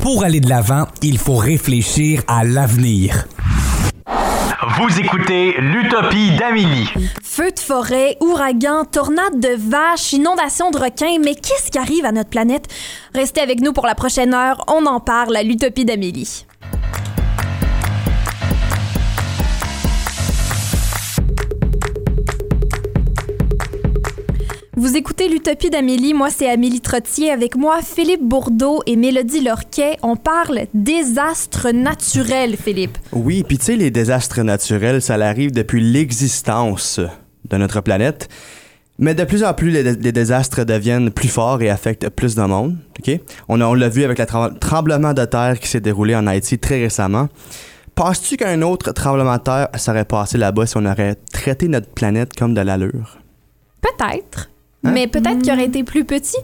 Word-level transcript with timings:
Pour 0.00 0.24
aller 0.24 0.40
de 0.40 0.48
l'avant, 0.48 0.86
il 1.02 1.18
faut 1.18 1.36
réfléchir 1.36 2.22
à 2.26 2.42
l'avenir. 2.42 3.26
Vous 4.78 4.98
écoutez 4.98 5.54
l'Utopie 5.58 6.36
d'Amélie. 6.38 6.88
Feu 7.22 7.50
de 7.50 7.60
forêt, 7.60 8.16
ouragan, 8.20 8.84
tornade 8.84 9.38
de 9.38 9.54
vaches, 9.56 10.14
inondation 10.14 10.70
de 10.70 10.78
requins, 10.78 11.18
mais 11.22 11.34
qu'est-ce 11.34 11.70
qui 11.70 11.78
arrive 11.78 12.06
à 12.06 12.12
notre 12.12 12.30
planète? 12.30 12.66
Restez 13.14 13.42
avec 13.42 13.60
nous 13.60 13.74
pour 13.74 13.86
la 13.86 13.94
prochaine 13.94 14.32
heure, 14.32 14.64
on 14.68 14.86
en 14.86 15.00
parle 15.00 15.36
à 15.36 15.42
l'Utopie 15.42 15.84
d'Amélie. 15.84 16.46
Vous 24.80 24.96
écoutez 24.96 25.28
l'Utopie 25.28 25.68
d'Amélie, 25.68 26.14
moi 26.14 26.30
c'est 26.30 26.48
Amélie 26.48 26.80
Trottier, 26.80 27.30
avec 27.30 27.54
moi 27.54 27.80
Philippe 27.82 28.22
Bourdeau 28.22 28.80
et 28.86 28.96
Mélodie 28.96 29.42
Lorquet. 29.42 29.98
On 30.02 30.16
parle 30.16 30.60
désastres 30.72 31.68
naturels, 31.70 32.56
Philippe. 32.56 32.96
Oui, 33.12 33.44
puis 33.46 33.58
tu 33.58 33.66
sais, 33.66 33.76
les 33.76 33.90
désastres 33.90 34.40
naturels, 34.40 35.02
ça 35.02 35.16
arrive 35.16 35.52
depuis 35.52 35.82
l'existence 35.82 36.98
de 37.50 37.56
notre 37.58 37.82
planète. 37.82 38.30
Mais 38.98 39.14
de 39.14 39.24
plus 39.24 39.44
en 39.44 39.52
plus, 39.52 39.68
les, 39.68 39.82
les 39.82 40.12
désastres 40.12 40.64
deviennent 40.64 41.10
plus 41.10 41.28
forts 41.28 41.60
et 41.60 41.68
affectent 41.68 42.08
plus 42.08 42.34
de 42.34 42.40
monde. 42.40 42.78
On, 43.50 43.60
a- 43.60 43.66
on 43.66 43.74
l'a 43.74 43.90
vu 43.90 44.02
avec 44.04 44.18
le 44.18 44.58
tremblement 44.58 45.12
de 45.12 45.26
terre 45.26 45.60
qui 45.60 45.68
s'est 45.68 45.80
déroulé 45.82 46.16
en 46.16 46.26
Haïti 46.26 46.58
très 46.58 46.80
récemment. 46.80 47.28
Penses-tu 47.94 48.38
qu'un 48.38 48.62
autre 48.62 48.92
tremblement 48.92 49.36
de 49.36 49.42
terre 49.42 49.68
serait 49.76 50.06
passé 50.06 50.38
là-bas 50.38 50.64
si 50.64 50.78
on 50.78 50.86
aurait 50.86 51.16
traité 51.34 51.68
notre 51.68 51.90
planète 51.90 52.34
comme 52.34 52.54
de 52.54 52.62
l'allure? 52.62 53.18
Peut-être, 53.82 54.48
Hein? 54.84 54.92
mais 54.92 55.06
peut-être 55.06 55.40
qu'il 55.42 55.52
aurait 55.52 55.66
été 55.66 55.84
plus 55.84 56.04
petit. 56.04 56.36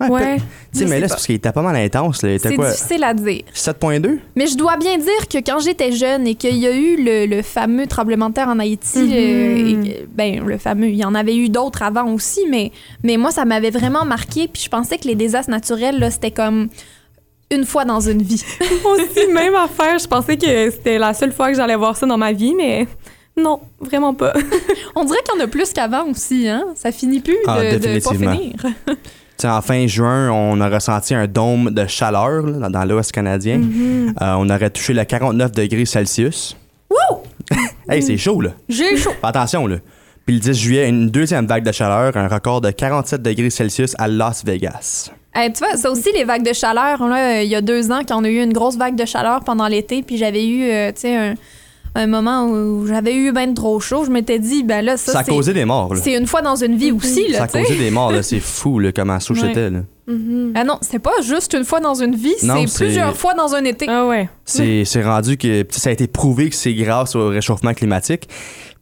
Ouais. 0.00 0.08
Ouais, 0.10 0.36
peut- 0.36 0.42
Tu 0.72 0.78
sais, 0.80 0.84
je 0.86 0.90
mais 0.90 0.98
là, 0.98 1.06
c'est 1.06 1.14
parce 1.14 1.26
qu'il 1.26 1.36
était 1.36 1.52
pas 1.52 1.62
mal 1.62 1.76
intense. 1.76 2.22
Là. 2.24 2.30
Il 2.30 2.34
était 2.34 2.48
C'est 2.48 2.56
quoi? 2.56 2.68
difficile 2.72 3.04
à 3.04 3.14
dire. 3.14 3.42
7.2? 3.54 4.18
Mais 4.34 4.48
je 4.48 4.56
dois 4.56 4.76
bien 4.76 4.98
dire 4.98 5.28
que 5.30 5.38
quand 5.38 5.60
j'étais 5.60 5.92
jeune 5.92 6.26
et 6.26 6.34
qu'il 6.34 6.56
y 6.56 6.66
a 6.66 6.76
eu 6.76 6.96
le, 7.02 7.26
le 7.26 7.42
fameux 7.42 7.86
tremblement 7.86 8.28
de 8.28 8.34
terre 8.34 8.48
en 8.48 8.58
Haïti, 8.58 8.98
Mhm. 8.98 9.12
euh, 9.12 9.84
et- 9.84 10.06
ben 10.12 10.44
le 10.44 10.58
fameux, 10.58 10.88
il 10.88 10.96
y 10.96 11.04
en 11.04 11.14
avait 11.14 11.36
eu 11.36 11.48
d'autres 11.48 11.82
avant 11.84 12.10
aussi, 12.12 12.40
mais, 12.50 12.72
mais 13.04 13.16
moi 13.16 13.30
ça 13.30 13.44
m'avait 13.44 13.70
vraiment 13.70 14.04
marqué. 14.04 14.48
Puis 14.48 14.62
je 14.64 14.68
pensais 14.68 14.98
que 14.98 15.06
les 15.06 15.14
désastres 15.14 15.50
naturels 15.50 16.00
là, 16.00 16.10
c'était 16.10 16.32
comme 16.32 16.68
une 17.52 17.64
fois 17.64 17.84
dans 17.84 18.00
une 18.00 18.22
vie. 18.22 18.42
Moi 18.82 18.94
aussi, 18.94 19.28
même 19.32 19.54
affaire. 19.54 19.98
Je 20.00 20.08
pensais 20.08 20.36
que 20.36 20.70
c'était 20.70 20.98
la 20.98 21.14
seule 21.14 21.30
fois 21.32 21.50
que 21.50 21.56
j'allais 21.56 21.76
voir 21.76 21.96
ça 21.96 22.04
dans 22.04 22.18
ma 22.18 22.32
vie, 22.32 22.52
mais 22.56 22.88
non, 23.36 23.60
vraiment 23.80 24.14
pas. 24.14 24.32
On 24.94 25.04
dirait 25.04 25.18
qu'il 25.24 25.38
y 25.38 25.42
en 25.42 25.44
a 25.44 25.48
plus 25.48 25.72
qu'avant 25.72 26.04
aussi, 26.08 26.48
hein. 26.48 26.66
Ça 26.76 26.92
finit 26.92 27.20
plus 27.20 27.36
Ah, 27.46 27.62
de, 27.62 27.78
de 27.78 28.02
pas 28.02 28.12
finir. 28.12 28.54
Tu 29.36 29.42
sais, 29.42 29.48
en 29.48 29.62
fin 29.62 29.84
juin, 29.88 30.30
on 30.30 30.60
a 30.60 30.68
ressenti 30.68 31.12
un 31.12 31.26
dôme 31.26 31.72
de 31.72 31.88
chaleur 31.88 32.46
là, 32.46 32.58
dans, 32.60 32.70
dans 32.70 32.84
l'Ouest 32.84 33.10
canadien. 33.10 33.58
Mm-hmm. 33.58 34.22
Euh, 34.22 34.34
on 34.38 34.48
aurait 34.48 34.70
touché 34.70 34.92
le 34.92 35.04
49 35.04 35.50
degrés 35.50 35.86
Celsius. 35.86 36.56
Wouh! 36.88 37.18
hey, 37.90 38.00
c'est 38.00 38.16
chaud, 38.16 38.40
là. 38.40 38.50
J'ai 38.68 38.96
chaud. 38.96 39.10
Fais 39.20 39.26
attention, 39.26 39.66
là. 39.66 39.78
Puis 40.24 40.36
le 40.36 40.40
10 40.40 40.54
juillet, 40.56 40.88
une 40.88 41.10
deuxième 41.10 41.46
vague 41.46 41.64
de 41.64 41.72
chaleur, 41.72 42.16
un 42.16 42.28
record 42.28 42.60
de 42.60 42.70
47 42.70 43.22
degrés 43.22 43.50
Celsius 43.50 43.96
à 43.98 44.06
Las 44.06 44.44
Vegas. 44.44 45.10
Hey, 45.34 45.52
tu 45.52 45.64
vois, 45.64 45.76
ça 45.76 45.90
aussi, 45.90 46.12
les 46.14 46.22
vagues 46.22 46.46
de 46.46 46.52
chaleur, 46.52 47.04
là, 47.08 47.42
il 47.42 47.48
y 47.48 47.56
a 47.56 47.60
deux 47.60 47.90
ans, 47.90 48.02
quand 48.06 48.20
on 48.20 48.24
a 48.24 48.28
eu 48.28 48.40
une 48.40 48.52
grosse 48.52 48.76
vague 48.76 48.94
de 48.94 49.04
chaleur 49.04 49.40
pendant 49.40 49.66
l'été, 49.66 50.04
puis 50.04 50.16
j'avais 50.16 50.46
eu, 50.46 50.70
euh, 50.70 50.92
tu 50.92 51.00
sais, 51.00 51.16
un, 51.16 51.34
un 51.96 52.06
moment 52.06 52.46
où 52.48 52.86
j'avais 52.86 53.14
eu 53.14 53.32
ben 53.32 53.54
trop 53.54 53.78
chaud, 53.80 54.04
je 54.04 54.10
m'étais 54.10 54.38
dit, 54.38 54.62
ben 54.64 54.84
là, 54.84 54.96
ça, 54.96 55.12
Ça, 55.12 55.18
a 55.20 55.24
c'est- 55.24 55.30
causé 55.30 55.52
des 55.52 55.64
morts, 55.64 55.94
là. 55.94 56.00
c'est 56.02 56.14
une 56.16 56.26
fois 56.26 56.42
dans 56.42 56.56
une 56.56 56.76
vie 56.76 56.90
aussi, 56.92 57.32
Ça 57.32 57.38
là, 57.38 57.42
a 57.44 57.46
tu 57.46 57.52
sais. 57.58 57.62
causé 57.62 57.76
des 57.78 57.90
morts, 57.90 58.10
là. 58.12 58.22
C'est 58.22 58.40
fou, 58.40 58.78
là, 58.80 58.90
comment 58.92 59.20
sous 59.20 59.34
Ouais. 59.34 59.40
j'étais, 59.48 59.70
là. 59.70 59.80
Ah 60.54 60.64
non, 60.64 60.76
c'est 60.82 60.98
pas 60.98 61.22
juste 61.22 61.54
une 61.54 61.64
fois 61.64 61.80
dans 61.80 61.94
une 61.94 62.14
vie, 62.14 62.34
c'est 62.38 62.74
plusieurs 62.84 63.16
fois 63.16 63.32
dans 63.34 63.54
un 63.54 63.64
été. 63.64 63.86
Ah 63.88 64.06
ouais. 64.06 64.28
C'est 64.44 64.84
c'est 64.84 65.02
rendu 65.02 65.38
que 65.38 65.64
ça 65.70 65.88
a 65.88 65.92
été 65.94 66.06
prouvé 66.06 66.50
que 66.50 66.56
c'est 66.56 66.74
grâce 66.74 67.16
au 67.16 67.28
réchauffement 67.28 67.72
climatique. 67.72 68.28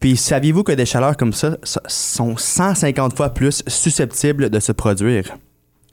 Puis 0.01 0.17
saviez-vous 0.17 0.65
que 0.65 0.73
des 0.73 0.85
chaleurs 0.85 1.17
comme 1.17 1.33
ça 1.33 1.57
so- 1.63 1.79
sont 1.87 2.37
150 2.37 3.17
fois 3.17 3.29
plus 3.31 3.63
susceptibles 3.69 4.51
de 4.51 4.59
se 4.59 4.73
produire? 4.73 5.37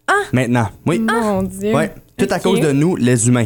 Ah! 0.07 0.13
Maintenant, 0.33 0.67
oui. 0.87 0.97
Mon 0.97 1.43
Dieu. 1.43 1.75
Ouais, 1.75 1.93
tout 2.17 2.25
à 2.31 2.39
cause 2.39 2.59
de 2.59 2.71
nous, 2.71 2.95
les 2.95 3.27
humains. 3.27 3.45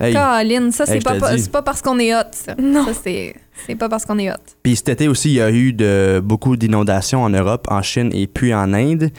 Hey. 0.00 0.12
Caroline, 0.12 0.72
ça, 0.72 0.86
c'est 0.86 0.96
Hey, 0.96 1.48
pas, 1.48 1.62
parce 1.62 1.82
qu'on 1.82 1.98
est 1.98 2.14
hot, 2.14 2.30
ça. 2.32 2.54
Non. 2.58 2.84
Ça, 2.86 2.92
c'est 3.04 3.34
c'est 3.66 3.76
pas 3.76 3.88
parce 3.88 4.04
qu'on 4.04 4.18
est 4.18 4.30
hot. 4.30 4.36
Puis 4.62 4.76
cet 4.76 4.88
été 4.88 5.08
aussi, 5.08 5.30
il 5.30 5.34
y 5.34 5.40
a 5.40 5.50
eu 5.50 5.72
de, 5.72 6.20
beaucoup 6.24 6.56
d'inondations 6.56 7.22
en 7.22 7.30
Europe, 7.30 7.66
en 7.70 7.82
Chine 7.82 8.10
et 8.12 8.26
puis 8.26 8.54
en 8.54 8.72
Inde. 8.72 9.10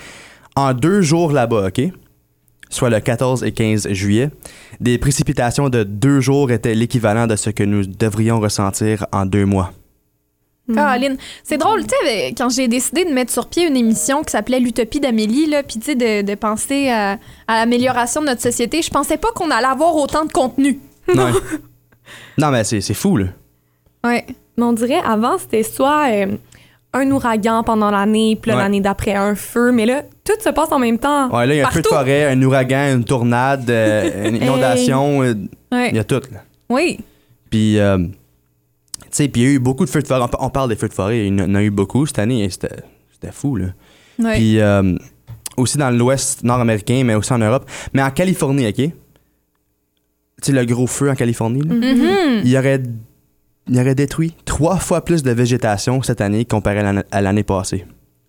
En 0.56 0.74
deux 0.74 1.02
jours 1.02 1.32
là-bas, 1.32 1.68
OK? 1.68 1.82
Soit 2.70 2.90
le 2.90 3.00
14 3.00 3.44
et 3.44 3.52
15 3.52 3.90
juillet, 3.90 4.30
des 4.80 4.98
précipitations 4.98 5.70
de 5.70 5.84
deux 5.84 6.20
jours 6.20 6.52
étaient 6.52 6.76
l'équivalent 6.76 7.26
de 7.28 7.36
ce 7.36 7.50
que 7.50 7.64
nous 7.64 7.86
devrions 7.86 8.40
ressentir 8.40 9.06
en 9.12 9.26
deux 9.26 9.46
mois. 9.46 9.72
Caroline, 10.75 11.18
c'est 11.44 11.57
drôle, 11.57 11.84
tu 11.84 11.96
sais, 12.06 12.28
quand 12.38 12.50
j'ai 12.50 12.68
décidé 12.68 13.06
de 13.06 13.12
mettre 13.12 13.31
sur 13.31 13.47
pied 13.47 13.68
une 13.68 13.78
émission 13.78 14.24
qui 14.24 14.31
s'appelait 14.31 14.59
L'Utopie 14.59 15.00
d'Amélie, 15.00 15.47
là, 15.47 15.63
puis 15.63 15.80
tu 15.80 15.85
sais, 15.85 15.96
de, 15.96 16.22
de 16.22 16.35
penser 16.35 16.90
à, 16.90 17.18
à 17.47 17.59
l'amélioration 17.59 18.22
de 18.22 18.28
notre 18.28 18.41
société, 18.41 18.81
je 18.81 18.90
pensais 18.90 19.18
pas 19.18 19.30
qu'on 19.34 19.50
allait 19.52 19.68
avoir 19.68 19.96
autant 19.96 20.25
de 20.25 20.31
contenu. 20.31 20.80
Non, 21.13 21.31
non 22.38 22.52
mais 22.52 22.63
c'est 22.63 22.81
c'est 22.81 22.94
fou, 22.94 23.18
là. 23.18 23.25
Ouais. 24.03 24.25
Mais 24.57 24.63
on 24.66 24.74
dirait, 24.74 25.00
avant, 25.06 25.38
c'était 25.38 25.63
soit 25.63 26.09
euh, 26.12 26.28
un 26.94 27.12
ouragan 27.12 27.63
pendant 27.63 27.91
l'année, 27.91 28.38
puis 28.41 28.51
Ouais. 28.51 28.57
l'année 28.57 28.81
d'après, 28.81 29.13
un 29.13 29.36
feu. 29.36 29.72
Mais 29.72 29.86
là, 29.86 30.03
tout 30.25 30.34
se 30.44 30.50
passe 30.50 30.72
en 30.72 30.80
même 30.80 31.00
temps. 31.00 31.30
Ouais, 31.30 31.47
là, 31.47 31.53
il 31.53 31.57
y 31.57 31.62
a 31.62 31.68
un 31.68 31.72
feu 31.72 31.81
de 31.81 31.88
forêt, 31.88 32.25
un 32.25 32.41
ouragan, 32.41 32.96
une 32.97 33.06
tornade, 33.06 33.69
euh, 33.69 34.28
une 34.30 34.36
inondation, 34.41 35.24
euh, 35.24 35.34
Ouais. 35.72 35.90
il 35.91 35.96
y 35.96 36.00
a 36.00 36.03
tout, 36.03 36.22
là. 36.31 36.40
Oui. 36.69 37.00
Puis, 37.50 37.80
euh, 37.80 37.97
puis 39.12 39.42
il 39.42 39.42
y 39.42 39.47
a 39.47 39.50
eu 39.52 39.59
beaucoup 39.59 39.86
de 39.86 39.90
feux 39.90 40.02
de 40.02 40.08
forêt. 40.08 40.22
On, 40.40 40.46
on 40.46 40.50
parle 40.50 40.70
des 40.70 40.75
feux 40.75 40.88
de 40.90 40.94
forêt, 40.94 41.28
il 41.28 41.38
y 41.40 41.42
en 41.42 41.56
a 41.56 41.64
eu 41.64 41.70
beaucoup 41.72 42.06
cette 42.06 42.20
année, 42.20 42.44
et 42.44 42.50
c'était 42.50 42.84
c'était 43.12 43.31
fou, 43.34 43.56
là. 43.56 43.68
Ouais. 44.20 44.36
Puis, 44.36 44.59
euh, 44.59 44.96
aussi 45.58 45.78
dans 45.78 45.90
l'ouest 45.92 46.44
nord-américain, 46.44 47.03
mais 47.06 47.16
aussi 47.16 47.34
en 47.34 47.38
Europe. 47.40 47.69
Mais 47.94 48.02
en 48.02 48.12
Californie, 48.12 48.68
OK? 48.68 48.75
Tu 48.75 48.92
sais, 50.42 50.52
le 50.53 50.64
gros 50.66 50.88
feu 50.88 51.09
en 51.09 51.16
Californie, 51.16 51.62
là, 51.62 51.74
Mhm. 51.75 52.42
il, 52.46 52.50
y 52.50 52.58
aurait, 52.58 52.81
il 53.68 53.75
y 53.75 53.80
aurait 53.81 53.96
détruit 53.96 54.36
trois 54.46 54.78
fois 54.78 55.03
plus 55.03 55.22
de 55.24 55.31
végétation 55.31 56.02
cette 56.02 56.22
année 56.22 56.46
comparé 56.46 56.80
à 56.80 56.84
l'année- 56.84 57.03
à 57.12 57.22
l'année 57.22 57.44
passée. 57.44 57.86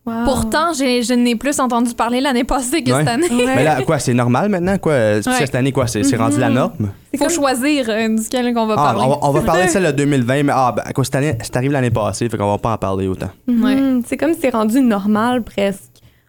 Wow. 0.07 0.25
Pourtant, 0.25 0.73
j'ai- 0.77 1.03
je 1.03 1.13
n'ai 1.13 1.37
plus 1.37 1.61
entendu 1.61 1.93
parler 1.95 2.21
l'année 2.23 2.43
passée 2.45 2.83
que 2.83 2.91
Ouais. 2.91 2.99
cette 3.01 3.09
année. 3.09 3.29
Ouais. 3.31 3.55
Mais 3.55 3.65
là, 3.65 3.83
quoi, 3.83 3.99
c'est 3.99 4.15
normal 4.15 4.49
maintenant, 4.49 4.79
quoi? 4.79 4.93
Ouais. 4.95 5.21
Cette 5.23 5.55
année, 5.55 5.73
quoi, 5.73 5.87
c'est 5.87 6.03
c'est 6.05 6.17
rendu 6.17 6.39
la 6.41 6.49
Mhm. 6.49 6.55
norme? 6.55 6.73
C'est 7.13 7.19
Faut 7.19 7.25
comme- 7.27 7.35
choisir 7.35 7.85
euh, 7.89 8.09
duquel 8.17 8.55
qu'on 8.55 8.67
va 8.67 8.75
Ah, 8.79 8.83
parler. 8.95 9.03
on, 9.05 9.09
va, 9.11 9.19
on 9.23 9.31
va 9.31 9.41
parler 9.43 9.67
de 9.67 9.71
celle 9.71 9.85
de 9.85 9.91
2020, 9.93 10.43
mais 10.43 10.53
ah, 10.55 10.73
ben, 10.75 10.83
à 10.87 10.93
quoi, 10.95 11.05
cette 11.05 11.17
année, 11.17 11.37
c'est 11.43 11.55
arrivé 11.57 11.73
l'année 11.75 11.91
passée, 11.91 12.29
fait 12.31 12.39
qu'on 12.39 12.51
va 12.51 12.57
pas 12.59 12.73
en 12.73 12.79
parler 12.79 13.09
autant. 13.09 13.29
Mhm. 13.47 14.03
C'est 14.07 14.17
comme 14.17 14.33
si 14.33 14.41
c'est 14.41 14.51
rendu 14.51 14.81
normal 14.81 15.43
presque. 15.43 15.83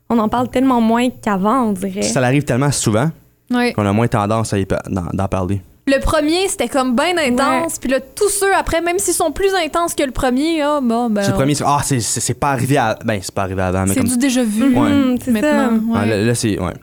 On 0.09 0.19
en 0.19 0.27
parle 0.27 0.49
tellement 0.49 0.81
moins 0.81 1.07
qu'avant, 1.09 1.61
on 1.69 1.71
dirait. 1.71 2.01
Ça 2.01 2.19
arrive 2.21 2.43
tellement 2.43 2.71
souvent 2.71 3.09
Ouais. 3.49 3.71
qu'on 3.71 3.85
a 3.85 3.93
moins 3.93 4.07
tendance 4.09 4.51
à 4.53 4.59
y 4.59 4.65
pa- 4.65 4.81
d'en 4.89 5.05
d'en 5.13 5.27
parler. 5.29 5.61
Le 5.93 5.99
premier, 5.99 6.47
c'était 6.47 6.67
comme 6.69 6.95
bien 6.95 7.17
intense, 7.17 7.77
puis 7.79 7.89
là, 7.89 7.99
tous 7.99 8.29
ceux 8.29 8.53
après, 8.55 8.81
même 8.81 8.97
s'ils 8.99 9.13
sont 9.13 9.31
plus 9.31 9.51
intenses 9.53 9.93
que 9.95 10.03
le 10.03 10.11
premier, 10.11 10.61
ah, 10.61 10.79
bon, 10.81 11.09
ben. 11.09 11.21
C'est 11.23 11.31
le 11.31 11.35
premier, 11.37 11.55
c'est- 11.55 11.63
ah, 11.67 11.81
c'est- 11.83 11.99
c'est 11.99 12.19
c'est 12.19 12.33
pas 12.33 12.51
arrivé 12.51 12.77
à. 12.77 12.97
Ben, 13.03 13.19
c'est 13.21 13.33
pas 13.33 13.43
arrivé 13.43 13.61
avant, 13.61 13.83
mais 13.83 13.93
C'est 13.93 13.99
comme. 13.99 14.09
du 14.09 14.17
déjà 14.17 14.43
vu. 14.43 14.63
Ouais. 14.75 14.89
Mhm, 14.89 15.17
c'est 15.19 15.25
ça. 15.25 15.31
Maintenant. 15.31 15.79
Ah, 15.95 15.99
ouais. 16.01 16.05
là, 16.09 16.17
là, 16.23 16.35
c'est. 16.35 16.59
Ouais. 16.59 16.73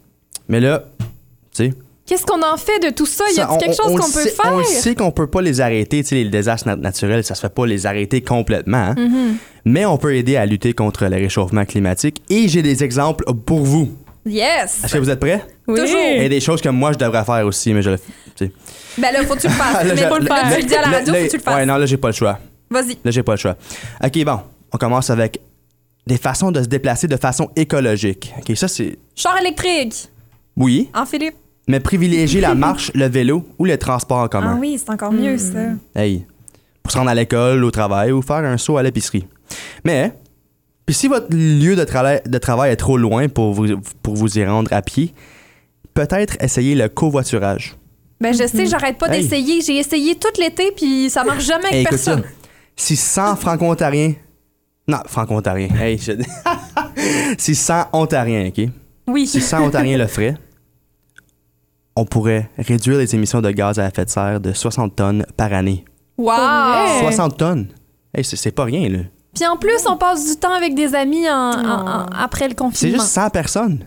Mais 0.48 0.60
là, 0.60 0.84
tu 0.98 1.06
sais. 1.52 1.74
Qu'est-ce 2.06 2.24
qu'on 2.24 2.40
en 2.42 2.56
fait 2.56 2.78
de 2.80 2.88
tout 2.90 3.04
ça? 3.04 3.24
Y 3.36 3.40
a-t-il 3.40 3.58
quelque 3.58 3.76
chose 3.76 3.92
on 3.92 3.96
qu'on 3.96 4.10
peut 4.10 4.22
sait- 4.22 4.30
faire? 4.30 4.52
On 4.54 4.64
sait 4.64 4.94
qu'on 4.94 5.10
peut 5.10 5.26
pas 5.26 5.42
les 5.42 5.60
arrêter, 5.60 6.02
tu 6.02 6.08
sais, 6.08 6.14
les 6.14 6.24
désastres 6.30 6.66
nat- 6.66 6.76
naturels, 6.76 7.22
ça 7.22 7.34
se 7.34 7.40
fait 7.42 7.52
pas 7.54 7.66
les 7.66 7.84
arrêter 7.84 8.22
complètement. 8.22 8.78
hein. 8.78 8.94
Mhm. 8.96 9.36
Mais 9.66 9.84
on 9.84 9.98
peut 9.98 10.14
aider 10.16 10.36
à 10.36 10.46
lutter 10.46 10.72
contre 10.72 11.04
le 11.04 11.16
réchauffement 11.16 11.66
climatique. 11.66 12.22
Et 12.30 12.48
j'ai 12.48 12.62
des 12.62 12.82
exemples 12.82 13.24
pour 13.46 13.60
vous. 13.60 13.90
Yes! 14.24 14.82
Est-ce 14.84 14.92
que 14.94 14.98
vous 14.98 15.10
êtes 15.10 15.20
prêts? 15.20 15.44
Oui. 15.66 15.80
Toujours. 15.80 15.98
Et 16.00 16.28
des 16.30 16.40
choses 16.40 16.60
que 16.62 16.68
moi, 16.70 16.92
je 16.92 16.98
devrais 16.98 17.24
faire 17.24 17.46
aussi, 17.46 17.72
mais 17.74 17.82
je 17.82 17.90
le 17.90 17.98
sais. 18.46 18.52
Ben 18.98 19.12
là, 19.12 19.24
faut 19.24 19.34
que 19.34 19.40
tu 19.40 19.46
le 19.48 19.52
fasses. 19.54 19.74
Là, 19.84 19.94
Mais 19.94 19.96
je- 19.96 20.02
là, 20.02 20.18
là- 20.18 20.54
tu 20.54 20.60
le 20.62 20.66
dis 20.66 20.74
à 20.74 20.82
la 20.82 20.88
radio, 20.98 21.12
là- 21.12 21.18
faut 21.20 21.24
que 21.26 21.30
tu 21.30 21.36
le 21.36 21.42
fasses. 21.42 21.54
Ouais, 21.56 21.66
non, 21.66 21.76
là, 21.76 21.86
j'ai 21.86 21.96
pas 21.96 22.08
le 22.08 22.14
choix. 22.14 22.38
Vas-y. 22.70 22.98
Là, 23.04 23.10
j'ai 23.10 23.22
pas 23.22 23.32
le 23.32 23.38
choix. 23.38 23.56
OK, 24.04 24.24
bon. 24.24 24.40
On 24.72 24.76
commence 24.78 25.10
avec 25.10 25.40
des 26.06 26.18
façons 26.18 26.50
de 26.50 26.62
se 26.62 26.68
déplacer 26.68 27.06
de 27.06 27.16
façon 27.16 27.50
écologique. 27.56 28.32
OK, 28.38 28.56
ça, 28.56 28.68
c'est. 28.68 28.98
Char 29.14 29.38
électrique. 29.40 30.08
Oui, 30.56 30.90
Hein, 30.94 31.04
Philippe? 31.06 31.34
mais 31.68 31.80
privilégier 31.80 32.40
la 32.40 32.54
marche, 32.56 32.90
le 32.94 33.06
vélo 33.08 33.46
ou 33.58 33.64
le 33.64 33.76
transport 33.78 34.18
en 34.18 34.28
commun. 34.28 34.54
Ah 34.56 34.58
oui, 34.60 34.78
c'est 34.78 34.90
encore 34.90 35.12
mieux, 35.12 35.36
ça. 35.38 35.58
Hey, 35.94 36.26
pour 36.82 36.92
se 36.92 36.98
rendre 36.98 37.10
à 37.10 37.14
l'école, 37.14 37.62
au 37.64 37.70
travail 37.70 38.12
ou 38.12 38.22
faire 38.22 38.36
un 38.38 38.56
saut 38.58 38.76
à 38.78 38.82
l'épicerie. 38.82 39.26
Mais, 39.84 40.12
puis 40.86 40.94
si 40.94 41.08
votre 41.08 41.28
lieu 41.30 41.76
de, 41.76 41.84
trala- 41.84 42.26
de 42.26 42.38
travail 42.38 42.72
est 42.72 42.76
trop 42.76 42.96
loin 42.96 43.28
pour 43.28 43.52
vous, 43.52 43.66
pour 44.02 44.14
vous 44.14 44.38
y 44.38 44.44
rendre 44.44 44.72
à 44.72 44.80
pied, 44.82 45.12
peut-être 45.94 46.36
essayer 46.42 46.74
le 46.74 46.88
covoiturage. 46.88 47.76
Ben, 48.20 48.32
je 48.34 48.46
sais, 48.46 48.66
j'arrête 48.66 48.98
pas 48.98 49.06
Hey. 49.08 49.22
d'essayer. 49.22 49.60
J'ai 49.60 49.76
essayé 49.76 50.14
tout 50.16 50.28
l'été, 50.40 50.72
puis 50.72 51.08
ça 51.10 51.22
marche 51.24 51.44
jamais 51.44 51.66
avec 51.66 51.74
écoute 51.82 51.90
personne. 51.90 52.22
ça. 52.22 52.28
Si 52.76 52.96
100 52.96 53.36
franco-ontariens. 53.36 54.14
Non, 54.88 54.98
franco-ontariens. 55.06 55.68
Hey, 55.80 55.98
je- 55.98 56.12
si 57.38 57.54
100 57.54 57.88
ontariens, 57.92 58.48
OK? 58.48 58.68
Oui. 59.06 59.26
Si 59.26 59.40
100 59.40 59.62
ontariens 59.66 59.96
le 59.98 60.06
feraient, 60.06 60.34
on 61.96 62.04
pourrait 62.04 62.48
réduire 62.58 62.98
les 62.98 63.14
émissions 63.14 63.40
de 63.40 63.50
gaz 63.50 63.78
à 63.78 63.86
effet 63.88 64.04
de 64.04 64.10
serre 64.10 64.40
de 64.40 64.52
60 64.52 64.94
tonnes 64.96 65.24
par 65.36 65.52
année. 65.52 65.84
Wow! 66.16 66.26
vrai? 66.36 67.00
60 67.00 67.36
tonnes? 67.38 67.68
Hey, 68.14 68.24
c'est 68.24 68.36
c'est 68.36 68.50
pas 68.52 68.64
rien, 68.64 68.88
là. 68.88 68.98
Puis 69.34 69.46
en 69.46 69.56
plus, 69.56 69.86
on 69.86 69.96
passe 69.96 70.26
du 70.28 70.36
temps 70.36 70.52
avec 70.52 70.74
des 70.74 70.94
amis 70.94 71.28
en- 71.28 71.32
en- 71.34 71.86
en- 71.88 72.06
après 72.06 72.46
le 72.46 72.50
C'est 72.50 72.56
confinement. 72.56 72.94
juste 72.98 73.08
100 73.12 73.30
personnes. 73.30 73.84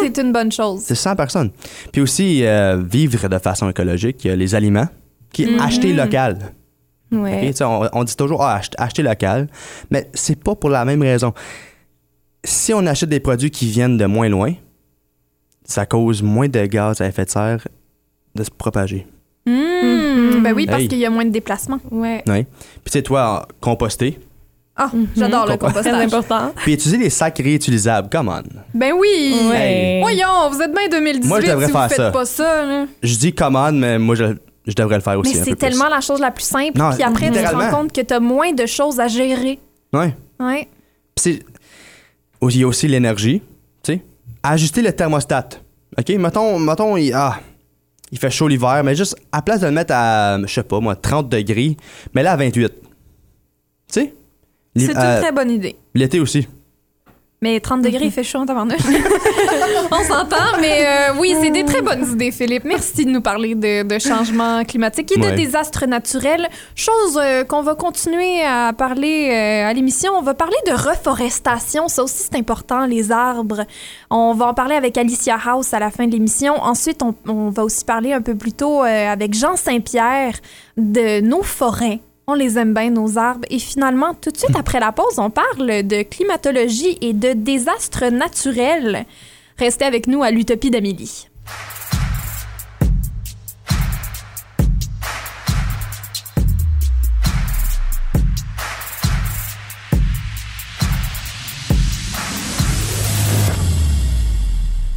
C'est 0.00 0.18
une 0.18 0.32
bonne 0.32 0.50
chose. 0.52 0.80
C'est 0.84 0.94
100 0.94 1.16
personnes. 1.16 1.50
Puis 1.92 2.00
aussi, 2.02 2.44
euh, 2.44 2.82
vivre 2.82 3.28
de 3.28 3.38
façon 3.38 3.68
écologique, 3.70 4.24
il 4.24 4.28
y 4.28 4.30
a 4.30 4.36
les 4.36 4.54
aliments, 4.54 4.88
qui 5.32 5.44
est 5.44 5.58
acheter 5.60 5.92
local. 5.92 6.38
Ouais. 7.12 7.52
On, 7.62 7.88
on 7.92 8.04
dit 8.04 8.14
toujours 8.16 8.42
ah, 8.42 8.56
ach- 8.56 8.70
acheter 8.78 9.02
local, 9.02 9.48
mais 9.90 10.08
c'est 10.14 10.42
pas 10.42 10.54
pour 10.54 10.70
la 10.70 10.84
même 10.84 11.02
raison. 11.02 11.32
Si 12.44 12.72
on 12.72 12.86
achète 12.86 13.08
des 13.08 13.20
produits 13.20 13.50
qui 13.50 13.66
viennent 13.66 13.96
de 13.98 14.06
moins 14.06 14.28
loin, 14.28 14.52
ça 15.64 15.86
cause 15.86 16.22
moins 16.22 16.48
de 16.48 16.64
gaz 16.66 17.00
à 17.00 17.06
effet 17.06 17.24
de 17.24 17.30
serre 17.30 17.66
de 18.34 18.44
se 18.44 18.50
propager. 18.50 19.06
Mmh, 19.46 20.42
Ben 20.42 20.52
oui, 20.54 20.66
parce 20.66 20.82
Hey. 20.82 20.88
qu'il 20.88 20.98
y 20.98 21.06
a 21.06 21.10
moins 21.10 21.24
de 21.24 21.30
déplacements. 21.30 21.80
Ouais. 21.90 22.22
Ouais. 22.26 22.44
Puis 22.44 22.84
tu 22.86 22.92
sais, 22.92 23.02
toi, 23.02 23.46
composter, 23.60 24.18
Ah, 24.82 24.90
j'adore 25.16 25.46
le 25.46 25.56
Compost- 25.56 25.80
Très 25.82 25.90
compostage. 25.90 26.14
important. 26.14 26.52
puis 26.56 26.72
utiliser 26.72 26.96
les 26.96 27.10
sacs 27.10 27.36
réutilisables, 27.38 28.08
come 28.10 28.28
on. 28.28 28.42
Ben 28.72 28.92
oui! 28.96 29.36
Ouais. 29.50 29.98
Voyons, 30.00 30.48
vous 30.50 30.60
êtes 30.62 30.72
bien 30.72 30.88
2018 30.88 31.28
Moi, 31.28 31.40
je 31.42 31.46
devrais 31.48 31.66
si 31.66 31.72
faire 31.72 31.82
vous 31.82 31.88
faites 31.88 31.96
ça. 31.98 32.10
pas 32.10 32.24
ça. 32.24 32.64
là. 32.66 32.86
Je 33.02 33.14
dis 33.16 33.32
come 33.34 33.56
on, 33.56 33.72
mais 33.72 33.98
moi, 33.98 34.14
je, 34.14 34.24
je 34.66 34.74
devrais 34.74 34.96
le 34.96 35.02
faire 35.02 35.18
aussi. 35.18 35.34
Mais 35.36 35.44
c'est 35.44 35.50
plus. 35.50 35.56
tellement 35.56 35.88
la 35.88 36.00
chose 36.00 36.20
la 36.20 36.30
plus 36.30 36.44
simple. 36.44 36.78
Non, 36.78 36.90
Puis 36.94 37.02
après, 37.02 37.30
tu 37.30 37.34
te 37.42 37.54
rends 37.54 37.70
compte 37.70 37.92
que 37.92 38.00
tu 38.00 38.14
as 38.14 38.20
moins 38.20 38.52
de 38.52 38.64
choses 38.66 38.98
à 39.00 39.08
gérer. 39.08 39.58
Ouais. 39.92 40.14
Ouais. 40.38 40.68
Puis 41.14 41.22
c'est- 41.22 41.42
Il 42.48 42.56
y 42.58 42.62
a 42.64 42.66
aussi 42.66 42.88
l'énergie, 42.88 43.42
tu 43.82 43.92
sais. 43.92 44.02
Ajuster 44.42 44.80
le 44.80 44.92
thermostat. 44.92 45.48
OK? 45.98 46.08
Mettons, 46.10 46.58
mettons 46.58 46.96
il, 46.96 47.12
ah, 47.12 47.38
il 48.12 48.18
fait 48.18 48.30
chaud 48.30 48.48
l'hiver, 48.48 48.82
mais 48.82 48.94
juste, 48.94 49.14
à 49.30 49.42
place 49.42 49.60
de 49.60 49.66
le 49.66 49.72
mettre 49.72 49.92
à, 49.94 50.38
je 50.40 50.46
sais 50.46 50.62
pas 50.62 50.80
moi, 50.80 50.96
30 50.96 51.28
degrés, 51.28 51.76
mais 52.14 52.22
là 52.22 52.32
à 52.32 52.36
28. 52.36 52.72
Tu 52.72 52.80
sais? 53.88 54.14
C'est 54.86 54.96
euh, 54.96 55.14
une 55.16 55.22
très 55.22 55.32
bonne 55.32 55.50
idée. 55.50 55.76
L'été 55.94 56.20
aussi. 56.20 56.46
Mais 57.42 57.58
30 57.58 57.80
degrés, 57.80 58.04
il 58.04 58.10
fait 58.10 58.22
chaud 58.22 58.40
en 58.40 58.44
tabarnouche. 58.44 58.76
On 59.90 60.02
s'entend, 60.04 60.58
mais 60.60 60.84
euh, 60.84 61.14
oui, 61.18 61.34
c'est 61.40 61.48
des 61.50 61.64
très 61.64 61.80
bonnes 61.80 62.06
idées, 62.12 62.32
Philippe. 62.32 62.64
Merci 62.66 63.06
de 63.06 63.10
nous 63.10 63.22
parler 63.22 63.54
de, 63.54 63.82
de 63.82 63.98
changement 63.98 64.62
climatique 64.64 65.10
et 65.12 65.18
de 65.18 65.24
Ouais. 65.24 65.34
désastres 65.36 65.86
naturels. 65.86 66.46
Chose 66.74 67.18
euh, 67.18 67.44
qu'on 67.44 67.62
va 67.62 67.74
continuer 67.76 68.42
à 68.44 68.74
parler 68.74 69.30
euh, 69.30 69.70
à 69.70 69.72
l'émission. 69.72 70.12
On 70.18 70.20
va 70.20 70.34
parler 70.34 70.56
de 70.66 70.72
reforestation. 70.72 71.88
Ça 71.88 72.02
aussi, 72.04 72.24
c'est 72.30 72.36
important, 72.36 72.84
les 72.84 73.10
arbres. 73.10 73.64
On 74.10 74.34
va 74.34 74.48
en 74.48 74.54
parler 74.54 74.74
avec 74.74 74.98
Alicia 74.98 75.38
House 75.42 75.72
à 75.72 75.78
la 75.78 75.90
fin 75.90 76.06
de 76.06 76.12
l'émission. 76.12 76.54
Ensuite, 76.62 77.02
on, 77.02 77.14
on 77.26 77.48
va 77.48 77.64
aussi 77.64 77.86
parler 77.86 78.12
un 78.12 78.20
peu 78.20 78.34
plus 78.34 78.52
tôt 78.52 78.84
euh, 78.84 79.08
avec 79.10 79.32
Jean 79.32 79.56
Saint-Pierre 79.56 80.34
de 80.76 81.22
nos 81.22 81.42
forêts. 81.42 82.00
On 82.32 82.34
les 82.34 82.58
aime 82.58 82.74
bien, 82.74 82.90
nos 82.90 83.18
arbres. 83.18 83.44
Et 83.50 83.58
finalement, 83.58 84.14
tout 84.14 84.30
de 84.30 84.36
suite 84.36 84.54
après 84.56 84.78
la 84.78 84.92
pause, 84.92 85.18
on 85.18 85.30
parle 85.30 85.82
de 85.82 86.02
climatologie 86.02 86.96
et 87.00 87.12
de 87.12 87.32
désastres 87.32 88.04
naturels. 88.12 89.04
Restez 89.58 89.84
avec 89.84 90.06
nous 90.06 90.22
à 90.22 90.30
l'Utopie 90.30 90.70
d'Amélie. 90.70 91.29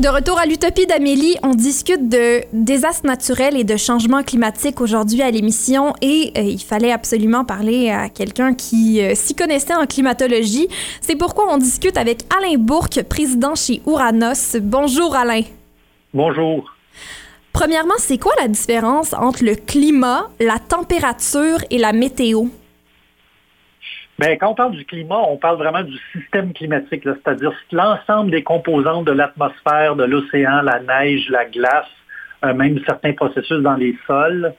De 0.04 0.10
retour 0.10 0.38
à 0.38 0.46
l'Utopie 0.46 0.86
d'Amélie, 0.86 1.38
on 1.44 1.52
discute 1.52 2.10
de 2.10 2.42
désastres 2.52 3.06
naturels 3.06 3.56
et 3.56 3.64
de 3.64 3.78
changements 3.78 4.22
climatiques 4.22 4.82
aujourd'hui 4.82 5.22
à 5.22 5.32
l'émission 5.32 5.94
et 6.02 6.34
euh, 6.38 6.42
il 6.42 6.60
fallait 6.60 6.92
absolument 6.92 7.46
parler 7.46 7.90
à 7.90 8.10
quelqu'un 8.10 8.54
qui 8.54 9.02
euh, 9.02 9.16
s'y 9.16 9.34
connaissait 9.34 9.74
en 9.74 9.86
climatologie. 9.86 10.68
C'est 11.00 11.16
pourquoi 11.16 11.54
on 11.54 11.58
discute 11.58 11.96
avec 11.96 12.24
Alain 12.38 12.58
Bourque, 12.58 13.02
président 13.04 13.56
chez 13.56 13.82
Ouranos. 13.86 14.58
Bonjour 14.62 15.16
Alain. 15.16 15.44
Bonjour. 16.14 16.70
Premièrement, 17.54 17.96
c'est 17.98 18.18
quoi 18.18 18.34
la 18.42 18.50
différence 18.50 19.14
entre 19.14 19.46
le 19.46 19.56
climat, 19.56 20.30
la 20.42 20.60
température 20.60 21.60
et 21.70 21.78
la 21.78 21.94
météo? 21.94 22.48
Bien, 24.20 24.38
quand 24.38 24.50
on 24.50 24.56
parle 24.56 24.74
du 24.74 24.86
climat, 24.86 25.22
on 25.28 25.38
parle 25.38 25.58
vraiment 25.58 25.82
du 25.82 25.98
système 26.12 26.54
climatique, 26.54 27.04
c'est-à-dire 27.04 27.52
l'ensemble 27.72 28.30
des 28.30 28.44
composantes 28.44 29.06
de 29.06 29.12
l'atmosphère, 29.12 29.96
de 29.96 30.04
l'océan, 30.04 30.62
la 30.62 30.80
neige, 30.80 31.28
la 31.30 31.46
glace, 31.46 31.88
euh, 32.46 32.54
même 32.54 32.80
certains 32.86 33.14
processus 33.14 33.60
dans 33.62 33.74
les 33.76 33.98
sols, 34.06 34.54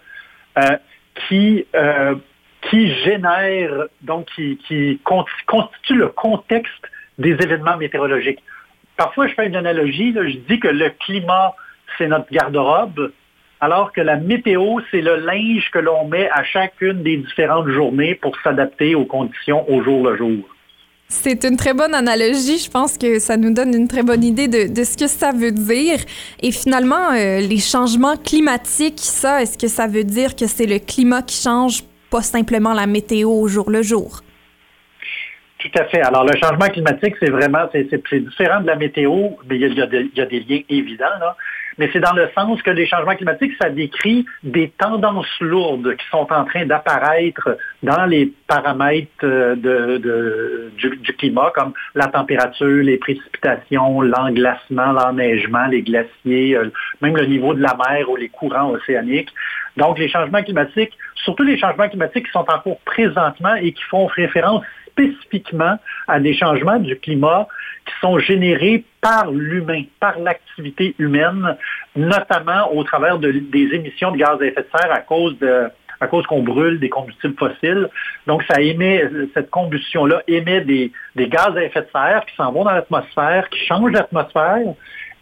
euh, 0.58 0.76
qui, 1.28 1.66
euh, 1.76 2.16
qui 2.62 2.92
génèrent, 3.04 3.84
donc 4.02 4.26
qui, 4.34 4.58
qui 4.66 4.98
con- 5.04 5.24
constituent 5.46 5.98
le 5.98 6.08
contexte 6.08 6.90
des 7.18 7.32
événements 7.32 7.76
météorologiques. 7.76 8.42
Parfois, 8.96 9.28
je 9.28 9.34
fais 9.34 9.46
une 9.46 9.56
analogie, 9.56 10.12
je 10.14 10.38
dis 10.48 10.58
que 10.58 10.68
le 10.68 10.90
climat, 10.90 11.54
c'est 11.96 12.08
notre 12.08 12.30
garde-robe, 12.32 13.12
alors 13.60 13.92
que 13.92 14.00
la 14.00 14.16
météo, 14.16 14.80
c'est 14.90 15.00
le 15.00 15.16
linge 15.16 15.70
que 15.72 15.78
l'on 15.78 16.06
met 16.06 16.28
à 16.30 16.44
chacune 16.44 17.02
des 17.02 17.16
différentes 17.18 17.68
journées 17.68 18.14
pour 18.14 18.36
s'adapter 18.42 18.94
aux 18.94 19.04
conditions 19.04 19.68
au 19.70 19.82
jour 19.82 20.08
le 20.08 20.16
jour. 20.16 20.38
C'est 21.08 21.44
une 21.44 21.56
très 21.56 21.74
bonne 21.74 21.94
analogie. 21.94 22.58
Je 22.58 22.70
pense 22.70 22.98
que 22.98 23.18
ça 23.18 23.36
nous 23.36 23.52
donne 23.52 23.74
une 23.74 23.88
très 23.88 24.02
bonne 24.02 24.24
idée 24.24 24.48
de, 24.48 24.72
de 24.72 24.84
ce 24.84 24.96
que 24.96 25.06
ça 25.06 25.32
veut 25.32 25.52
dire. 25.52 25.98
Et 26.42 26.50
finalement, 26.50 27.12
euh, 27.12 27.40
les 27.40 27.58
changements 27.58 28.16
climatiques, 28.16 28.98
ça, 28.98 29.42
est-ce 29.42 29.56
que 29.56 29.68
ça 29.68 29.86
veut 29.86 30.04
dire 30.04 30.34
que 30.34 30.46
c'est 30.46 30.66
le 30.66 30.78
climat 30.78 31.22
qui 31.22 31.40
change, 31.40 31.82
pas 32.10 32.22
simplement 32.22 32.72
la 32.72 32.86
météo 32.86 33.30
au 33.30 33.46
jour 33.48 33.70
le 33.70 33.82
jour? 33.82 34.20
Tout 35.58 35.78
à 35.78 35.84
fait. 35.84 36.00
Alors, 36.00 36.24
le 36.24 36.36
changement 36.42 36.68
climatique, 36.68 37.14
c'est 37.20 37.30
vraiment, 37.30 37.66
c'est 37.72 37.88
différent 38.20 38.60
de 38.60 38.66
la 38.66 38.76
météo, 38.76 39.30
mais 39.48 39.56
il 39.56 39.62
y 39.62 39.64
a, 39.64 39.68
il 39.68 39.76
y 39.76 39.82
a 39.82 39.86
des, 39.86 40.10
il 40.12 40.18
y 40.18 40.20
a 40.20 40.26
des 40.26 40.40
liens 40.40 40.62
évidents, 40.68 41.16
là. 41.20 41.36
Mais 41.78 41.90
c'est 41.92 42.00
dans 42.00 42.12
le 42.12 42.28
sens 42.34 42.60
que 42.62 42.70
les 42.70 42.86
changements 42.86 43.16
climatiques, 43.16 43.52
ça 43.60 43.70
décrit 43.70 44.26
des 44.42 44.70
tendances 44.78 45.40
lourdes 45.40 45.96
qui 45.96 46.06
sont 46.10 46.26
en 46.30 46.44
train 46.44 46.66
d'apparaître 46.66 47.56
dans 47.82 48.06
les 48.06 48.32
paramètres 48.46 49.08
euh, 49.24 49.54
de, 49.56 50.70
du, 50.76 50.96
du 50.96 51.12
climat, 51.14 51.52
comme 51.54 51.72
la 51.94 52.06
température, 52.06 52.82
les 52.82 52.98
précipitations, 52.98 54.00
l'englacement, 54.00 54.92
l'enneigement, 54.92 55.66
les 55.66 55.82
glaciers, 55.82 56.56
euh, 56.56 56.70
même 57.00 57.16
le 57.16 57.26
niveau 57.26 57.54
de 57.54 57.62
la 57.62 57.76
mer 57.76 58.08
ou 58.08 58.16
les 58.16 58.28
courants 58.28 58.70
océaniques. 58.70 59.32
Donc, 59.76 59.98
les 59.98 60.08
changements 60.08 60.42
climatiques, 60.42 60.96
surtout 61.16 61.42
les 61.42 61.58
changements 61.58 61.88
climatiques 61.88 62.26
qui 62.26 62.32
sont 62.32 62.46
en 62.48 62.58
cours 62.60 62.80
présentement 62.84 63.54
et 63.56 63.72
qui 63.72 63.82
font 63.84 64.06
référence 64.06 64.62
spécifiquement 64.94 65.78
à 66.08 66.20
des 66.20 66.34
changements 66.34 66.78
du 66.78 66.96
climat 66.96 67.46
qui 67.86 67.94
sont 68.00 68.18
générés 68.18 68.84
par 69.00 69.30
l'humain, 69.30 69.82
par 70.00 70.18
l'activité 70.18 70.94
humaine, 70.98 71.56
notamment 71.96 72.72
au 72.74 72.82
travers 72.84 73.18
de- 73.18 73.30
des 73.32 73.68
émissions 73.74 74.12
de 74.12 74.18
gaz 74.18 74.40
à 74.40 74.46
effet 74.46 74.62
de 74.62 74.68
serre 74.78 74.92
à 74.92 75.00
cause 75.00 75.38
de 75.38 75.68
à 76.00 76.08
cause 76.08 76.26
qu'on 76.26 76.42
brûle 76.42 76.80
des 76.80 76.88
combustibles 76.90 77.36
fossiles. 77.38 77.88
Donc, 78.26 78.42
ça 78.50 78.60
émet, 78.60 79.08
cette 79.32 79.48
combustion-là 79.48 80.22
émet 80.26 80.60
des, 80.60 80.92
des 81.14 81.28
gaz 81.28 81.56
à 81.56 81.62
effet 81.62 81.82
de 81.82 81.86
serre 81.92 82.26
qui 82.26 82.34
s'en 82.34 82.50
vont 82.52 82.64
dans 82.64 82.72
l'atmosphère, 82.72 83.48
qui 83.48 83.64
changent 83.64 83.92
l'atmosphère 83.92 84.74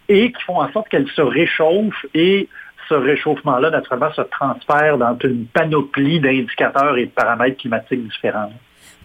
et 0.09 0.31
qui 0.31 0.43
font 0.43 0.59
en 0.59 0.69
sorte 0.73 0.89
qu'elle 0.89 1.07
se 1.09 1.21
réchauffe 1.21 2.05
et 2.15 2.49
ce 2.89 2.95
réchauffement-là, 2.95 3.69
naturellement, 3.69 4.11
se 4.13 4.23
transfère 4.23 4.97
dans 4.97 5.17
une 5.23 5.45
panoplie 5.45 6.19
d'indicateurs 6.19 6.97
et 6.97 7.05
de 7.05 7.11
paramètres 7.11 7.57
climatiques 7.61 8.05
différents. 8.09 8.51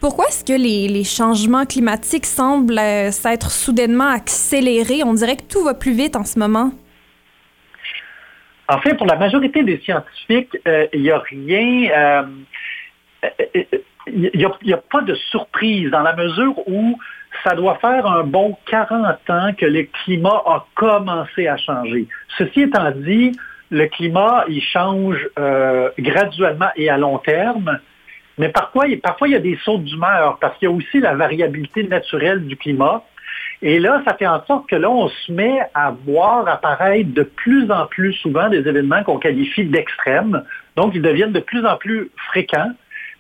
Pourquoi 0.01 0.27
est-ce 0.27 0.45
que 0.45 0.57
les, 0.57 0.87
les 0.87 1.03
changements 1.03 1.67
climatiques 1.67 2.27
semblent 2.27 2.79
euh, 2.79 3.11
s'être 3.11 3.51
soudainement 3.51 4.07
accélérés? 4.07 5.03
On 5.05 5.13
dirait 5.13 5.37
que 5.37 5.49
tout 5.51 5.65
va 5.65 5.75
plus 5.75 5.93
vite 5.93 6.15
en 6.15 6.25
ce 6.25 6.39
moment. 6.39 6.71
En 8.69 8.79
fait, 8.79 8.95
pour 8.95 9.07
la 9.07 9.17
majorité 9.17 9.65
des 9.65 9.79
scientifiques, 9.79 10.57
euh, 10.69 10.87
il 10.93 11.03
n'y 11.03 11.11
a 11.11 11.19
rien, 11.19 11.91
euh, 11.97 12.23
il 14.07 14.31
n'y 14.63 14.73
a, 14.73 14.77
pas 14.77 15.01
de 15.01 15.15
surprise 15.15 15.91
dans 15.91 16.03
la 16.03 16.15
mesure 16.15 16.57
où 16.69 16.97
ça 17.43 17.57
doit 17.57 17.79
faire 17.79 18.07
un 18.07 18.23
bon 18.23 18.57
40 18.71 19.31
ans 19.31 19.53
que 19.59 19.67
le 19.67 19.89
climat 20.05 20.43
a 20.47 20.65
commencé 20.77 21.49
à 21.49 21.57
changer. 21.57 22.07
Ceci 22.37 22.63
étant 22.63 22.93
dit, 22.93 23.33
le 23.71 23.87
climat, 23.87 24.45
il 24.49 24.63
change 24.63 25.29
graduellement 25.99 26.71
et 26.77 26.89
à 26.89 26.99
long 26.99 27.19
terme, 27.19 27.81
mais 28.39 28.49
parfois, 28.51 28.87
parfois 29.03 29.29
il 29.29 29.33
y 29.33 29.37
a 29.37 29.41
des 29.41 29.59
sauts 29.65 29.79
d'humeur 29.79 30.39
parce 30.41 30.57
qu'il 30.59 30.69
y 30.69 30.73
a 30.73 30.75
aussi 30.75 31.01
la 31.01 31.15
variabilité 31.15 31.83
naturelle 31.85 32.47
du 32.47 32.57
climat. 32.57 33.05
Et 33.61 33.81
là, 33.81 34.03
ça 34.07 34.15
fait 34.15 34.27
en 34.27 34.45
sorte 34.47 34.69
que 34.69 34.77
là, 34.77 34.89
on 34.89 35.09
se 35.09 35.33
met 35.33 35.59
à 35.75 35.93
voir 36.07 36.47
apparaître 36.49 37.13
de 37.13 37.25
plus 37.25 37.71
en 37.71 37.87
plus 37.87 38.13
souvent 38.15 38.49
des 38.49 38.59
événements 38.59 39.03
qu'on 39.03 39.19
qualifie 39.19 39.65
d'extrêmes. 39.65 40.45
Donc, 40.77 40.95
ils 40.95 41.03
deviennent 41.03 41.33
de 41.33 41.41
plus 41.41 41.67
en 41.67 41.77
plus 41.77 42.11
fréquents. 42.29 42.71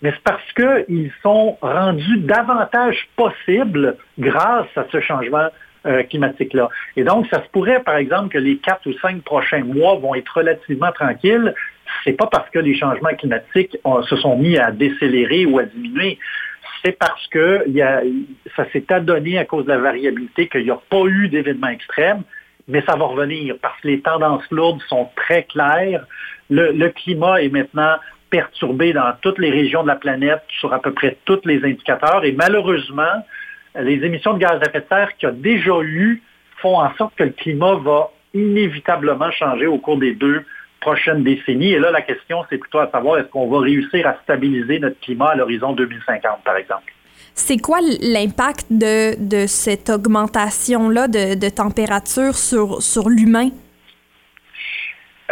Mais 0.00 0.12
c'est 0.12 0.22
parce 0.22 0.52
qu'ils 0.52 1.10
sont 1.25 1.58
rendus 1.60 2.18
davantage 2.18 3.08
possibles 3.16 3.96
grâce 4.16 4.68
à 4.76 4.84
ce 4.92 5.00
changement 5.00 5.48
euh, 5.87 6.04
climatique-là. 6.04 6.68
Et 6.96 7.02
donc, 7.02 7.26
ça 7.28 7.42
se 7.42 7.48
pourrait, 7.50 7.82
par 7.82 7.96
exemple, 7.96 8.28
que 8.28 8.38
les 8.38 8.58
quatre 8.58 8.87
ou 8.87 8.92
cinq 9.02 9.22
prochains 9.22 9.64
mois 9.64 9.96
vont 9.96 10.14
être 10.14 10.37
relativement 10.37 10.92
tranquilles. 10.92 11.52
C'est 12.04 12.12
pas 12.12 12.26
parce 12.26 12.48
que 12.50 12.58
les 12.58 12.76
changements 12.76 13.14
climatiques 13.18 13.76
se 14.08 14.16
sont 14.16 14.36
mis 14.36 14.58
à 14.58 14.70
décélérer 14.70 15.46
ou 15.46 15.58
à 15.58 15.64
diminuer. 15.64 16.18
C'est 16.84 16.96
parce 16.98 17.26
que 17.28 17.64
ça 18.56 18.70
s'est 18.72 18.92
adonné 18.92 19.38
à 19.38 19.44
cause 19.44 19.64
de 19.64 19.70
la 19.70 19.78
variabilité 19.78 20.48
qu'il 20.48 20.64
n'y 20.64 20.70
a 20.70 20.80
pas 20.88 21.04
eu 21.06 21.28
d'événements 21.28 21.68
extrêmes, 21.68 22.22
mais 22.68 22.82
ça 22.82 22.96
va 22.96 23.06
revenir 23.06 23.56
parce 23.60 23.80
que 23.80 23.88
les 23.88 24.00
tendances 24.00 24.48
lourdes 24.50 24.82
sont 24.88 25.08
très 25.16 25.44
claires. 25.44 26.06
Le, 26.50 26.72
le 26.72 26.88
climat 26.90 27.42
est 27.42 27.48
maintenant 27.48 27.96
perturbé 28.30 28.92
dans 28.92 29.12
toutes 29.22 29.38
les 29.38 29.50
régions 29.50 29.82
de 29.82 29.88
la 29.88 29.96
planète 29.96 30.42
sur 30.60 30.72
à 30.72 30.80
peu 30.80 30.92
près 30.92 31.16
tous 31.24 31.40
les 31.44 31.64
indicateurs 31.64 32.24
et 32.24 32.32
malheureusement, 32.32 33.24
les 33.74 34.04
émissions 34.04 34.34
de 34.34 34.38
gaz 34.38 34.60
à 34.62 34.68
effet 34.68 34.80
de 34.80 34.86
serre 34.88 35.16
qu'il 35.16 35.28
y 35.28 35.32
a 35.32 35.34
déjà 35.34 35.80
eu 35.82 36.22
font 36.60 36.78
en 36.78 36.94
sorte 36.96 37.14
que 37.16 37.24
le 37.24 37.30
climat 37.30 37.76
va 37.76 38.10
inévitablement 38.34 39.30
changer 39.30 39.66
au 39.66 39.78
cours 39.78 39.98
des 39.98 40.14
deux 40.14 40.44
prochaines 40.80 41.23
décennies. 41.23 41.73
Et 41.73 41.78
là, 41.78 41.90
la 41.90 42.02
question, 42.02 42.44
c'est 42.49 42.58
plutôt 42.58 42.78
à 42.78 42.90
savoir 42.90 43.18
est-ce 43.18 43.28
qu'on 43.28 43.49
va 43.49 43.61
réussir 43.61 44.06
à 44.06 44.16
stabiliser 44.23 44.78
notre 44.78 44.99
climat 45.00 45.30
à 45.30 45.37
l'horizon 45.37 45.73
2050, 45.73 46.44
par 46.44 46.56
exemple? 46.56 46.92
C'est 47.35 47.58
quoi 47.58 47.78
l'impact 47.80 48.66
de, 48.70 49.14
de, 49.16 49.47
cette 49.47 49.90
augmentation-là 49.90 51.06
de, 51.06 51.38
de, 51.38 51.49
température 51.49 52.35
sur, 52.35 52.82
sur 52.82 53.08
l'humain? 53.08 53.50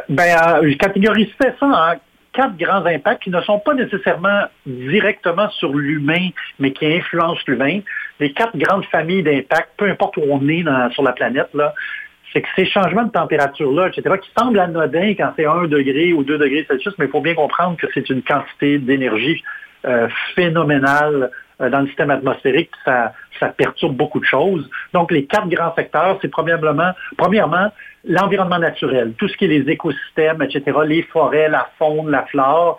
Ben, 0.08 0.36
euh, 0.62 0.70
je 0.70 0.76
catégorisais 0.76 1.54
ça 1.58 1.66
en 1.66 1.94
quatre 2.32 2.56
grands 2.56 2.84
impacts 2.84 3.24
qui 3.24 3.30
ne 3.30 3.40
sont 3.40 3.58
pas 3.58 3.74
nécessairement 3.74 4.42
directement 4.66 5.48
sur 5.50 5.74
l'humain, 5.74 6.28
mais 6.58 6.72
qui 6.72 6.86
influencent 6.86 7.42
l'humain. 7.48 7.80
Les 8.20 8.32
quatre 8.32 8.56
grandes 8.56 8.84
familles 8.84 9.22
d'impacts, 9.22 9.70
peu 9.76 9.88
importe 9.90 10.16
où 10.18 10.22
on 10.28 10.46
est 10.48 10.64
sur 10.92 11.02
la 11.02 11.12
planète, 11.12 11.48
là, 11.54 11.74
c'est 12.36 12.42
que 12.42 12.48
ces 12.54 12.66
changements 12.66 13.04
de 13.04 13.10
température-là, 13.10 13.88
etc., 13.88 14.16
qui 14.22 14.30
semblent 14.36 14.60
anodins 14.60 15.14
quand 15.16 15.32
c'est 15.36 15.46
1 15.46 15.68
degré 15.68 16.12
ou 16.12 16.22
2 16.22 16.36
degrés 16.36 16.66
Celsius, 16.68 16.92
mais 16.98 17.06
il 17.06 17.10
faut 17.10 17.22
bien 17.22 17.34
comprendre 17.34 17.78
que 17.78 17.86
c'est 17.94 18.10
une 18.10 18.22
quantité 18.22 18.78
d'énergie 18.78 19.42
euh, 19.86 20.06
phénoménale 20.34 21.30
euh, 21.62 21.70
dans 21.70 21.80
le 21.80 21.86
système 21.86 22.10
atmosphérique, 22.10 22.70
ça, 22.84 23.14
ça 23.40 23.48
perturbe 23.48 23.96
beaucoup 23.96 24.20
de 24.20 24.26
choses. 24.26 24.68
Donc, 24.92 25.10
les 25.12 25.24
quatre 25.24 25.48
grands 25.48 25.74
secteurs, 25.74 26.18
c'est 26.20 26.28
probablement, 26.28 26.90
premièrement, 27.16 27.72
l'environnement 28.04 28.58
naturel, 28.58 29.14
tout 29.16 29.28
ce 29.28 29.36
qui 29.38 29.46
est 29.46 29.48
les 29.48 29.72
écosystèmes, 29.72 30.42
etc., 30.42 30.76
les 30.84 31.04
forêts, 31.04 31.48
la 31.48 31.70
faune, 31.78 32.10
la 32.10 32.26
flore. 32.26 32.78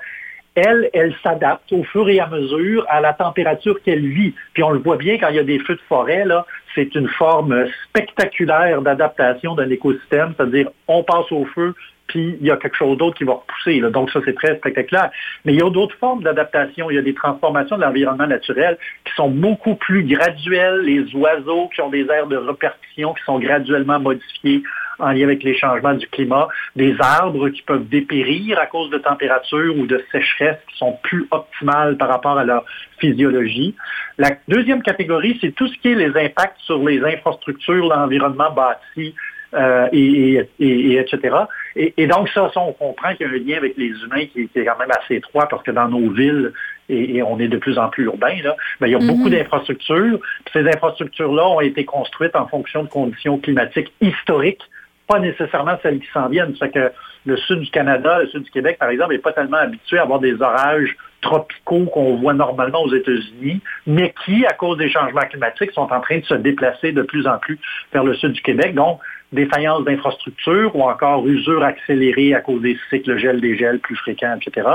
Elle, 0.57 0.89
elle 0.91 1.13
s'adapte 1.21 1.71
au 1.71 1.83
fur 1.83 2.09
et 2.09 2.19
à 2.19 2.25
mesure 2.25 2.83
à 2.89 2.99
la 2.99 3.13
température 3.13 3.79
qu'elle 3.83 4.07
vit. 4.07 4.33
Puis 4.53 4.63
on 4.63 4.71
le 4.71 4.79
voit 4.79 4.97
bien 4.97 5.19
quand 5.19 5.29
il 5.29 5.35
y 5.35 5.39
a 5.39 5.43
des 5.43 5.59
feux 5.59 5.75
de 5.75 5.81
forêt, 5.87 6.25
là, 6.25 6.47
c'est 6.73 6.95
une 6.95 7.07
forme 7.09 7.67
spectaculaire 7.87 8.81
d'adaptation 8.81 9.53
d'un 9.53 9.69
écosystème, 9.69 10.33
c'est-à-dire 10.35 10.69
on 10.87 11.03
passe 11.03 11.31
au 11.31 11.45
feu, 11.45 11.75
puis 12.07 12.37
il 12.41 12.47
y 12.47 12.49
a 12.49 12.57
quelque 12.57 12.75
chose 12.75 12.97
d'autre 12.97 13.15
qui 13.19 13.23
va 13.23 13.33
repousser. 13.33 13.81
Donc 13.91 14.09
ça, 14.09 14.19
c'est 14.25 14.33
très 14.33 14.57
spectaculaire. 14.57 15.11
Mais 15.45 15.53
il 15.53 15.59
y 15.59 15.63
a 15.63 15.69
d'autres 15.69 15.95
formes 15.97 16.23
d'adaptation. 16.23 16.89
Il 16.89 16.95
y 16.95 16.99
a 16.99 17.03
des 17.03 17.13
transformations 17.13 17.77
de 17.77 17.83
l'environnement 17.83 18.25
naturel 18.25 18.79
qui 19.05 19.13
sont 19.13 19.29
beaucoup 19.29 19.75
plus 19.75 20.03
graduelles. 20.05 20.79
Les 20.79 21.13
oiseaux 21.13 21.67
qui 21.67 21.81
ont 21.81 21.89
des 21.89 22.07
aires 22.09 22.25
de 22.25 22.37
répartition 22.37 23.13
qui 23.13 23.23
sont 23.25 23.37
graduellement 23.37 23.99
modifiés 23.99 24.63
en 24.99 25.11
lien 25.11 25.23
avec 25.23 25.43
les 25.43 25.57
changements 25.57 25.93
du 25.93 26.07
climat, 26.07 26.47
des 26.75 26.95
arbres 26.99 27.49
qui 27.49 27.61
peuvent 27.61 27.87
dépérir 27.87 28.59
à 28.59 28.65
cause 28.65 28.89
de 28.89 28.97
température 28.97 29.77
ou 29.77 29.85
de 29.85 30.03
sécheresse 30.11 30.57
qui 30.69 30.77
sont 30.77 30.97
plus 31.03 31.27
optimales 31.31 31.97
par 31.97 32.09
rapport 32.09 32.37
à 32.37 32.43
leur 32.43 32.65
physiologie. 32.99 33.75
La 34.17 34.31
deuxième 34.47 34.81
catégorie, 34.81 35.37
c'est 35.41 35.51
tout 35.51 35.67
ce 35.67 35.77
qui 35.79 35.89
est 35.89 35.95
les 35.95 36.17
impacts 36.17 36.59
sur 36.59 36.83
les 36.83 37.03
infrastructures, 37.03 37.87
l'environnement 37.87 38.51
bâti, 38.51 39.13
euh, 39.53 39.87
et, 39.93 40.45
etc. 40.59 41.35
Et, 41.77 42.05
donc, 42.05 42.27
ça, 42.29 42.51
on 42.57 42.73
comprend 42.73 43.15
qu'il 43.15 43.27
y 43.27 43.29
a 43.29 43.33
un 43.33 43.37
lien 43.37 43.57
avec 43.57 43.77
les 43.77 43.91
humains 43.91 44.25
qui, 44.25 44.49
est 44.53 44.65
quand 44.65 44.77
même 44.77 44.91
assez 44.91 45.15
étroit 45.15 45.47
parce 45.47 45.63
que 45.63 45.71
dans 45.71 45.87
nos 45.87 46.09
villes, 46.09 46.51
et, 46.89 47.23
on 47.23 47.39
est 47.39 47.47
de 47.47 47.57
plus 47.57 47.77
en 47.77 47.87
plus 47.87 48.05
urbain, 48.05 48.35
là, 48.43 48.57
ben, 48.81 48.87
il 48.87 48.91
y 48.91 48.95
a 48.95 48.99
beaucoup 48.99 49.29
mm-hmm. 49.29 49.37
d'infrastructures. 49.37 50.19
Ces 50.51 50.67
infrastructures-là 50.67 51.47
ont 51.47 51.61
été 51.61 51.85
construites 51.85 52.35
en 52.35 52.47
fonction 52.47 52.83
de 52.83 52.89
conditions 52.89 53.37
climatiques 53.37 53.93
historiques 54.01 54.63
pas 55.07 55.19
nécessairement 55.19 55.77
celles 55.81 55.99
qui 55.99 56.07
s'en 56.13 56.27
viennent. 56.27 56.55
C'est 56.59 56.71
que 56.71 56.91
le 57.25 57.37
sud 57.37 57.59
du 57.59 57.69
Canada, 57.71 58.19
le 58.19 58.27
sud 58.27 58.43
du 58.43 58.51
Québec, 58.51 58.77
par 58.79 58.89
exemple, 58.89 59.13
n'est 59.13 59.19
pas 59.19 59.33
tellement 59.33 59.57
habitué 59.57 59.97
à 59.97 60.03
avoir 60.03 60.19
des 60.19 60.41
orages 60.41 60.95
tropicaux 61.21 61.85
qu'on 61.85 62.15
voit 62.17 62.33
normalement 62.33 62.81
aux 62.83 62.93
États-Unis, 62.93 63.61
mais 63.85 64.13
qui, 64.23 64.45
à 64.45 64.53
cause 64.53 64.77
des 64.77 64.89
changements 64.89 65.21
climatiques, 65.21 65.71
sont 65.71 65.91
en 65.91 65.99
train 65.99 66.19
de 66.19 66.25
se 66.25 66.35
déplacer 66.35 66.91
de 66.91 67.01
plus 67.01 67.27
en 67.27 67.37
plus 67.39 67.59
vers 67.91 68.03
le 68.03 68.13
sud 68.15 68.33
du 68.33 68.41
Québec. 68.41 68.75
Donc, 68.75 68.99
défaillance 69.31 69.83
d'infrastructures 69.83 70.75
ou 70.75 70.83
encore 70.83 71.27
usure 71.27 71.63
accélérée 71.63 72.33
à 72.33 72.41
cause 72.41 72.61
des 72.61 72.77
cycles 72.89 73.17
gel-dégel 73.17 73.79
plus 73.79 73.95
fréquents, 73.95 74.37
etc. 74.39 74.67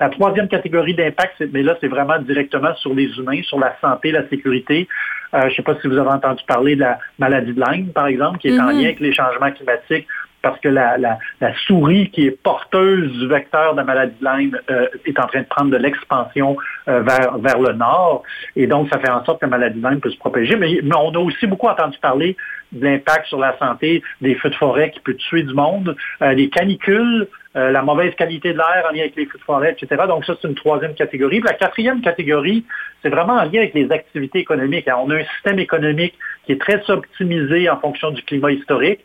La 0.00 0.08
troisième 0.10 0.46
catégorie 0.46 0.94
d'impact, 0.94 1.42
mais 1.52 1.62
là, 1.62 1.76
c'est 1.80 1.88
vraiment 1.88 2.18
directement 2.20 2.74
sur 2.76 2.94
les 2.94 3.08
humains, 3.18 3.42
sur 3.42 3.58
la 3.58 3.76
santé, 3.80 4.12
la 4.12 4.28
sécurité. 4.28 4.86
Euh, 5.34 5.42
je 5.42 5.46
ne 5.46 5.50
sais 5.50 5.62
pas 5.62 5.74
si 5.80 5.88
vous 5.88 5.96
avez 5.96 6.10
entendu 6.10 6.42
parler 6.46 6.74
de 6.74 6.80
la 6.80 6.98
maladie 7.18 7.52
de 7.52 7.60
Lyme, 7.60 7.88
par 7.88 8.06
exemple, 8.06 8.38
qui 8.38 8.48
est 8.48 8.58
en 8.58 8.68
mm-hmm. 8.68 8.72
lien 8.72 8.84
avec 8.84 9.00
les 9.00 9.12
changements 9.12 9.50
climatiques 9.52 10.06
parce 10.42 10.60
que 10.60 10.68
la, 10.68 11.18
souris 11.66 12.10
qui 12.10 12.26
est 12.26 12.30
porteuse 12.30 13.10
du 13.12 13.26
vecteur 13.26 13.72
de 13.72 13.78
la 13.78 13.84
maladie 13.84 14.14
de 14.20 14.24
Lyme 14.24 14.58
euh, 14.70 14.86
est 15.04 15.18
en 15.18 15.26
train 15.26 15.40
de 15.40 15.46
prendre 15.46 15.70
de 15.70 15.76
l'expansion 15.76 16.56
euh, 16.86 17.00
vers, 17.00 17.38
vers 17.38 17.58
le 17.58 17.72
nord. 17.72 18.22
Et 18.54 18.66
donc, 18.66 18.88
ça 18.88 18.98
fait 18.98 19.10
en 19.10 19.24
sorte 19.24 19.40
que 19.40 19.46
la 19.46 19.50
maladie 19.50 19.80
de 19.80 19.88
Lyme 19.88 20.00
peut 20.00 20.10
se 20.10 20.18
propager. 20.18 20.56
Mais, 20.56 20.80
mais 20.82 20.94
on 20.96 21.10
a 21.10 21.18
aussi 21.18 21.46
beaucoup 21.46 21.66
entendu 21.66 21.98
parler 21.98 22.36
de 22.72 22.84
l'impact 22.84 23.26
sur 23.26 23.38
la 23.38 23.56
santé 23.58 24.02
des 24.20 24.34
feux 24.34 24.50
de 24.50 24.54
forêt 24.54 24.90
qui 24.90 25.00
peut 25.00 25.14
tuer 25.14 25.42
du 25.42 25.54
monde, 25.54 25.96
les 26.20 26.48
canicules, 26.50 27.28
euh, 27.58 27.70
la 27.70 27.82
mauvaise 27.82 28.14
qualité 28.14 28.52
de 28.52 28.58
l'air 28.58 28.84
en 28.88 28.92
lien 28.92 29.00
avec 29.00 29.16
les 29.16 29.26
feux 29.26 29.38
de 29.38 29.42
forêt, 29.42 29.72
etc. 29.72 30.02
Donc 30.06 30.24
ça, 30.26 30.34
c'est 30.40 30.46
une 30.46 30.54
troisième 30.54 30.94
catégorie. 30.94 31.40
la 31.40 31.54
quatrième 31.54 32.02
catégorie, 32.02 32.64
c'est 33.02 33.08
vraiment 33.08 33.34
en 33.34 33.44
lien 33.44 33.60
avec 33.60 33.74
les 33.74 33.90
activités 33.90 34.40
économiques. 34.40 34.86
on 34.86 35.10
a 35.10 35.16
un 35.16 35.24
système 35.34 35.58
économique 35.58 36.14
qui 36.44 36.52
est 36.52 36.60
très 36.60 36.88
optimisé 36.90 37.68
en 37.70 37.80
fonction 37.80 38.10
du 38.10 38.22
climat 38.22 38.52
historique. 38.52 39.00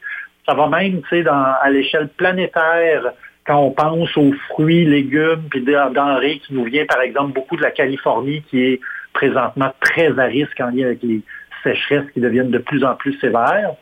Ça 0.46 0.54
va 0.54 0.68
même, 0.68 1.02
tu 1.04 1.24
sais, 1.24 1.26
à 1.28 1.70
l'échelle 1.72 2.10
planétaire, 2.10 3.14
quand 3.46 3.60
on 3.60 3.72
pense 3.72 4.16
aux 4.18 4.34
fruits, 4.50 4.86
légumes, 4.86 5.44
puis 5.50 5.62
denrées 5.62 6.40
qui 6.46 6.54
nous 6.54 6.66
vient, 6.66 6.86
par 6.86 7.02
exemple, 7.02 7.34
beaucoup 7.34 7.56
de 7.56 7.64
la 7.64 7.72
Californie, 7.72 8.44
qui 8.50 8.62
est 8.62 8.80
présentement 9.14 9.74
très 9.80 10.20
à 10.20 10.26
risque 10.26 10.60
en 10.60 10.70
lien 10.70 10.88
avec 10.88 11.02
les 11.02 11.22
sécheresses 11.64 12.10
qui 12.14 12.20
deviennent 12.20 12.52
de 12.52 12.58
plus 12.58 12.84
en 12.84 12.96
plus 12.96 13.14
sévères, 13.20 13.76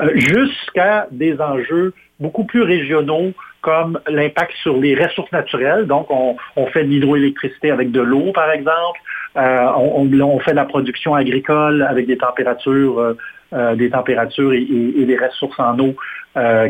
euh, 0.00 0.10
jusqu'à 0.14 1.08
des 1.10 1.40
enjeux 1.40 1.92
beaucoup 2.20 2.44
plus 2.44 2.62
régionaux 2.62 3.32
comme 3.60 3.98
l'impact 4.08 4.52
sur 4.62 4.76
les 4.76 4.94
ressources 4.94 5.32
naturelles. 5.32 5.86
Donc, 5.86 6.08
on, 6.10 6.36
fait 6.66 6.84
de 6.84 6.88
l'hydroélectricité 6.88 7.70
avec 7.70 7.90
de 7.90 8.00
l'eau, 8.00 8.32
par 8.32 8.50
exemple. 8.52 9.00
Euh, 9.36 9.66
on, 9.76 10.38
fait 10.38 10.52
de 10.52 10.56
la 10.56 10.64
production 10.64 11.14
agricole 11.14 11.82
avec 11.82 12.06
des 12.06 12.16
températures, 12.16 13.16
euh, 13.52 13.74
des 13.74 13.90
températures 13.90 14.52
et, 14.52 15.04
des 15.04 15.16
ressources 15.16 15.58
en 15.58 15.78
eau 15.78 15.94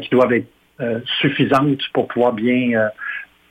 qui 0.00 0.08
doivent 0.10 0.32
être 0.32 0.48
suffisantes 1.20 1.82
pour 1.92 2.08
pouvoir 2.08 2.32
bien 2.32 2.88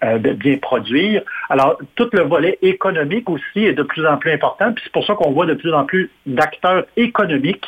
bien 0.01 0.57
produire. 0.57 1.23
Alors, 1.49 1.79
tout 1.95 2.09
le 2.13 2.21
volet 2.21 2.57
économique 2.61 3.29
aussi 3.29 3.65
est 3.65 3.73
de 3.73 3.83
plus 3.83 4.05
en 4.05 4.17
plus 4.17 4.31
important, 4.31 4.71
puis 4.73 4.83
c'est 4.83 4.91
pour 4.91 5.05
ça 5.05 5.15
qu'on 5.15 5.31
voit 5.31 5.45
de 5.45 5.55
plus 5.55 5.73
en 5.73 5.85
plus 5.85 6.09
d'acteurs 6.25 6.85
économiques. 6.95 7.65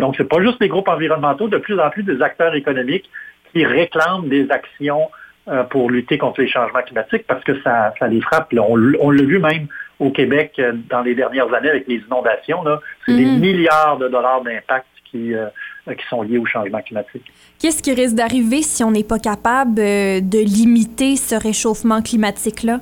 donc, 0.00 0.14
c'est 0.16 0.28
pas 0.28 0.40
juste 0.42 0.58
les 0.60 0.68
groupes 0.68 0.88
environnementaux, 0.88 1.48
de 1.48 1.58
plus 1.58 1.78
en 1.80 1.90
plus 1.90 2.02
des 2.02 2.22
acteurs 2.22 2.54
économiques 2.54 3.10
qui 3.52 3.64
réclament 3.64 4.28
des 4.28 4.50
actions 4.50 5.08
euh, 5.48 5.62
pour 5.62 5.92
lutter 5.92 6.18
contre 6.18 6.40
les 6.40 6.48
changements 6.48 6.82
climatiques 6.82 7.24
parce 7.28 7.44
que 7.44 7.52
ça, 7.62 7.92
les 8.08 8.20
frappe. 8.20 8.52
On, 8.58 9.10
l'a 9.10 9.22
vu 9.22 9.38
même 9.38 9.68
au 10.00 10.10
Québec 10.10 10.54
euh, 10.58 10.72
dans 10.90 11.02
les 11.02 11.14
dernières 11.14 11.54
années 11.54 11.70
avec 11.70 11.86
les 11.86 12.02
inondations. 12.04 12.64
C'est 13.06 13.16
des 13.16 13.24
mm-hmm. 13.24 13.38
milliards 13.38 13.96
de 13.98 14.08
dollars 14.08 14.42
d'impact 14.42 14.86
qui, 15.08 15.34
euh, 15.34 15.46
qui 15.94 16.06
sont 16.08 16.22
liés 16.22 16.38
au 16.38 16.46
changement 16.46 16.80
climatique. 16.80 17.24
Qu'est-ce 17.60 17.82
qui 17.82 17.92
risque 17.92 18.14
d'arriver 18.14 18.62
si 18.62 18.82
on 18.84 18.90
n'est 18.90 19.04
pas 19.04 19.18
capable 19.18 19.74
de 19.74 20.38
limiter 20.44 21.16
ce 21.16 21.34
réchauffement 21.34 22.02
climatique-là? 22.02 22.80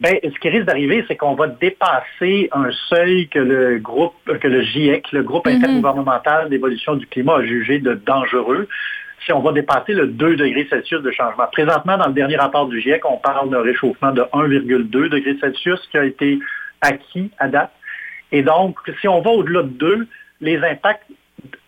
Ben, 0.00 0.16
ce 0.22 0.38
qui 0.38 0.48
risque 0.48 0.66
d'arriver, 0.66 1.04
c'est 1.08 1.16
qu'on 1.16 1.34
va 1.34 1.48
dépasser 1.48 2.48
un 2.52 2.70
seuil 2.88 3.28
que 3.28 3.40
le 3.40 3.78
groupe, 3.78 4.14
que 4.24 4.46
le 4.46 4.62
GIEC, 4.62 5.10
le 5.10 5.24
groupe 5.24 5.46
mhm. 5.46 5.56
intergouvernemental 5.56 6.48
d'évolution 6.50 6.94
du 6.94 7.06
climat, 7.06 7.38
a 7.38 7.44
jugé 7.44 7.80
de 7.80 7.94
dangereux. 7.94 8.68
Si 9.24 9.32
on 9.32 9.40
va 9.40 9.52
dépasser 9.52 9.94
le 9.94 10.06
2 10.06 10.36
degrés 10.36 10.68
Celsius 10.70 11.02
de 11.02 11.10
changement. 11.10 11.46
Présentement, 11.50 11.98
dans 11.98 12.06
le 12.06 12.12
dernier 12.12 12.36
rapport 12.36 12.68
du 12.68 12.80
GIEC, 12.80 13.04
on 13.04 13.16
parle 13.16 13.50
d'un 13.50 13.60
réchauffement 13.60 14.12
de 14.12 14.22
1,2 14.32 15.08
degrés 15.08 15.36
Celsius 15.40 15.80
qui 15.90 15.98
a 15.98 16.04
été 16.04 16.38
acquis 16.80 17.32
à 17.38 17.48
date. 17.48 17.72
Et 18.30 18.42
donc, 18.42 18.78
si 19.00 19.08
on 19.08 19.20
va 19.20 19.30
au-delà 19.30 19.64
de 19.64 19.68
2, 19.68 20.08
les 20.40 20.58
impacts 20.58 21.10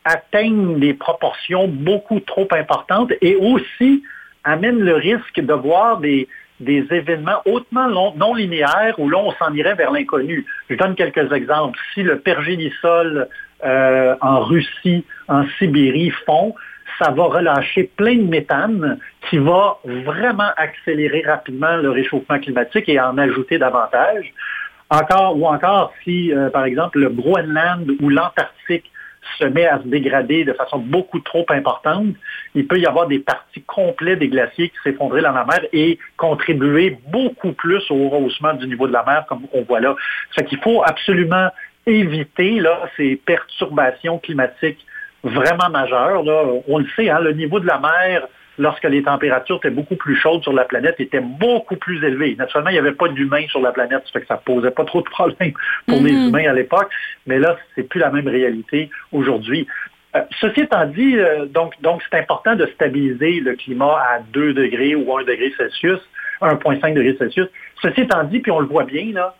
atteignent 0.04 0.78
des 0.78 0.94
proportions 0.94 1.68
beaucoup 1.68 2.20
trop 2.20 2.48
importantes 2.52 3.12
et 3.20 3.36
aussi 3.36 4.02
amènent 4.44 4.80
le 4.80 4.94
risque 4.94 5.40
de 5.40 5.52
voir 5.52 5.98
des, 5.98 6.28
des 6.60 6.86
événements 6.90 7.42
hautement 7.44 7.88
non, 7.88 8.34
linéaires 8.34 8.94
où 8.98 9.08
là, 9.08 9.18
on 9.18 9.32
s'en 9.32 9.52
irait 9.54 9.74
vers 9.74 9.90
l'inconnu. 9.90 10.46
Je 10.68 10.76
donne 10.76 10.94
quelques 10.94 11.32
exemples. 11.32 11.78
Si 11.94 12.02
le 12.02 12.18
pergélisol 12.20 13.28
euh, 13.64 14.14
en 14.20 14.40
Russie, 14.40 15.04
en 15.28 15.44
Sibérie 15.58 16.12
font, 16.26 16.54
ça 16.98 17.10
va 17.10 17.24
relâcher 17.24 17.90
plein 17.96 18.16
de 18.16 18.28
méthane 18.28 18.98
qui 19.28 19.38
va 19.38 19.78
vraiment 19.84 20.50
accélérer 20.56 21.22
rapidement 21.26 21.76
le 21.76 21.90
réchauffement 21.90 22.38
climatique 22.38 22.88
et 22.88 23.00
en 23.00 23.16
ajouter 23.16 23.58
davantage. 23.58 24.32
Encore, 24.90 25.36
ou 25.38 25.46
encore 25.46 25.92
si, 26.02 26.32
euh, 26.32 26.50
par 26.50 26.64
exemple, 26.64 26.98
le 26.98 27.08
Groenland 27.10 27.90
ou 28.00 28.08
l'Antarctique 28.08 28.90
se 29.38 29.44
met 29.44 29.66
à 29.66 29.78
se 29.78 29.86
dégrader 29.86 30.44
de 30.44 30.52
façon 30.52 30.78
beaucoup 30.78 31.20
trop 31.20 31.46
importante, 31.50 32.14
il 32.54 32.66
peut 32.66 32.78
y 32.78 32.86
avoir 32.86 33.06
des 33.06 33.20
parties 33.20 33.62
complètes 33.62 34.18
des 34.18 34.28
glaciers 34.28 34.70
qui 34.70 34.76
s'effondreraient 34.82 35.22
dans 35.22 35.32
la 35.32 35.44
mer 35.44 35.60
et 35.72 35.98
contribuer 36.16 36.98
beaucoup 37.08 37.52
plus 37.52 37.82
au 37.90 38.08
rehaussement 38.08 38.54
du 38.54 38.66
niveau 38.66 38.88
de 38.88 38.92
la 38.92 39.04
mer, 39.04 39.26
comme 39.28 39.42
on 39.52 39.62
voit 39.62 39.80
là. 39.80 39.94
Ce 40.36 40.42
qu'il 40.42 40.58
faut 40.58 40.82
absolument 40.84 41.50
éviter 41.86 42.60
là, 42.60 42.88
ces 42.96 43.16
perturbations 43.16 44.18
climatiques 44.18 44.84
vraiment 45.22 45.70
majeures. 45.70 46.22
Là. 46.24 46.42
On 46.68 46.78
le 46.78 46.86
sait, 46.96 47.10
hein, 47.10 47.20
le 47.20 47.32
niveau 47.32 47.60
de 47.60 47.66
la 47.66 47.78
mer 47.78 48.26
lorsque 48.60 48.84
les 48.84 49.02
températures 49.02 49.56
étaient 49.56 49.70
beaucoup 49.70 49.96
plus 49.96 50.14
chaudes 50.16 50.42
sur 50.42 50.52
la 50.52 50.64
planète, 50.64 50.96
était 50.98 51.20
beaucoup 51.20 51.76
plus 51.76 52.04
élevé. 52.04 52.36
Naturellement, 52.38 52.70
il 52.70 52.74
n'y 52.74 52.78
avait 52.78 52.92
pas 52.92 53.08
d'humains 53.08 53.46
sur 53.48 53.60
la 53.60 53.72
planète, 53.72 54.02
ça 54.04 54.12
fait 54.12 54.20
que 54.20 54.26
ça 54.26 54.36
posait 54.36 54.70
pas 54.70 54.84
trop 54.84 55.00
de 55.00 55.08
problèmes 55.08 55.52
pour 55.86 56.00
les 56.02 56.12
Mhm. 56.12 56.28
humains 56.28 56.50
à 56.50 56.52
l'époque, 56.52 56.90
mais 57.26 57.38
là, 57.38 57.56
c'est 57.74 57.88
plus 57.88 57.98
la 57.98 58.10
même 58.10 58.28
réalité 58.28 58.90
aujourd'hui. 59.12 59.66
Euh, 60.14 60.20
ceci 60.40 60.60
étant 60.60 60.84
dit, 60.86 61.16
euh, 61.16 61.46
donc, 61.46 61.80
donc 61.80 62.02
c'est 62.08 62.18
important 62.18 62.54
de 62.54 62.66
stabiliser 62.66 63.40
le 63.40 63.54
climat 63.54 63.96
à 64.12 64.20
2 64.32 64.52
degrés 64.52 64.94
ou 64.94 65.16
1 65.16 65.22
degré 65.24 65.52
Celsius, 65.56 66.00
1,5 66.42 66.94
degrés 66.94 67.16
Celsius. 67.18 67.48
Ceci 67.80 68.02
étant 68.02 68.24
dit, 68.24 68.40
puis 68.40 68.52
on 68.52 68.60
le 68.60 68.66
voit 68.66 68.84
bien, 68.84 69.12
là, 69.14 69.34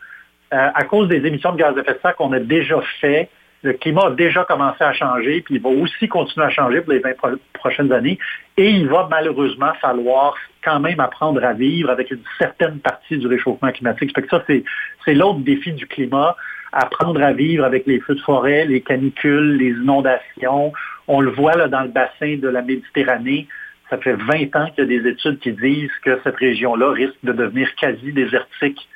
euh, 0.54 0.68
à 0.74 0.84
cause 0.84 1.08
des 1.08 1.26
émissions 1.26 1.52
de 1.52 1.58
gaz 1.58 1.76
à 1.76 1.80
effet 1.80 1.94
de 1.94 1.98
serre 2.00 2.16
qu'on 2.16 2.32
a 2.32 2.40
déjà 2.40 2.80
fait, 3.00 3.28
le 3.62 3.74
climat 3.74 4.06
a 4.06 4.10
déjà 4.12 4.44
commencé 4.44 4.82
à 4.82 4.92
changer, 4.92 5.42
puis 5.42 5.56
il 5.56 5.60
va 5.60 5.68
aussi 5.68 6.08
continuer 6.08 6.46
à 6.46 6.50
changer 6.50 6.80
pour 6.80 6.92
les 6.92 7.00
20 7.00 7.16
pro- 7.16 7.28
prochaines 7.52 7.92
années. 7.92 8.18
Et 8.56 8.70
il 8.70 8.88
va 8.88 9.06
malheureusement 9.10 9.72
falloir 9.80 10.34
quand 10.64 10.80
même 10.80 11.00
apprendre 11.00 11.44
à 11.44 11.52
vivre 11.52 11.90
avec 11.90 12.10
une 12.10 12.22
certaine 12.38 12.78
partie 12.78 13.18
du 13.18 13.26
réchauffement 13.26 13.70
climatique. 13.70 14.12
Fait 14.14 14.22
que 14.22 14.28
ça, 14.28 14.42
c'est, 14.46 14.64
c'est 15.04 15.14
l'autre 15.14 15.40
défi 15.40 15.72
du 15.72 15.86
climat, 15.86 16.36
apprendre 16.72 17.22
à 17.22 17.32
vivre 17.32 17.64
avec 17.64 17.86
les 17.86 18.00
feux 18.00 18.14
de 18.14 18.20
forêt, 18.20 18.64
les 18.64 18.80
canicules, 18.80 19.56
les 19.56 19.70
inondations. 19.70 20.72
On 21.06 21.20
le 21.20 21.30
voit 21.30 21.56
là, 21.56 21.68
dans 21.68 21.82
le 21.82 21.88
bassin 21.88 22.36
de 22.36 22.48
la 22.48 22.62
Méditerranée. 22.62 23.46
Ça 23.90 23.98
fait 23.98 24.14
20 24.14 24.56
ans 24.56 24.70
qu'il 24.70 24.84
y 24.84 24.96
a 24.96 25.00
des 25.00 25.08
études 25.08 25.38
qui 25.40 25.52
disent 25.52 25.90
que 26.04 26.18
cette 26.22 26.36
région-là 26.36 26.92
risque 26.92 27.18
de 27.24 27.32
devenir 27.32 27.68
quasi 27.74 28.12
désertique 28.12 28.88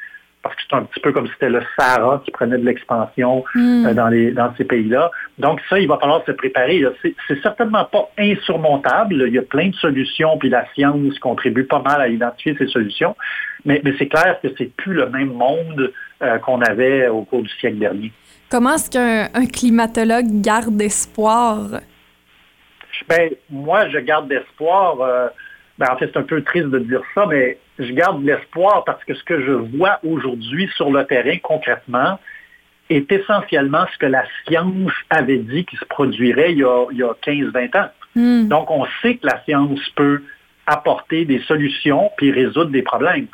parce 0.45 0.55
que 0.55 0.63
c'est 0.71 0.77
un 0.77 0.83
petit 0.83 1.01
peu 1.01 1.11
comme 1.11 1.27
si 1.27 1.33
c'était 1.33 1.49
le 1.49 1.63
Sahara 1.77 2.23
qui 2.25 2.31
prenait 2.31 2.59
de 2.59 2.65
l'expansion 2.65 3.43
Hmm. 3.55 3.87
euh, 3.87 3.95
dans, 3.95 4.09
les, 4.09 4.31
dans 4.31 4.55
ces 4.57 4.65
pays-là. 4.65 5.11
Donc 5.39 5.61
ça, 5.69 5.79
il 5.81 5.89
va 5.89 5.99
falloir 5.99 6.23
se 6.27 6.33
préparer. 6.33 6.85
C'est, 7.03 7.43
certainement 7.43 7.85
pas 7.87 8.11
insurmontable. 8.19 9.25
Il 9.27 9.35
y 9.35 9.39
a 9.39 9.43
plein 9.43 9.69
de 9.71 9.75
solutions, 9.75 10.37
puis 10.39 10.51
la 10.51 10.65
science 10.75 11.19
contribue 11.19 11.65
pas 11.65 11.81
mal 11.81 12.01
à 12.01 12.09
identifier 12.09 12.55
ces 12.59 12.69
solutions. 12.69 13.17
Mais, 13.65 13.81
mais 13.83 13.95
c'est 13.99 14.09
clair 14.09 14.39
que 14.43 14.49
c'est 14.59 14.71
plus 14.77 14.93
le 14.95 15.09
même 15.09 15.33
monde 15.33 15.93
euh, 16.23 16.39
qu'on 16.39 16.61
avait 16.61 17.09
au 17.09 17.23
cours 17.23 17.43
du 17.43 17.49
siècle 17.61 17.79
dernier. 17.79 18.13
Comment 18.51 18.75
est-ce 18.75 18.91
qu'un 18.91 19.29
un 19.35 19.47
climatologue 19.47 20.27
garde 20.43 20.81
espoir? 20.81 21.81
Ben, 23.09 23.31
moi, 23.51 23.89
je 23.89 23.99
garde 23.99 24.29
d'espoir. 24.29 25.01
euh, 25.01 25.29
ben, 25.79 25.87
en 25.91 25.97
fait, 25.97 26.11
c'est 26.13 26.19
un 26.19 26.23
peu 26.23 26.43
triste 26.43 26.69
de 26.69 26.79
dire 26.79 27.03
ça, 27.15 27.27
mais 27.27 27.59
je 27.79 27.93
garde 27.93 28.23
de 28.23 28.27
l'espoir 28.27 28.85
parce 28.85 29.03
que 29.05 29.15
ce 29.15 29.25
que 29.25 29.41
je 29.45 29.53
vois 29.53 29.99
aujourd'hui 30.05 30.71
sur 30.77 30.91
le 30.91 31.05
terrain 31.05 31.37
concrètement 31.43 32.19
est 32.91 33.11
essentiellement 33.11 33.85
ce 33.93 33.99
que 33.99 34.07
la 34.07 34.25
science 34.47 34.93
avait 35.11 35.39
dit 35.39 35.65
qui 35.65 35.77
se 35.77 35.85
produirait 35.87 36.53
il 36.53 36.59
y 36.59 36.65
a, 36.65 36.87
il 36.93 36.99
y 36.99 37.03
a 37.03 37.13
15-20 37.27 37.79
ans. 37.79 37.89
Hmm. 38.15 38.49
Donc, 38.49 38.71
on 38.71 38.87
sait 39.03 39.17
que 39.17 39.27
la 39.27 39.43
science 39.45 39.81
peut 39.97 40.23
apporter 40.67 41.25
des 41.25 41.41
solutions 41.41 42.11
puis 42.17 42.31
résoudre 42.31 42.71
des 42.71 42.83
problèmes. 42.83 43.27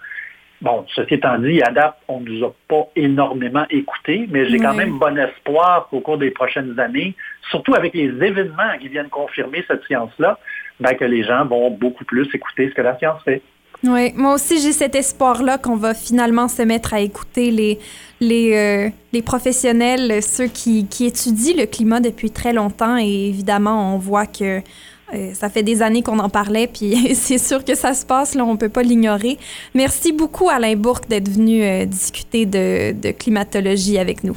Bon, 0.63 0.85
ceci 0.95 1.15
étant 1.15 1.39
dit, 1.39 1.63
à 1.63 1.71
date, 1.71 1.97
on 2.07 2.21
ne 2.21 2.31
nous 2.31 2.45
a 2.45 2.55
pas 2.69 2.89
énormément 2.95 3.65
écoutés, 3.71 4.27
mais 4.31 4.47
j'ai 4.49 4.59
quand 4.59 4.75
même 4.75 4.99
bon 4.99 5.17
espoir 5.19 5.89
qu'au 5.89 6.01
cours 6.01 6.19
des 6.19 6.31
prochaines 6.31 6.79
années, 6.79 7.15
surtout 7.51 7.75
avec 7.75 7.95
les 7.95 8.09
événements 8.09 8.79
qui 8.81 8.89
viennent 8.89 9.09
confirmer 9.09 9.65
cette 9.69 9.85
science-là, 9.85 10.39
ben, 10.79 10.95
que 10.95 11.05
les 11.05 11.25
gens 11.25 11.45
vont 11.45 11.71
beaucoup 11.71 12.05
plus 12.05 12.29
écouter 12.35 12.71
ce 12.71 12.75
que 12.75 12.83
la 12.83 12.99
science 12.99 13.23
fait. 13.25 13.43
Oui, 13.83 14.13
moi 14.15 14.35
aussi 14.35 14.61
j'ai 14.61 14.73
cet 14.73 14.95
espoir-là 14.95 15.57
qu'on 15.57 15.77
va 15.77 15.95
finalement 15.95 16.49
se 16.49 16.61
mettre 16.61 16.93
à 16.93 17.01
écouter 17.01 17.51
les, 17.51 17.79
les, 18.21 18.55
euh, 18.55 18.91
les 19.15 19.23
professionnels, 19.23 20.23
ceux 20.23 20.49
qui, 20.49 20.87
qui 20.87 21.07
étudient 21.07 21.55
le 21.57 21.65
climat 21.65 22.01
depuis 22.01 22.31
très 22.31 22.53
longtemps 22.53 22.99
et 22.99 23.29
évidemment 23.29 23.95
on 23.95 23.99
voit 23.99 24.27
que 24.27 24.59
euh, 24.59 25.33
ça 25.33 25.49
fait 25.49 25.63
des 25.63 25.81
années 25.81 26.03
qu'on 26.03 26.19
en 26.19 26.29
parlait 26.29 26.67
puis 26.67 26.95
c'est 27.15 27.39
sûr 27.39 27.65
que 27.65 27.75
ça 27.75 27.95
se 27.95 28.05
passe, 28.05 28.35
là 28.35 28.45
on 28.45 28.59
peut 28.59 28.69
pas 28.69 28.83
l'ignorer. 28.83 29.39
Merci 29.75 30.13
beaucoup 30.13 30.51
Alain 30.51 30.77
Bourque 30.77 31.09
d'être 31.09 31.31
venu 31.31 31.63
euh, 31.63 31.87
discuter 31.87 32.45
de, 32.45 32.93
de 32.93 33.13
climatologie 33.13 33.99
avec 33.99 34.25
nous. 34.25 34.37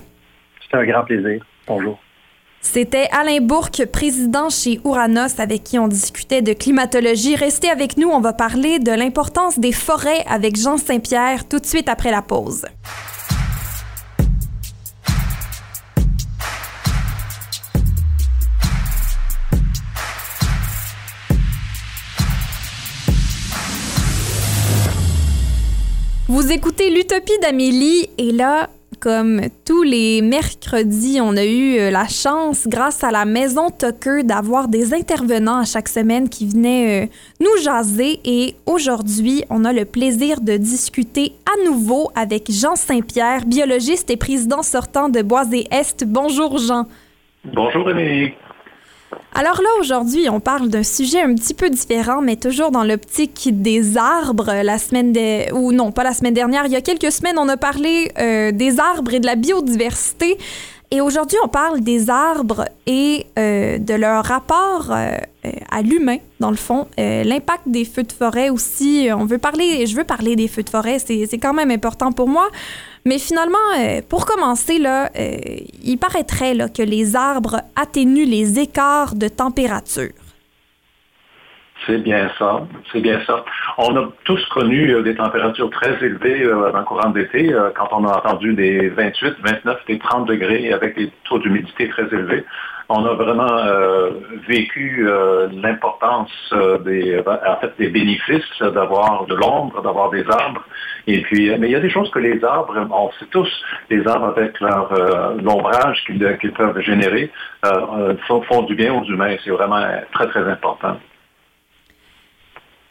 C'était 0.61 0.77
un 0.77 0.85
grand 0.85 1.03
plaisir. 1.03 1.45
Bonjour. 1.67 1.99
C'était 2.63 3.07
Alain 3.11 3.39
Bourque, 3.39 3.85
président 3.85 4.49
chez 4.49 4.79
Ouranos, 4.83 5.39
avec 5.39 5.63
qui 5.63 5.77
on 5.77 5.87
discutait 5.87 6.41
de 6.41 6.53
climatologie. 6.53 7.35
Restez 7.35 7.69
avec 7.69 7.97
nous, 7.97 8.07
on 8.07 8.19
va 8.19 8.33
parler 8.33 8.79
de 8.79 8.91
l'importance 8.91 9.59
des 9.59 9.73
forêts 9.73 10.23
avec 10.27 10.57
Jean 10.57 10.77
Saint-Pierre 10.77 11.47
tout 11.47 11.59
de 11.59 11.65
suite 11.65 11.87
après 11.87 12.09
la 12.09 12.23
pause. 12.23 12.65
Vous 26.27 26.51
écoutez 26.51 26.89
l'Utopie 26.89 27.37
d'Amélie 27.41 28.09
et 28.17 28.31
là, 28.31 28.69
comme 29.03 29.41
tous 29.65 29.83
les 29.83 30.21
mercredis, 30.21 31.19
on 31.21 31.35
a 31.35 31.43
eu 31.43 31.77
euh, 31.77 31.91
la 31.91 32.07
chance, 32.07 32.69
grâce 32.69 33.03
à 33.03 33.11
la 33.11 33.25
Maison 33.25 33.69
Tucker, 33.69 34.23
d'avoir 34.23 34.69
des 34.69 34.93
intervenants 34.93 35.57
à 35.57 35.65
chaque 35.65 35.89
semaine 35.89 36.29
qui 36.29 36.47
venaient 36.47 37.03
euh, 37.03 37.07
nous 37.41 37.61
jaser. 37.61 38.21
Et 38.23 38.55
aujourd'hui, 38.65 39.43
on 39.49 39.65
a 39.65 39.73
le 39.73 39.83
plaisir 39.83 40.39
de 40.39 40.55
discuter 40.55 41.33
à 41.45 41.65
nouveau 41.65 42.11
avec 42.15 42.49
Jean 42.49 42.77
Saint-Pierre, 42.77 43.45
biologiste 43.45 44.09
et 44.09 44.15
président 44.15 44.63
sortant 44.63 45.09
de 45.09 45.21
Boisé-Est. 45.21 46.05
Bonjour 46.07 46.57
Jean. 46.57 46.87
Bonjour 47.43 47.89
Émilie. 47.89 48.31
Alors 49.35 49.59
là, 49.63 49.69
aujourd'hui, 49.79 50.29
on 50.29 50.39
parle 50.39 50.69
d'un 50.69 50.83
sujet 50.83 51.21
un 51.21 51.33
petit 51.33 51.55
peu 51.55 51.69
différent, 51.71 52.21
mais 52.21 52.35
toujours 52.35 52.69
dans 52.69 52.83
l'optique 52.83 53.49
des 53.51 53.97
arbres. 53.97 54.61
La 54.63 54.77
semaine 54.77 55.11
de... 55.11 55.51
ou 55.53 55.71
non, 55.71 55.91
pas 55.91 56.03
la 56.03 56.13
semaine 56.13 56.35
dernière, 56.35 56.67
il 56.67 56.71
y 56.71 56.75
a 56.75 56.81
quelques 56.81 57.11
semaines, 57.11 57.39
on 57.39 57.49
a 57.49 57.57
parlé 57.57 58.11
euh, 58.19 58.51
des 58.51 58.79
arbres 58.79 59.11
et 59.11 59.19
de 59.19 59.25
la 59.25 59.35
biodiversité. 59.35 60.37
Et 60.91 61.01
aujourd'hui, 61.01 61.39
on 61.43 61.47
parle 61.47 61.81
des 61.81 62.11
arbres 62.11 62.65
et 62.85 63.25
euh, 63.39 63.79
de 63.79 63.95
leur 63.95 64.23
rapport 64.23 64.91
euh, 64.91 65.17
à 65.71 65.81
l'humain, 65.81 66.17
dans 66.39 66.51
le 66.51 66.55
fond. 66.55 66.85
Euh, 66.99 67.23
L'impact 67.23 67.63
des 67.65 67.85
feux 67.85 68.03
de 68.03 68.11
forêt 68.11 68.51
aussi. 68.51 69.09
On 69.11 69.25
veut 69.25 69.39
parler, 69.39 69.87
je 69.87 69.95
veux 69.95 70.03
parler 70.03 70.35
des 70.35 70.47
feux 70.47 70.61
de 70.61 70.69
forêt, 70.69 70.99
c'est 70.99 71.39
quand 71.39 71.55
même 71.55 71.71
important 71.71 72.11
pour 72.11 72.27
moi. 72.27 72.47
Mais 73.05 73.19
finalement, 73.19 73.57
euh, 73.77 74.01
pour 74.07 74.25
commencer, 74.25 74.79
là, 74.79 75.11
euh, 75.17 75.37
il 75.83 75.97
paraîtrait 75.97 76.55
que 76.73 76.81
les 76.81 77.15
arbres 77.15 77.61
atténuent 77.75 78.25
les 78.25 78.59
écarts 78.59 79.15
de 79.15 79.27
température. 79.27 80.11
C'est 81.85 81.97
bien 81.97 82.29
ça, 82.39 82.61
c'est 82.91 83.01
bien 83.01 83.19
ça. 83.25 83.43
On 83.77 83.97
a 83.97 84.07
tous 84.23 84.43
connu 84.47 84.91
euh, 84.91 85.01
des 85.01 85.15
températures 85.15 85.69
très 85.69 85.93
élevées 86.01 86.43
euh, 86.43 86.71
dans 86.71 86.79
le 86.79 86.85
courant 86.85 87.09
de 87.09 87.19
l'été, 87.19 87.53
euh, 87.53 87.71
quand 87.75 87.89
on 87.91 88.07
a 88.07 88.17
entendu 88.19 88.53
des 88.53 88.87
28, 88.87 89.35
29, 89.43 89.85
des 89.87 89.99
30 89.99 90.27
degrés 90.27 90.71
avec 90.71 90.95
des 90.95 91.11
taux 91.25 91.39
d'humidité 91.39 91.89
très 91.89 92.03
élevés. 92.03 92.45
On 92.87 93.05
a 93.05 93.13
vraiment 93.15 93.57
euh, 93.57 94.11
vécu 94.47 95.07
l'importance 95.53 96.53
des, 96.85 97.17
en 97.25 97.55
fait, 97.61 97.73
des 97.79 97.87
bénéfices 97.87 98.59
d'avoir 98.59 99.25
de 99.25 99.35
l'ombre, 99.35 99.81
d'avoir 99.81 100.09
des 100.09 100.25
arbres. 100.29 100.63
Et 101.07 101.21
puis, 101.21 101.49
mais 101.57 101.69
il 101.69 101.71
y 101.71 101.75
a 101.75 101.79
des 101.79 101.89
choses 101.89 102.11
que 102.11 102.19
les 102.19 102.43
arbres, 102.43 102.75
on 102.91 103.09
sait 103.19 103.25
tous, 103.31 103.49
les 103.89 104.05
arbres 104.05 104.33
avec 104.37 104.59
leur 104.59 104.91
l'ombrage 105.41 106.03
qu'ils 106.05 106.51
peuvent 106.51 106.79
générer 106.81 107.31
font, 108.27 108.41
font 108.41 108.63
du 108.63 108.75
bien 108.75 108.93
aux 108.93 109.05
humains. 109.05 109.37
C'est 109.43 109.51
vraiment 109.51 109.83
très 110.11 110.27
très 110.27 110.43
important. 110.43 110.97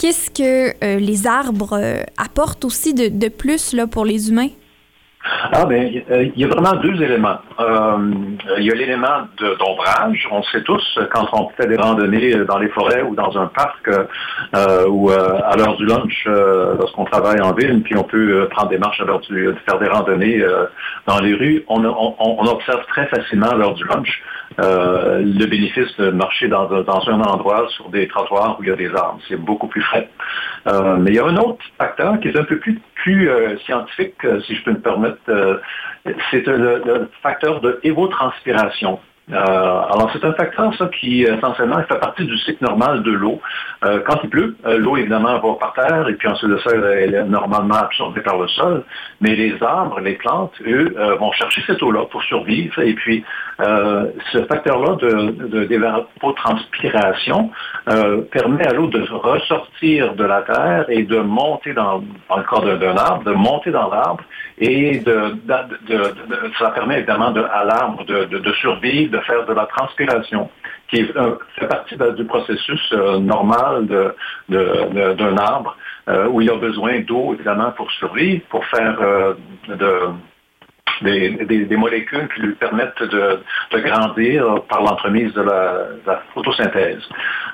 Qu'est-ce 0.02 0.30
que 0.32 0.74
euh, 0.82 0.98
les 0.98 1.28
arbres 1.28 1.78
euh, 1.80 2.02
apportent 2.16 2.64
aussi 2.64 2.92
de, 2.92 3.06
de 3.06 3.28
plus 3.28 3.72
là, 3.72 3.86
pour 3.86 4.04
les 4.04 4.30
humains? 4.30 4.48
Ah 5.24 5.64
ben, 5.66 5.88
il 5.88 6.32
y 6.36 6.44
a 6.44 6.48
vraiment 6.48 6.74
deux 6.74 7.00
éléments. 7.00 7.38
Euh, 7.60 7.98
il 8.58 8.64
y 8.64 8.72
a 8.72 8.74
l'élément 8.74 9.28
d'ombrage. 9.38 10.28
On 10.30 10.42
sait 10.42 10.62
tous 10.62 10.98
quand 11.12 11.26
on 11.32 11.48
fait 11.50 11.68
des 11.68 11.76
randonnées 11.76 12.34
dans 12.44 12.58
les 12.58 12.68
forêts 12.68 13.02
ou 13.02 13.14
dans 13.14 13.36
un 13.38 13.46
parc 13.46 13.88
euh, 13.88 14.88
ou 14.88 15.10
euh, 15.10 15.40
à 15.44 15.56
l'heure 15.56 15.76
du 15.76 15.86
lunch 15.86 16.26
lorsqu'on 16.26 17.04
travaille 17.04 17.40
en 17.40 17.52
ville, 17.52 17.82
puis 17.82 17.96
on 17.96 18.02
peut 18.02 18.48
prendre 18.50 18.70
des 18.70 18.78
marches 18.78 19.00
à 19.00 19.04
l'heure 19.04 19.20
du, 19.20 19.48
faire 19.64 19.78
des 19.78 19.88
randonnées 19.88 20.44
dans 21.06 21.20
les 21.20 21.34
rues. 21.34 21.64
On, 21.68 21.84
on, 21.84 22.46
observe 22.46 22.84
très 22.86 23.06
facilement 23.06 23.50
à 23.50 23.54
l'heure 23.54 23.74
du 23.74 23.84
lunch 23.84 24.22
le 24.58 25.46
bénéfice 25.46 25.96
de 25.98 26.10
marcher 26.10 26.48
dans, 26.48 26.66
dans, 26.66 27.08
un 27.08 27.20
endroit 27.20 27.66
sur 27.70 27.88
des 27.90 28.08
trottoirs 28.08 28.56
où 28.58 28.64
il 28.64 28.68
y 28.68 28.72
a 28.72 28.76
des 28.76 28.92
arbres. 28.94 29.20
C'est 29.28 29.40
beaucoup 29.40 29.68
plus 29.68 29.82
frais. 29.82 30.08
mais 30.66 31.10
il 31.10 31.14
y 31.14 31.18
a 31.20 31.26
un 31.26 31.36
autre 31.36 31.64
facteur 31.78 32.18
qui 32.20 32.28
est 32.28 32.38
un 32.38 32.44
peu 32.44 32.58
plus, 32.58 32.80
plus 33.02 33.28
scientifique, 33.64 34.14
si 34.46 34.54
je 34.54 34.62
peux 34.62 34.70
me 34.70 34.80
permettre 34.80 35.18
euh, 35.28 35.58
c'est 36.30 36.46
le, 36.46 37.08
facteur 37.22 37.60
de 37.60 37.80
évotranspiration. 37.82 38.98
Euh, 39.30 39.36
alors, 39.36 40.10
c'est 40.12 40.24
un 40.24 40.32
facteur, 40.32 40.74
ça, 40.76 40.88
qui 40.98 41.22
essentiellement 41.22 41.82
fait 41.88 41.98
partie 41.98 42.24
du 42.24 42.36
cycle 42.38 42.64
normal 42.64 43.02
de 43.02 43.12
l'eau. 43.12 43.40
Euh, 43.84 44.00
quand 44.06 44.18
il 44.24 44.30
pleut, 44.30 44.56
l'eau, 44.78 44.96
évidemment, 44.96 45.38
va 45.38 45.54
par 45.60 45.72
terre, 45.74 46.08
et 46.08 46.14
puis 46.14 46.28
ensuite 46.28 46.50
de 46.50 46.58
ça, 46.58 46.70
elle 46.74 47.14
est 47.14 47.24
normalement 47.24 47.76
absorbée 47.76 48.20
par 48.20 48.38
le 48.38 48.48
sol. 48.48 48.84
Mais 49.20 49.34
les 49.36 49.62
arbres, 49.62 50.00
les 50.00 50.14
plantes, 50.14 50.54
eux, 50.66 50.94
vont 51.18 51.32
chercher 51.32 51.62
cette 51.66 51.82
eau-là 51.82 52.04
pour 52.10 52.22
survivre. 52.24 52.78
Et 52.80 52.94
puis, 52.94 53.24
ce 53.58 54.44
facteur-là 54.48 54.96
de, 54.96 55.64
d'évapotranspiration 55.64 57.50
permet 58.30 58.66
à 58.66 58.72
l'eau 58.72 58.88
de 58.88 59.02
ressortir 59.10 60.14
de 60.14 60.24
la 60.24 60.42
terre 60.42 60.86
et 60.88 61.04
de 61.04 61.18
monter 61.18 61.72
dans, 61.72 62.02
le 62.36 62.42
cas 62.42 62.76
d'un 62.76 62.96
arbre, 62.96 63.24
de 63.24 63.32
monter 63.32 63.70
dans 63.70 63.88
l'arbre 63.88 64.24
et 64.58 65.00
de, 65.00 65.36
ça 66.58 66.70
permet 66.70 66.98
évidemment 66.98 67.34
à 67.52 67.64
l'arbre 67.64 68.04
de, 68.04 68.52
survivre, 68.60 69.11
de 69.12 69.18
faire 69.20 69.46
de 69.46 69.52
la 69.52 69.66
transpiration, 69.66 70.50
qui 70.88 71.04
fait 71.04 71.66
partie 71.68 71.96
du 72.16 72.24
processus 72.24 72.92
euh, 72.92 73.18
normal 73.18 73.86
d'un 74.48 75.36
arbre, 75.36 75.76
euh, 76.08 76.26
où 76.28 76.40
il 76.40 76.50
a 76.50 76.56
besoin 76.56 77.00
d'eau 77.00 77.34
évidemment 77.34 77.70
pour 77.72 77.90
survivre, 77.92 78.42
pour 78.48 78.64
faire 78.66 78.96
euh, 79.00 79.34
de 79.68 80.08
des, 81.02 81.76
molécules 81.76 82.28
qui 82.34 82.42
lui 82.42 82.54
permettent 82.54 83.02
de, 83.02 83.40
grandir 83.72 84.62
par 84.68 84.82
l'entremise 84.82 85.32
de 85.34 85.42
la, 85.42 86.22
photosynthèse. 86.34 87.02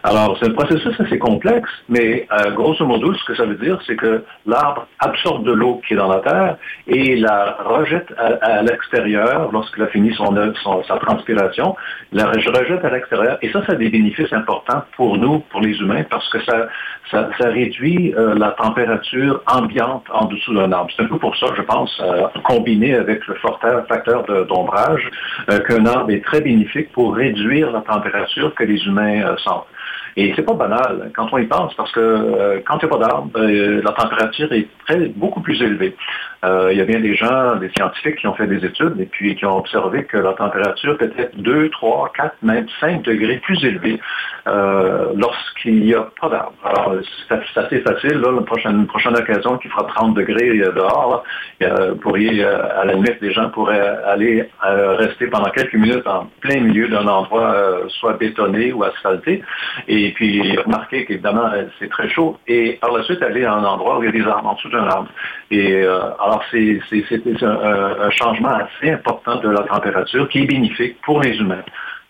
Alors, 0.02 0.36
c'est 0.38 0.48
un 0.48 0.52
processus 0.52 0.98
assez 1.00 1.18
complexe, 1.18 1.70
mais 1.88 2.26
euh, 2.32 2.50
grosso 2.52 2.84
modo, 2.86 3.12
ce 3.14 3.24
que 3.24 3.34
ça 3.34 3.44
veut 3.44 3.56
dire, 3.56 3.78
c'est 3.86 3.96
que 3.96 4.24
l'arbre 4.46 4.86
absorbe 5.00 5.44
de 5.44 5.52
l'eau 5.52 5.80
qui 5.86 5.94
est 5.94 5.96
dans 5.96 6.08
la 6.08 6.20
terre 6.20 6.56
et 6.86 7.16
la 7.16 7.56
rejette 7.64 8.12
à, 8.16 8.62
l'extérieur 8.62 9.50
lorsqu'il 9.52 9.82
a 9.82 9.88
fini 9.88 10.12
son, 10.14 10.34
son, 10.62 10.84
sa 10.84 10.98
transpiration, 10.98 11.74
la 12.12 12.26
rejette 12.26 12.84
à 12.84 12.90
l'extérieur. 12.90 13.38
Et 13.42 13.50
ça, 13.50 13.64
ça 13.66 13.72
a 13.72 13.76
des 13.76 13.88
bénéfices 13.88 14.32
importants 14.32 14.82
pour 14.96 15.16
nous, 15.16 15.40
pour 15.50 15.60
les 15.60 15.76
humains, 15.78 16.04
parce 16.08 16.28
que 16.30 16.42
ça, 16.44 16.68
ça, 17.10 17.28
réduit 17.48 18.14
euh, 18.14 18.34
la 18.34 18.50
température 18.50 19.42
ambiante 19.46 20.04
en 20.12 20.26
dessous 20.26 20.54
d'un 20.54 20.70
arbre. 20.72 20.90
C'est 20.96 21.02
un 21.02 21.06
peu 21.06 21.18
pour 21.18 21.36
ça, 21.36 21.46
je 21.56 21.62
pense, 21.62 22.00
euh, 22.04 22.26
combiné 22.44 22.94
avec 22.94 23.17
le 23.26 23.84
facteur 23.88 24.24
d'ombrage, 24.46 25.10
euh, 25.50 25.58
qu'un 25.60 25.84
arbre 25.86 26.10
est 26.10 26.24
très 26.24 26.40
bénéfique 26.40 26.92
pour 26.92 27.14
réduire 27.14 27.70
la 27.70 27.80
température 27.80 28.54
que 28.54 28.64
les 28.64 28.84
humains 28.86 29.22
euh, 29.22 29.36
sentent. 29.38 29.66
Et 30.16 30.32
c'est 30.34 30.42
pas 30.42 30.54
banal 30.54 31.10
quand 31.14 31.28
on 31.32 31.38
y 31.38 31.46
pense, 31.46 31.74
parce 31.74 31.92
que 31.92 32.00
euh, 32.00 32.60
quand 32.66 32.78
il 32.82 32.86
n'y 32.86 32.92
a 32.92 32.98
pas 32.98 33.06
d'arbre, 33.06 33.30
la 33.38 33.92
température 33.92 34.52
est 34.52 34.66
très, 34.86 35.08
beaucoup 35.08 35.40
plus 35.40 35.60
élevée. 35.62 35.94
Euh, 36.44 36.68
il 36.72 36.78
y 36.78 36.80
a 36.80 36.84
bien 36.84 37.00
des 37.00 37.14
gens, 37.14 37.56
des 37.56 37.70
scientifiques 37.76 38.16
qui 38.16 38.26
ont 38.26 38.34
fait 38.34 38.46
des 38.46 38.64
études 38.64 39.00
et 39.00 39.06
puis 39.06 39.34
qui 39.34 39.44
ont 39.44 39.58
observé 39.58 40.04
que 40.04 40.16
la 40.16 40.32
température 40.32 40.96
peut 40.96 41.12
être 41.18 41.36
2, 41.36 41.70
3, 41.70 42.12
4, 42.16 42.36
même 42.42 42.66
5 42.80 43.02
degrés 43.02 43.38
plus 43.38 43.62
élevée 43.64 44.00
lorsqu'il 45.14 45.84
n'y 45.84 45.94
a 45.94 46.08
pas 46.18 46.30
d'arbre. 46.30 46.54
Alors, 46.64 46.94
c'est 47.28 47.60
assez 47.60 47.80
facile. 47.80 48.18
Là, 48.18 48.32
la 48.32 48.40
prochaine, 48.40 48.86
occasion 49.14 49.58
qui 49.58 49.68
fera 49.68 49.84
30 49.84 50.14
degrés 50.14 50.56
dehors, 50.58 51.22
là, 51.60 51.94
pourriez, 52.00 52.42
à 52.42 52.84
la 52.86 52.94
limite, 52.94 53.20
les 53.20 53.32
gens 53.32 53.50
pourraient 53.50 53.98
aller 54.06 54.48
rester 54.62 55.26
pendant 55.26 55.50
quelques 55.50 55.74
minutes 55.74 56.06
en 56.06 56.30
plein 56.40 56.60
milieu 56.60 56.88
d'un 56.88 57.06
endroit 57.06 57.54
soit 57.88 58.14
bétonné 58.14 58.72
ou 58.72 58.84
asphalté. 58.84 59.42
Et 59.86 60.12
puis 60.12 60.56
remarquer 60.56 61.04
qu'évidemment, 61.04 61.50
c'est 61.78 61.90
très 61.90 62.08
chaud, 62.08 62.38
et 62.46 62.78
par 62.80 62.92
la 62.92 63.02
suite 63.04 63.22
aller 63.22 63.44
à 63.44 63.54
un 63.54 63.64
endroit 63.64 63.98
où 63.98 64.02
il 64.02 64.06
y 64.06 64.08
a 64.08 64.12
des 64.12 64.28
arbres, 64.28 64.48
en 64.48 64.54
dessous 64.54 64.70
d'un 64.70 64.86
arbre. 64.86 65.08
Et 65.50 65.82
euh, 65.82 66.10
alors, 66.28 66.44
c'est 66.50 66.78
un, 67.42 68.10
changement 68.10 68.50
assez 68.50 68.90
important 68.90 69.40
de 69.40 69.48
la 69.48 69.62
température 69.62 70.28
qui 70.28 70.40
est 70.40 70.46
bénéfique 70.46 71.00
pour 71.00 71.22
les 71.22 71.34
humains. 71.38 71.64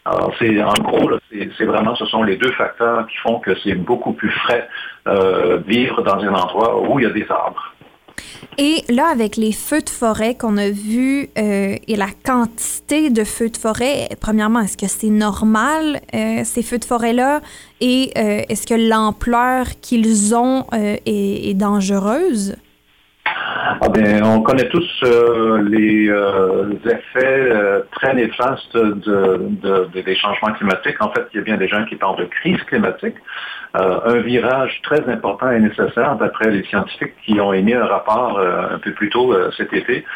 Alors, 0.05 0.35
c'est 0.41 0.61
en 0.61 0.73
gros, 0.73 1.11
c'est 1.31 1.65
vraiment, 1.65 1.95
ce 1.95 2.05
sont 2.07 2.25
les 2.25 2.37
deux 2.37 2.51
facteurs 2.53 3.07
qui 3.07 3.17
font 3.19 3.39
que 3.39 3.57
c'est 3.63 3.77
beaucoup 3.77 4.13
plus 4.13 4.31
frais 4.31 4.69
euh, 5.07 5.59
vivre 5.67 6.03
dans 6.03 6.19
un 6.19 6.35
endroit 6.35 6.83
où 6.83 6.99
il 6.99 7.05
y 7.05 7.07
a 7.07 7.11
des 7.11 7.27
arbres. 7.31 7.75
Et 8.57 8.83
là, 8.89 9.07
avec 9.13 9.37
les 9.37 9.53
feux 9.53 9.83
de 9.83 9.91
forêt 9.91 10.35
qu'on 10.35 10.57
a 10.57 10.71
vus 10.71 11.29
euh, 11.39 11.77
et 11.87 11.95
la 11.95 12.09
quantité 12.25 13.11
de 13.11 13.23
feux 13.23 13.51
de 13.51 13.57
forêt, 13.57 14.09
premièrement, 14.21 14.61
est-ce 14.61 14.77
que 14.77 14.89
c'est 14.89 15.11
normal, 15.11 16.01
euh, 16.13 16.41
ces 16.43 16.65
feux 16.65 16.79
de 16.79 16.85
forêt-là? 16.85 17.41
Et 17.81 18.11
est-ce 18.17 18.67
que 18.67 18.75
l'ampleur 18.75 19.67
qu'ils 19.81 20.35
ont 20.35 20.65
est, 20.73 21.55
dangereuse? 21.55 22.57
Ah 23.51 23.89
ben, 23.89 24.23
on 24.25 24.43
connaît 24.43 24.69
tous 24.69 25.03
les 25.03 26.11
effets 26.85 27.83
très 27.93 28.15
néfastes 28.15 28.77
des 28.77 30.17
changements 30.17 30.53
climatiques. 30.53 31.01
En 31.01 31.11
fait, 31.13 31.27
il 31.33 31.39
y 31.39 31.41
a 31.41 31.43
bien 31.45 31.57
des 31.57 31.69
gens 31.69 31.85
qui 31.87 31.97
parlent 31.97 32.19
de 32.19 32.27
crise 32.27 32.63
climatique. 32.65 33.17
Euh, 33.77 34.01
un 34.07 34.21
virage 34.21 34.81
très 34.83 35.07
important 35.11 35.51
et 35.51 35.61
nécessaire 35.61 36.17
d'après 36.17 36.51
les 36.51 36.65
scientifiques 36.65 37.13
qui 37.27 37.39
ont 37.39 37.53
émis 37.53 37.75
un 37.75 37.85
rapport 37.85 38.39
euh, 38.39 38.75
un 38.75 38.79
peu 38.79 38.93
plus 38.93 39.11
tôt 39.11 39.35
euh, 39.35 39.51
cet 39.57 39.73
été 39.75 40.07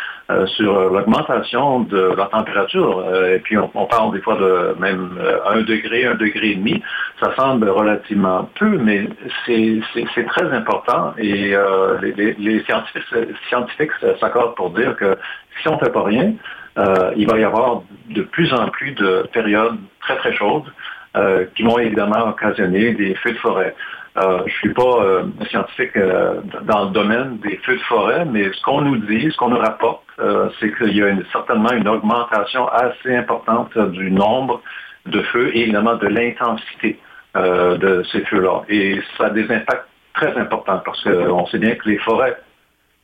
sur 0.46 0.88
l'augmentation 0.90 1.80
de 1.80 2.14
la 2.16 2.24
température. 2.24 3.04
et 3.26 3.38
puis 3.40 3.58
on, 3.58 3.86
parle 3.86 4.14
des 4.14 4.20
fois 4.22 4.36
de 4.36 4.74
même 4.80 5.18
un 5.44 5.60
degré, 5.60 6.06
un 6.06 6.14
degré 6.14 6.52
et 6.52 6.54
demi. 6.54 6.82
Ça 7.20 7.36
semble 7.36 7.68
relativement 7.68 8.48
peu, 8.58 8.78
mais 8.78 9.10
c'est 9.44 10.26
très 10.28 10.50
important 10.52 11.12
et 11.18 11.54
les, 12.16 12.64
scientifiques 13.50 13.90
s'accordent 14.20 14.54
pour 14.54 14.70
dire 14.70 14.96
que 14.96 15.18
si 15.60 15.68
on 15.68 15.74
ne 15.74 15.80
fait 15.80 15.92
pas 15.92 16.04
rien, 16.04 16.32
il 17.14 17.28
va 17.28 17.38
y 17.38 17.44
avoir 17.44 17.82
de 18.08 18.22
plus 18.22 18.54
en 18.54 18.68
plus 18.68 18.92
de 18.92 19.28
périodes 19.34 19.76
très 20.00 20.16
très 20.16 20.34
chaudes. 20.34 20.72
Euh, 21.14 21.44
qui 21.54 21.62
vont 21.62 21.78
évidemment 21.78 22.30
occasionner 22.30 22.94
des 22.94 23.14
feux 23.16 23.32
de 23.32 23.38
forêt. 23.38 23.74
Euh, 24.16 24.38
je 24.38 24.44
ne 24.44 24.48
suis 24.48 24.72
pas 24.72 25.04
euh, 25.04 25.24
scientifique 25.50 25.92
dans 26.62 26.84
le 26.86 26.90
domaine 26.92 27.36
des 27.40 27.58
feux 27.58 27.76
de 27.76 27.82
forêt, 27.82 28.24
mais 28.24 28.50
ce 28.50 28.62
qu'on 28.62 28.80
nous 28.80 28.96
dit, 28.96 29.30
ce 29.30 29.36
qu'on 29.36 29.50
nous 29.50 29.58
rapporte, 29.58 30.04
c'est 30.58 30.74
qu'il 30.74 30.96
y 30.96 31.02
a 31.02 31.14
certainement 31.30 31.72
une 31.72 31.86
augmentation 31.86 32.66
assez 32.68 33.14
importante 33.14 33.76
du 33.76 34.10
nombre 34.10 34.62
de 35.04 35.20
feux 35.20 35.54
et 35.54 35.62
évidemment 35.62 35.96
de 35.96 36.06
l'intensité 36.06 36.98
de 37.34 38.02
ces 38.10 38.20
feux-là. 38.22 38.62
Et 38.70 38.98
ça 39.18 39.26
a 39.26 39.30
des 39.30 39.50
impacts 39.50 39.88
très 40.14 40.34
importants 40.38 40.80
parce 40.82 41.02
qu'on 41.04 41.46
sait 41.46 41.58
bien 41.58 41.74
que 41.74 41.90
les 41.90 41.98
forêts, 41.98 42.38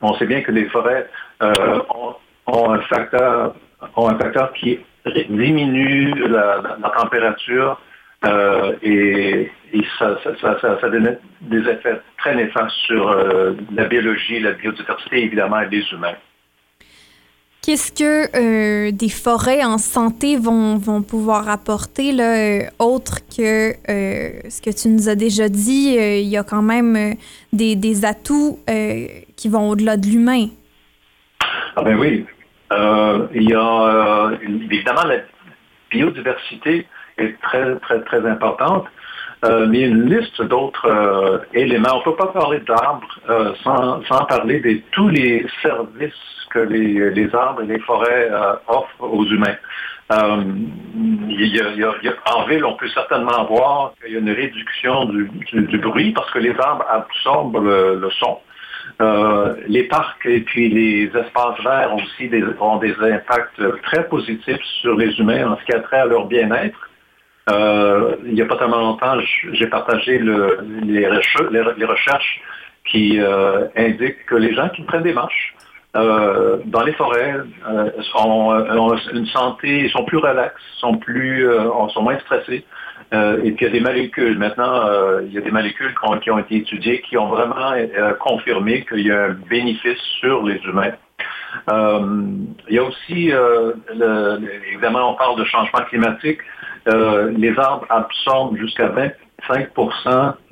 on 0.00 0.14
sait 0.14 0.26
bien 0.26 0.40
que 0.40 0.52
les 0.52 0.64
forêts 0.70 1.06
ont, 1.42 2.70
un 2.70 2.80
facteur, 2.82 3.54
ont 3.96 4.08
un 4.08 4.16
facteur 4.16 4.52
qui 4.54 4.78
diminue 5.04 6.14
la 6.28 6.62
température 6.96 7.78
euh, 8.24 8.74
et, 8.82 9.50
ça, 9.98 10.18
ça, 10.40 10.88
donne 10.88 11.18
des 11.42 11.58
effets 11.58 12.00
très 12.18 12.34
néfastes 12.34 12.74
sur 12.86 13.08
euh, 13.08 13.52
la 13.72 13.84
biologie, 13.84 14.40
la 14.40 14.52
biodiversité, 14.52 15.24
évidemment, 15.24 15.60
et 15.60 15.68
les 15.68 15.84
humains. 15.92 16.16
Qu'est-ce 17.62 17.92
que 17.92 18.28
euh, 18.34 18.90
des 18.92 19.10
forêts 19.10 19.62
en 19.62 19.78
santé 19.78 20.36
vont, 20.36 20.78
vont 20.78 21.02
pouvoir 21.02 21.48
apporter, 21.48 22.12
là, 22.12 22.70
autre 22.78 23.18
que 23.26 23.74
ce 23.86 24.62
que 24.62 24.70
tu 24.70 24.88
nous 24.88 25.08
as 25.08 25.14
déjà 25.14 25.48
dit? 25.48 25.96
il 25.98 26.28
y 26.28 26.38
a 26.38 26.44
quand 26.44 26.62
même 26.62 27.14
des, 27.52 27.76
des 27.76 28.04
atouts 28.04 28.58
qui 29.36 29.48
vont 29.48 29.70
au-delà 29.70 29.96
de 29.96 30.06
l'humain? 30.06 30.46
Ah 31.76 31.82
ben 31.82 31.98
oui. 31.98 32.24
il 33.34 33.50
y 33.50 33.54
a 33.54 34.30
évidemment 34.42 35.04
la 35.04 35.18
biodiversité 35.90 36.86
est 37.18 37.40
très, 37.40 37.76
très, 37.76 38.00
très 38.02 38.26
importante. 38.26 38.86
Euh, 39.44 39.66
mais 39.68 39.82
une 39.82 40.12
liste 40.12 40.42
d'autres 40.42 40.86
euh, 40.86 41.38
éléments. 41.54 41.94
On 41.94 41.98
ne 41.98 42.04
peut 42.04 42.16
pas 42.16 42.26
parler 42.26 42.58
d'arbres 42.60 43.06
euh, 43.28 43.52
sans, 43.62 44.02
sans, 44.06 44.24
parler 44.24 44.58
de 44.58 44.80
tous 44.90 45.08
les 45.08 45.46
services 45.62 46.12
que 46.50 46.58
les, 46.58 47.10
les 47.10 47.32
arbres 47.34 47.62
et 47.62 47.66
les 47.66 47.78
forêts 47.80 48.30
offrent 48.66 49.00
aux 49.00 49.24
humains. 49.26 49.54
En 50.10 50.38
ville, 52.46 52.64
on 52.64 52.74
peut 52.74 52.88
certainement 52.88 53.44
voir 53.44 53.92
qu'il 54.02 54.14
y 54.14 54.16
a 54.16 54.18
une 54.18 54.30
réduction 54.30 55.04
du, 55.04 55.30
du- 55.52 55.78
bruit 55.78 56.12
parce 56.12 56.30
que 56.30 56.38
les 56.38 56.58
arbres 56.58 56.86
absorbent 56.88 57.62
le, 57.62 58.08
son. 58.18 58.38
Les 59.68 59.84
parcs 59.84 60.24
et 60.24 60.40
puis 60.40 60.70
les 60.70 61.04
espaces 61.14 61.62
verts 61.62 61.92
ont 61.92 62.02
aussi 62.02 62.28
des, 62.28 62.42
ont 62.58 62.78
des 62.78 62.94
impacts 62.98 63.60
très 63.82 64.08
positifs 64.08 64.64
sur 64.80 64.96
les 64.96 65.14
humains 65.20 65.52
en 65.52 65.58
ce 65.58 65.64
qui 65.64 65.74
a 65.74 65.80
trait 65.80 65.98
à 65.98 66.06
leur 66.06 66.24
bien-être. 66.24 66.87
Euh, 67.50 68.16
il 68.24 68.34
n'y 68.34 68.42
a 68.42 68.46
pas 68.46 68.56
tellement 68.56 68.80
longtemps, 68.80 69.14
j'ai 69.52 69.66
partagé 69.68 70.18
le- 70.18 70.58
les, 70.84 71.06
reche- 71.06 71.50
les 71.50 71.60
re- 71.60 71.74
les 71.76 71.86
recherches 71.86 72.40
qui 72.84 73.20
euh, 73.20 73.66
indiquent 73.76 74.26
que 74.26 74.34
les 74.34 74.54
gens 74.54 74.68
qui 74.70 74.82
prennent 74.82 75.02
des 75.02 75.12
marches 75.12 75.54
euh, 75.96 76.58
dans 76.66 76.82
les 76.82 76.92
forêts 76.92 77.34
ont 77.66 78.94
une 79.14 79.26
santé, 79.26 79.88
sont 79.88 80.04
plus 80.04 80.18
relax, 80.18 80.54
sont 80.78 80.96
plus, 80.98 81.46
sont 81.94 82.02
moins 82.02 82.18
stressés. 82.20 82.64
Et 83.12 83.52
puis 83.52 83.56
il 83.60 83.62
y 83.62 83.66
a 83.66 83.70
des 83.70 83.80
molécules. 83.80 84.38
Maintenant, 84.38 84.82
il 85.22 85.32
y 85.32 85.38
a 85.38 85.40
des 85.40 85.50
molécules 85.50 85.94
qui 86.22 86.30
ont, 86.30 86.38
été 86.38 86.56
étudiées 86.56 87.00
qui 87.00 87.16
ont 87.16 87.28
vraiment 87.28 87.72
confirmé 88.20 88.84
qu'il 88.84 89.06
y 89.06 89.10
a 89.10 89.24
un 89.26 89.36
bénéfice 89.48 90.00
sur 90.20 90.42
les 90.42 90.60
humains. 90.64 90.92
Il 91.68 92.74
y 92.74 92.78
a 92.78 92.82
aussi, 92.84 93.32
évidemment, 94.70 95.12
on 95.12 95.14
parle 95.14 95.38
de 95.38 95.44
changement 95.44 95.80
climatique. 95.88 96.40
Euh, 96.88 97.32
les 97.36 97.58
arbres 97.58 97.86
absorbent 97.90 98.56
jusqu'à 98.56 98.88
25 98.88 99.68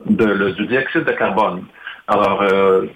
de, 0.06 0.24
le- 0.24 0.52
du 0.52 0.66
dioxyde 0.66 1.04
de 1.04 1.12
carbone. 1.12 1.64
Alors, 2.08 2.42
euh, 2.42 2.86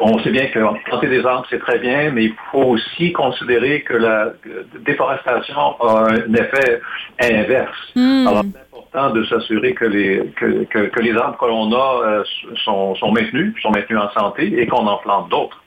on 0.00 0.18
sait 0.20 0.30
bien 0.30 0.46
que 0.48 0.60
planter 0.84 1.08
des 1.08 1.24
arbres, 1.26 1.46
c'est 1.50 1.58
très 1.60 1.78
bien, 1.78 2.10
mais 2.12 2.24
il 2.26 2.34
faut 2.52 2.62
aussi 2.64 3.12
considérer 3.12 3.82
que 3.82 3.94
la 3.94 4.32
déforestation 4.80 5.80
a 5.80 6.10
un 6.12 6.34
effet 6.34 6.80
inverse. 7.20 7.76
Hmm. 7.96 8.26
Alors, 8.28 8.42
c'est 8.52 8.60
important 8.76 9.10
de 9.14 9.24
s'assurer 9.24 9.74
que 9.74 9.84
les, 9.86 10.30
que, 10.36 10.64
que- 10.64 10.86
que 10.88 11.00
les 11.00 11.14
arbres 11.16 11.36
que 11.38 11.46
l'on 11.46 11.72
a 11.72 12.02
euh, 12.04 12.24
sont, 12.64 12.94
sont 12.96 13.12
maintenus, 13.12 13.54
sont 13.62 13.70
maintenus 13.70 13.98
en 14.00 14.10
santé 14.20 14.60
et 14.60 14.66
qu'on 14.66 14.86
en 14.86 14.98
plante 14.98 15.28
d'autres. 15.30 15.62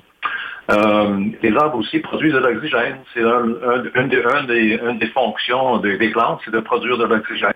Euh, 0.72 1.26
les 1.42 1.56
arbres 1.58 1.78
aussi 1.78 2.00
produisent 2.00 2.34
de 2.34 2.40
l'oxygène. 2.40 2.98
C'est 3.14 3.24
un, 3.24 3.44
un- 3.64 3.84
une, 3.96 4.98
des, 4.98 5.08
fonctions 5.08 5.78
des, 5.78 6.10
plantes, 6.10 6.42
c'est 6.46 6.52
de 6.52 6.60
produire 6.60 6.98
de 6.98 7.06
l'oxygène. 7.06 7.54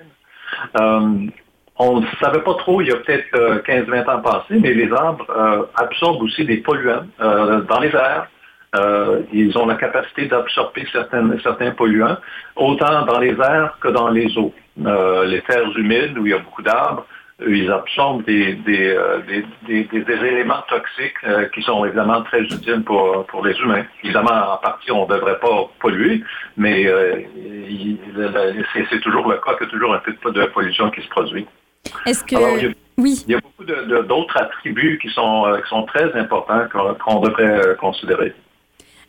Euh, 0.80 1.28
on 1.78 2.00
ne 2.00 2.06
savait 2.22 2.42
pas 2.42 2.54
trop 2.56 2.82
il 2.82 2.88
y 2.88 2.92
a 2.92 2.96
peut-être 2.98 3.26
euh, 3.36 3.60
15-20 3.62 4.10
ans 4.10 4.22
passés, 4.22 4.60
mais 4.60 4.74
les 4.74 4.92
arbres 4.92 5.26
euh, 5.30 5.64
absorbent 5.76 6.22
aussi 6.24 6.46
des 6.46 6.58
polluants 6.58 7.06
euh, 7.22 7.62
dans 7.62 7.80
les 7.80 7.90
airs. 7.90 8.28
Euh, 8.78 9.22
ils 9.32 9.58
ont 9.58 9.66
la 9.66 9.76
capacité 9.76 10.26
d'absorber 10.26 10.86
certains 10.92 11.72
polluants, 11.72 12.18
autant 12.56 13.06
dans 13.06 13.20
les 13.20 13.36
airs 13.40 13.78
que 13.80 13.88
dans 13.88 14.10
les 14.10 14.38
eaux. 14.38 14.54
Euh, 14.86 15.26
les 15.26 15.42
terres 15.42 15.70
humides, 15.78 16.18
où 16.18 16.26
il 16.26 16.32
y 16.32 16.34
a 16.34 16.40
beaucoup 16.40 16.62
d'arbres, 16.62 17.06
ils 17.46 17.70
absorbent 17.70 18.24
des, 18.24 18.54
des, 18.54 18.88
euh, 18.96 19.20
des- 19.28 19.46
des- 19.68 19.84
des- 19.86 20.04
des 20.06 20.14
éléments 20.26 20.64
toxiques 20.70 21.16
euh, 21.26 21.48
qui 21.54 21.62
sont 21.64 21.84
évidemment 21.84 22.22
très 22.24 22.42
utiles 22.42 22.82
pour, 22.86 23.26
pour 23.26 23.46
les 23.46 23.54
humains. 23.60 23.84
Évidemment, 24.04 24.54
en 24.54 24.58
partie, 24.58 24.92
on 24.92 25.06
ne 25.08 25.14
devrait 25.14 25.40
pas 25.40 25.70
polluer, 25.80 26.24
mais 26.56 26.88
euh, 26.88 27.20
c'est 28.90 29.02
toujours 29.02 29.30
le 29.30 29.38
cas 29.38 29.54
qu'il 29.56 29.66
y 29.66 29.70
a 29.70 29.72
toujours 29.72 29.94
un 29.94 30.00
peu 30.00 30.32
de 30.32 30.46
pollution 30.46 30.90
qui 30.92 31.02
se 31.02 31.10
produit. 31.10 31.46
Est-ce 32.06 32.24
que. 32.24 32.36
Alors, 32.38 32.58
il 32.58 32.64
y 32.64 32.68
a- 32.68 32.74
oui. 32.98 33.24
il 33.28 33.34
y 33.34 33.36
a 33.36 33.40
beaucoup 33.42 33.66
de- 33.66 33.84
de- 33.84 34.02
d'autres 34.04 34.38
attributs 34.38 34.98
qui 35.02 35.10
sont, 35.10 35.46
qui 35.62 35.70
sont 35.70 35.84
très 35.84 36.14
importants 36.18 36.68
qu'on 37.04 37.20
devrait 37.20 37.76
considérer. 37.80 38.34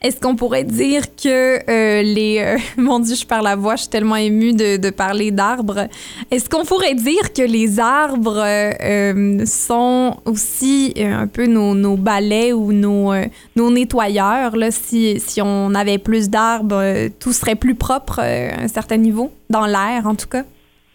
Est-ce 0.02 0.20
qu'on 0.20 0.36
pourrait 0.36 0.64
dire 0.64 1.02
que 1.14 1.58
euh, 1.70 2.02
les... 2.02 2.38
euh, 2.38 2.58
mon 2.76 2.98
Dieu, 3.00 3.14
je 3.14 3.26
perds 3.26 3.42
la 3.42 3.56
voix, 3.56 3.76
je 3.76 3.82
suis 3.82 3.90
tellement 3.90 4.16
émue 4.16 4.52
de, 4.52 4.90
parler 4.90 5.30
d'arbres. 5.30 5.88
Est-ce 6.30 6.48
qu'on 6.48 6.64
pourrait 6.64 6.94
dire 6.94 7.32
que 7.32 7.42
les 7.42 7.80
arbres 7.80 8.42
euh, 8.44 9.44
sont 9.46 10.16
aussi 10.24 10.94
euh, 10.98 11.22
un 11.22 11.26
peu 11.26 11.46
nos, 11.46 11.74
nos 11.74 11.96
balais 11.96 12.52
ou 12.52 12.72
nos, 12.72 13.12
nos 13.56 13.70
nettoyeurs? 13.70 14.56
Là, 14.56 14.70
si, 14.70 15.18
si 15.20 15.40
on 15.42 15.74
avait 15.74 15.98
plus 15.98 16.28
d'arbres, 16.30 17.08
tout 17.18 17.32
serait 17.32 17.56
plus 17.56 17.74
propre 17.74 18.20
à 18.20 18.62
un 18.62 18.68
certain 18.68 18.96
niveau, 18.96 19.32
dans 19.50 19.66
l'air 19.66 20.06
en 20.06 20.14
tout 20.14 20.28
cas? 20.28 20.44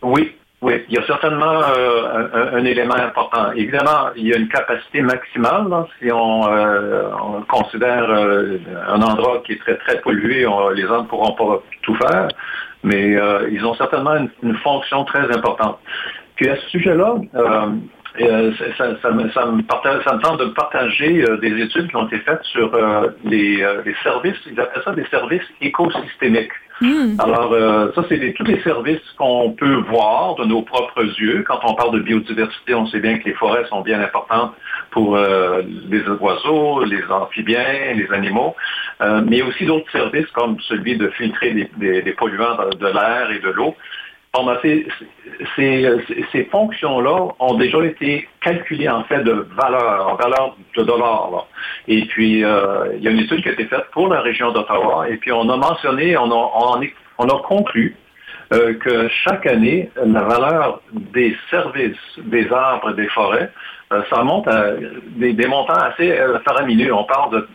Oui, 0.04 0.32
oui, 0.62 0.74
il 0.90 0.96
y 0.96 0.98
a 1.00 1.06
certainement 1.08 1.64
euh, 1.76 2.54
un, 2.54 2.64
élément 2.66 2.94
important. 2.94 3.52
Évidemment, 3.54 4.10
il 4.16 4.28
y 4.28 4.34
a 4.34 4.38
une 4.38 4.48
capacité 4.48 5.02
maximale. 5.02 5.66
si 6.00 6.12
on, 6.12 6.48
euh, 6.48 7.10
on 7.20 7.42
considère 7.42 8.08
euh, 8.08 8.60
un 8.88 9.02
endroit 9.02 9.42
qui 9.44 9.54
est 9.54 9.60
très 9.60 9.78
très 9.78 10.00
pollué, 10.02 10.46
les 10.76 10.86
arbres 10.86 11.04
ne 11.04 11.08
pourront 11.08 11.34
pas 11.34 11.64
tout 11.82 11.96
faire, 11.96 12.28
mais 12.84 13.18
ils 13.52 13.66
ont 13.66 13.74
certainement 13.74 14.16
une, 14.16 14.30
une 14.44 14.56
fonction 14.58 15.04
très 15.04 15.24
importante. 15.36 15.80
Puis 16.36 16.48
à 16.48 16.56
ce 16.56 16.70
sujet-là, 16.70 17.16
euh, 18.20 18.52
euh, 18.52 18.52
ça, 18.58 18.66
ça- 18.78 18.98
ça 19.02 19.12
me, 19.12 19.30
ça 19.32 19.46
me 19.46 19.62
partage- 19.64 20.04
ça 20.04 20.16
me 20.16 20.22
tente 20.22 20.40
de 20.40 20.46
partager 20.46 21.24
euh, 21.24 21.38
des 21.38 21.62
études 21.62 21.90
qui 21.90 21.96
ont 21.96 22.08
été 22.08 22.18
faites 22.20 22.44
sur 22.44 22.74
euh, 22.74 23.08
les, 23.24 23.58
les 23.86 23.96
services, 24.04 24.36
ils 24.52 24.60
appellent 24.60 24.84
ça 24.84 24.92
des 24.94 25.06
services 25.06 25.48
écosystémiques. 25.62 26.52
Alors, 27.20 27.54
euh, 27.54 27.92
ça, 27.94 28.04
c'est 28.10 28.18
des- 28.18 28.34
tous 28.34 28.44
les 28.44 28.60
services 28.64 29.02
qu'on 29.18 29.52
peut 29.52 29.76
voir 29.90 30.36
de 30.36 30.46
nos 30.46 30.64
propres 30.64 31.04
yeux. 31.20 31.44
Quand 31.48 31.60
on 31.64 31.76
parle 31.76 31.94
de 31.94 32.00
biodiversité, 32.00 32.74
on 32.74 32.88
sait 32.88 33.00
bien 33.00 33.20
que 33.20 33.26
les 33.26 33.34
forêts 33.36 33.66
sont 33.70 33.82
bien 33.82 34.02
importantes 34.02 34.54
pour 34.90 35.16
les 35.16 36.02
oiseaux, 36.20 36.84
les 36.84 37.04
amphibiens, 37.10 37.94
les 37.96 38.12
animaux, 38.12 38.56
mais 39.26 39.42
aussi 39.44 39.66
d'autres 39.66 39.92
services 39.92 40.28
comme 40.34 40.60
celui 40.62 40.98
de 40.98 41.08
filtrer 41.10 41.52
des, 41.52 41.70
des- 41.78 42.02
des 42.02 42.12
polluants 42.14 42.58
de, 42.72 42.76
de 42.78 42.88
l'air 42.88 43.30
et 43.32 43.40
de 43.40 43.50
l'eau. 43.52 43.76
Ces, 45.56 46.46
fonctions-là 46.52 47.34
ont 47.40 47.56
déjà 47.56 47.84
été 47.84 48.30
calculées 48.40 48.88
en 48.88 49.04
fait 49.04 49.24
de 49.24 49.46
valeur, 49.58 50.08
en 50.08 50.16
valeur 50.16 50.56
de 50.78 50.84
dollars. 50.84 51.48
Et 51.90 52.06
puis, 52.06 52.44
euh, 52.44 52.96
il 52.96 53.04
y 53.04 53.10
a 53.10 53.12
une 53.12 53.20
étude 53.20 53.44
qui 53.44 53.50
a 53.50 53.52
été 53.52 53.66
faite 53.66 53.88
pour 53.92 54.08
la 54.08 54.22
région 54.22 54.54
d'Ottawa, 54.54 55.10
et 55.10 55.18
puis 55.18 55.34
on 55.34 55.50
a 55.50 55.58
mentionné, 55.58 56.16
on 56.18 56.32
a, 56.32 57.42
conclu 57.44 57.98
euh, 58.54 58.74
que 58.76 59.10
chaque 59.10 59.46
année, 59.48 59.92
la 59.98 60.22
valeur 60.22 60.82
des 60.94 61.36
services 61.50 61.98
des 62.18 62.50
arbres 62.54 62.92
et 62.92 62.94
des 62.94 63.10
forêts, 63.10 63.52
euh, 63.92 64.02
ça 64.10 64.24
monte 64.24 64.48
à 64.48 64.76
des, 65.18 65.48
montants 65.48 65.74
assez 65.74 66.18
faramineux. 66.46 66.94
On 66.94 67.04
parle 67.04 67.32
de 67.34 67.48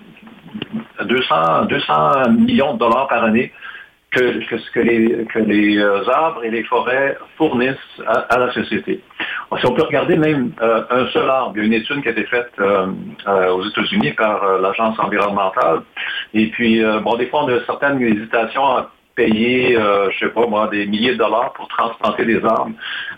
200, 1.05 1.65
200 1.71 2.31
millions 2.33 2.75
de 2.75 2.79
dollars 2.81 3.09
par 3.09 3.25
année 3.25 3.51
que, 4.11 4.47
que 4.49 4.57
que 4.73 4.81
les, 4.81 5.25
que 5.27 5.39
les 5.41 5.79
euh, 5.79 6.09
arbres 6.09 6.45
et 6.45 6.51
les 6.51 6.65
forêts 6.65 7.19
fournissent 7.37 7.77
à, 8.07 8.21
à 8.35 8.39
la 8.39 8.53
société. 8.53 9.01
Si 9.59 9.67
on 9.67 9.73
peut 9.73 9.83
regarder 9.83 10.17
même 10.17 10.53
euh, 10.61 10.83
un 10.91 11.07
seul 11.09 11.29
arbre, 11.29 11.53
il 11.57 11.61
y 11.61 11.63
a 11.63 11.67
une 11.67 11.73
étude 11.73 12.03
qui 12.03 12.09
a 12.09 12.13
été 12.13 12.25
faite 12.25 12.51
euh, 12.59 12.87
euh, 13.27 13.53
aux 13.53 13.65
États-Unis 13.65 14.13
par 14.13 14.43
euh, 14.43 14.61
l'Agence 14.61 14.99
environnementale. 14.99 15.83
Et 16.35 16.49
puis, 16.49 16.85
euh, 16.85 17.01
bon, 17.01 17.17
des 17.17 17.27
fois, 17.27 17.45
on 17.45 17.49
a 17.49 17.65
certaines 17.65 18.01
hésitations 18.03 18.87
payer, 19.17 19.77
euh, 19.77 20.11
je 20.11 20.27
sais 20.27 20.33
pas 20.33 20.47
moi, 20.47 20.69
des 20.69 20.87
milliers 20.87 21.13
de 21.13 21.19
dollars 21.19 21.53
pour 21.55 21.67
transplanter 21.69 22.25
des 22.25 22.45
arbres. 22.45 22.73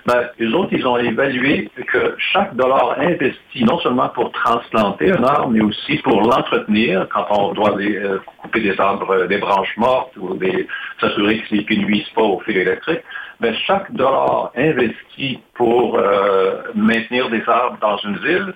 Ben, 0.07 0.29
les 0.39 0.53
autres, 0.55 0.73
ils 0.73 0.87
ont 0.87 0.97
évalué 0.97 1.71
que 1.93 2.15
chaque 2.33 2.55
dollar 2.55 2.99
investi, 2.99 3.65
non 3.65 3.79
seulement 3.81 4.09
pour 4.11 4.31
transplanter 4.33 5.11
un 5.11 5.23
arbre, 5.25 5.51
mais 5.51 5.61
aussi 5.61 5.97
pour 5.99 6.23
l'entretenir, 6.23 7.07
quand 7.13 7.27
on 7.31 7.53
doit 7.53 7.77
euh, 7.79 8.19
couper 8.39 8.61
des 8.61 8.81
arbres, 8.81 9.11
euh, 9.11 9.27
des 9.27 9.39
branches 9.39 9.77
mortes 9.77 10.17
ou 10.17 10.35
des, 10.37 10.67
s'assurer 11.01 11.43
qu'ils 11.43 11.81
ne 11.81 11.87
nuisent 11.87 12.11
pas 12.15 12.23
au 12.23 12.41
fil 12.41 12.57
électrique, 12.57 13.03
ben, 13.41 13.55
chaque 13.67 13.93
dollar 13.93 14.53
investi 14.57 15.41
pour 15.55 15.99
euh, 15.99 16.63
maintenir 16.75 17.29
des 17.29 17.43
arbres 17.47 17.79
dans 17.81 17.99
une 17.99 18.19
ville, 18.19 18.55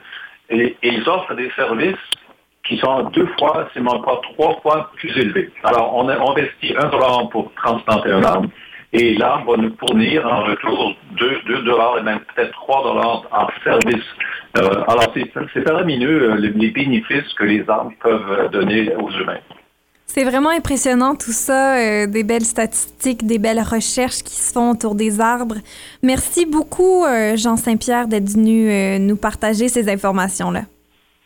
et 0.50 0.76
ils 0.82 1.08
offrent 1.08 1.34
des 1.34 1.50
services 1.56 1.96
qui 2.66 2.78
sont 2.78 3.04
deux 3.10 3.28
fois, 3.38 3.68
c'est 3.74 3.80
même 3.80 4.02
pas 4.04 4.20
trois 4.34 4.60
fois 4.62 4.90
plus 4.96 5.10
élevés. 5.18 5.50
Alors, 5.64 5.94
on 5.96 6.08
a 6.08 6.14
investi 6.14 6.74
un 6.78 6.88
dollar 6.88 7.28
pour 7.30 7.52
transplanter 7.54 8.10
un 8.10 8.22
arbre, 8.22 8.48
et 8.92 9.14
l'arbre 9.14 9.56
va 9.56 9.62
nous 9.62 9.74
fournir 9.78 10.26
en 10.26 10.44
retour 10.44 10.94
2 11.18 11.62
dollars 11.62 11.98
et 11.98 12.02
même 12.02 12.20
peut-être 12.34 12.52
3 12.52 12.82
dollars 12.82 13.22
en 13.32 13.48
service. 13.64 14.04
Euh, 14.58 14.84
alors, 14.86 15.12
c'est 15.14 15.64
faramineux 15.64 16.32
euh, 16.32 16.36
les, 16.36 16.50
les 16.50 16.70
bénéfices 16.70 17.32
que 17.38 17.44
les 17.44 17.68
arbres 17.68 17.92
peuvent 18.02 18.30
euh, 18.30 18.48
donner 18.48 18.94
aux 18.96 19.10
humains. 19.10 19.40
C'est 20.06 20.24
vraiment 20.24 20.50
impressionnant 20.50 21.14
tout 21.14 21.32
ça, 21.32 21.78
euh, 21.78 22.06
des 22.06 22.22
belles 22.22 22.44
statistiques, 22.44 23.26
des 23.26 23.38
belles 23.38 23.62
recherches 23.62 24.22
qui 24.22 24.36
se 24.36 24.52
font 24.52 24.72
autour 24.72 24.94
des 24.94 25.22
arbres. 25.22 25.56
Merci 26.02 26.44
beaucoup, 26.44 27.06
euh, 27.06 27.34
Jean 27.36 27.56
Saint-Pierre, 27.56 28.08
d'être 28.08 28.28
venu 28.28 28.98
nous 29.00 29.16
partager 29.16 29.68
ces 29.68 29.88
informations-là. 29.88 30.64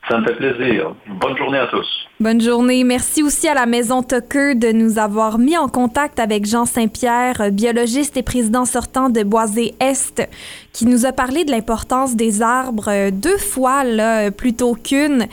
Ça 0.08 0.18
me 0.18 0.24
fait 0.24 0.36
plaisir. 0.36 0.94
Bonne 1.20 1.36
journée 1.36 1.58
à 1.58 1.66
tous. 1.66 1.86
Bonne 2.20 2.40
journée. 2.40 2.84
Merci 2.84 3.22
aussi 3.22 3.48
à 3.48 3.54
la 3.54 3.66
Maison 3.66 4.02
Tucker 4.02 4.54
de 4.54 4.70
nous 4.70 4.98
avoir 4.98 5.38
mis 5.38 5.58
en 5.58 5.68
contact 5.68 6.20
avec 6.20 6.46
Jean 6.46 6.64
Saint-Pierre, 6.64 7.50
biologiste 7.52 8.16
et 8.16 8.22
président 8.22 8.64
sortant 8.64 9.10
de 9.10 9.22
Boisé-Est, 9.22 10.26
qui 10.72 10.86
nous 10.86 11.06
a 11.06 11.12
parlé 11.12 11.44
de 11.44 11.50
l'importance 11.50 12.14
des 12.14 12.40
arbres 12.40 12.88
euh, 12.88 13.10
deux 13.10 13.36
fois 13.36 13.82
là, 13.82 14.26
euh, 14.26 14.30
plutôt 14.30 14.74
qu'une 14.74 15.26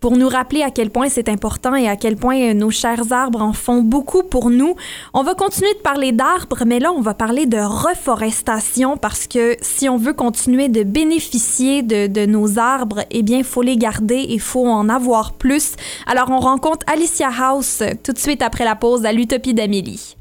pour 0.00 0.16
nous 0.16 0.28
rappeler 0.28 0.62
à 0.62 0.70
quel 0.70 0.90
point 0.90 1.08
c'est 1.08 1.28
important 1.28 1.74
et 1.74 1.88
à 1.88 1.96
quel 1.96 2.16
point 2.16 2.54
nos 2.54 2.70
chers 2.70 3.12
arbres 3.12 3.42
en 3.42 3.52
font 3.52 3.82
beaucoup 3.82 4.22
pour 4.22 4.50
nous. 4.50 4.74
On 5.14 5.22
va 5.22 5.34
continuer 5.34 5.72
de 5.74 5.78
parler 5.80 6.12
d'arbres, 6.12 6.64
mais 6.66 6.78
là, 6.78 6.92
on 6.92 7.00
va 7.00 7.14
parler 7.14 7.46
de 7.46 7.58
reforestation 7.58 8.96
parce 8.96 9.26
que 9.26 9.56
si 9.60 9.88
on 9.88 9.96
veut 9.96 10.12
continuer 10.12 10.68
de 10.68 10.82
bénéficier 10.82 11.82
de, 11.82 12.26
nos 12.26 12.58
arbres, 12.58 13.04
eh 13.10 13.22
bien, 13.22 13.38
il 13.38 13.44
faut 13.44 13.62
les 13.62 13.76
garder 13.76 14.16
et 14.16 14.34
il 14.34 14.40
faut 14.40 14.66
en 14.66 14.88
avoir 14.88 15.32
plus. 15.32 15.74
Alors, 16.06 16.30
on 16.30 16.38
rencontre 16.38 16.84
Alicia 16.86 17.30
House 17.40 17.82
tout 18.02 18.12
de 18.12 18.18
suite 18.18 18.42
après 18.42 18.64
la 18.64 18.76
pause 18.76 19.04
à 19.04 19.12
l'Utopie 19.12 19.54
d'Amélie. 19.54 20.16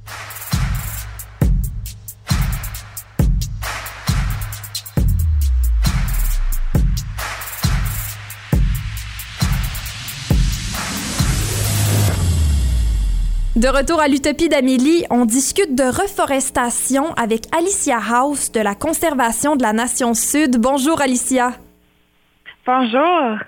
De 13.57 13.69
retour 13.69 13.99
à 13.99 14.07
l'Utopie 14.07 14.49
d'Amélie, 14.49 15.03
on 15.09 15.25
discute 15.25 15.73
de 15.73 15.85
reforestation 15.85 17.11
avec 17.13 17.45
Alicia 17.57 17.97
House 17.97 18.51
de 18.51 18.59
la 18.59 18.75
Conservation 18.75 19.55
de 19.55 19.63
la 19.63 19.73
Nation 19.73 20.13
Sud. 20.13 20.57
Bonjour 20.59 21.01
Alicia. 21.01 21.53
Bonjour. 22.67 23.39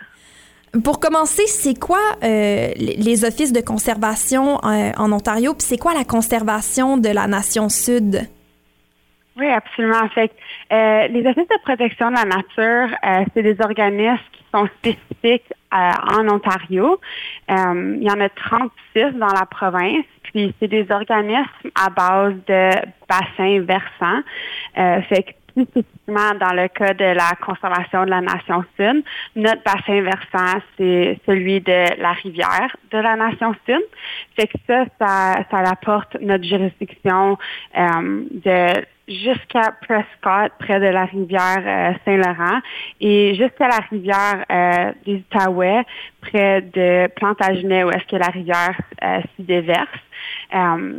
Pour 0.83 0.99
commencer, 0.99 1.45
c'est 1.45 1.79
quoi 1.79 2.01
euh, 2.23 2.69
les 2.75 3.23
offices 3.23 3.53
de 3.53 3.61
conservation 3.61 4.57
euh, 4.63 4.91
en 4.97 5.11
Ontario, 5.11 5.53
puis 5.53 5.61
c'est 5.61 5.77
quoi 5.77 5.93
la 5.93 6.05
conservation 6.05 6.97
de 6.97 7.09
la 7.09 7.27
Nation 7.27 7.69
Sud? 7.69 8.27
Oui, 9.37 9.47
absolument. 9.47 9.99
En 10.03 10.09
fait, 10.09 10.31
euh, 10.71 11.07
les 11.07 11.25
offices 11.25 11.47
de 11.47 11.61
protection 11.63 12.09
de 12.09 12.15
la 12.15 12.25
nature, 12.25 12.95
c'est 13.33 13.43
des 13.43 13.57
organismes 13.59 14.19
qui 14.31 14.43
sont 14.53 14.67
spécifiques 14.77 15.53
en 15.71 16.27
Ontario. 16.27 16.99
il 17.47 18.03
y 18.03 18.11
en 18.11 18.19
a 18.19 18.29
36 18.29 19.17
dans 19.17 19.27
la 19.27 19.45
province. 19.45 20.05
Puis 20.23 20.53
c'est 20.59 20.67
des 20.67 20.85
organismes 20.91 21.71
à 21.73 21.89
base 21.89 22.35
de 22.47 22.69
bassins 23.07 23.61
versants. 23.61 24.21
fait 24.75 25.23
que 25.23 25.38
dans 26.07 26.53
le 26.53 26.67
cas 26.67 26.93
de 26.93 27.05
la 27.05 27.31
conservation 27.41 28.05
de 28.05 28.09
la 28.09 28.21
Nation 28.21 28.63
Sud, 28.77 29.03
notre 29.35 29.63
bassin 29.63 30.01
versant, 30.01 30.59
c'est 30.77 31.19
celui 31.25 31.61
de 31.61 32.01
la 32.01 32.13
rivière 32.13 32.75
de 32.91 32.97
la 32.97 33.15
Nation 33.15 33.53
Sud. 33.65 33.81
Fait 34.35 34.47
que 34.47 34.57
ça, 34.67 34.85
ça, 34.99 35.43
ça 35.49 35.57
apporte 35.69 36.17
notre 36.21 36.43
juridiction 36.43 37.37
euh, 37.77 38.23
de 38.31 38.85
jusqu'à 39.09 39.73
Prescott, 39.81 40.51
près 40.59 40.79
de 40.79 40.85
la 40.85 41.05
rivière 41.05 41.63
euh, 41.65 41.93
Saint-Laurent, 42.05 42.59
et 43.01 43.33
jusqu'à 43.35 43.67
la 43.67 43.79
rivière 43.89 44.45
euh, 44.51 44.93
des 45.05 45.23
Outaouais, 45.31 45.83
près 46.21 46.61
de 46.61 47.07
Plantagenet, 47.15 47.83
où 47.83 47.89
est-ce 47.89 48.05
que 48.05 48.15
la 48.15 48.27
rivière 48.27 48.79
euh, 49.03 49.21
s'y 49.35 49.43
déverse. 49.43 49.89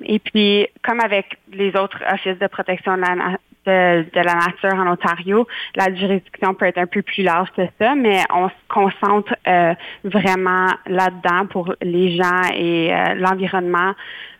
et 0.04 0.18
puis, 0.18 0.66
comme 0.82 1.00
avec 1.00 1.38
les 1.52 1.74
autres 1.76 2.02
offices 2.12 2.38
de 2.38 2.46
protection 2.46 2.96
de 2.96 3.02
la, 3.02 3.38
de, 3.66 4.04
la 4.14 4.34
nature 4.34 4.74
en 4.74 4.90
Ontario, 4.90 5.46
la 5.74 5.94
juridiction 5.94 6.54
peut 6.54 6.66
être 6.66 6.78
un 6.78 6.86
peu 6.86 7.02
plus 7.02 7.22
large 7.22 7.50
que 7.56 7.62
ça, 7.78 7.94
mais 7.94 8.22
on 8.32 8.48
se 8.48 8.54
concentre 8.68 9.34
euh, 9.46 9.74
vraiment 10.04 10.68
là-dedans 10.86 11.46
pour 11.46 11.74
les 11.82 12.16
gens 12.16 12.42
et 12.54 12.92
euh, 12.92 13.14
l'environnement 13.14 13.94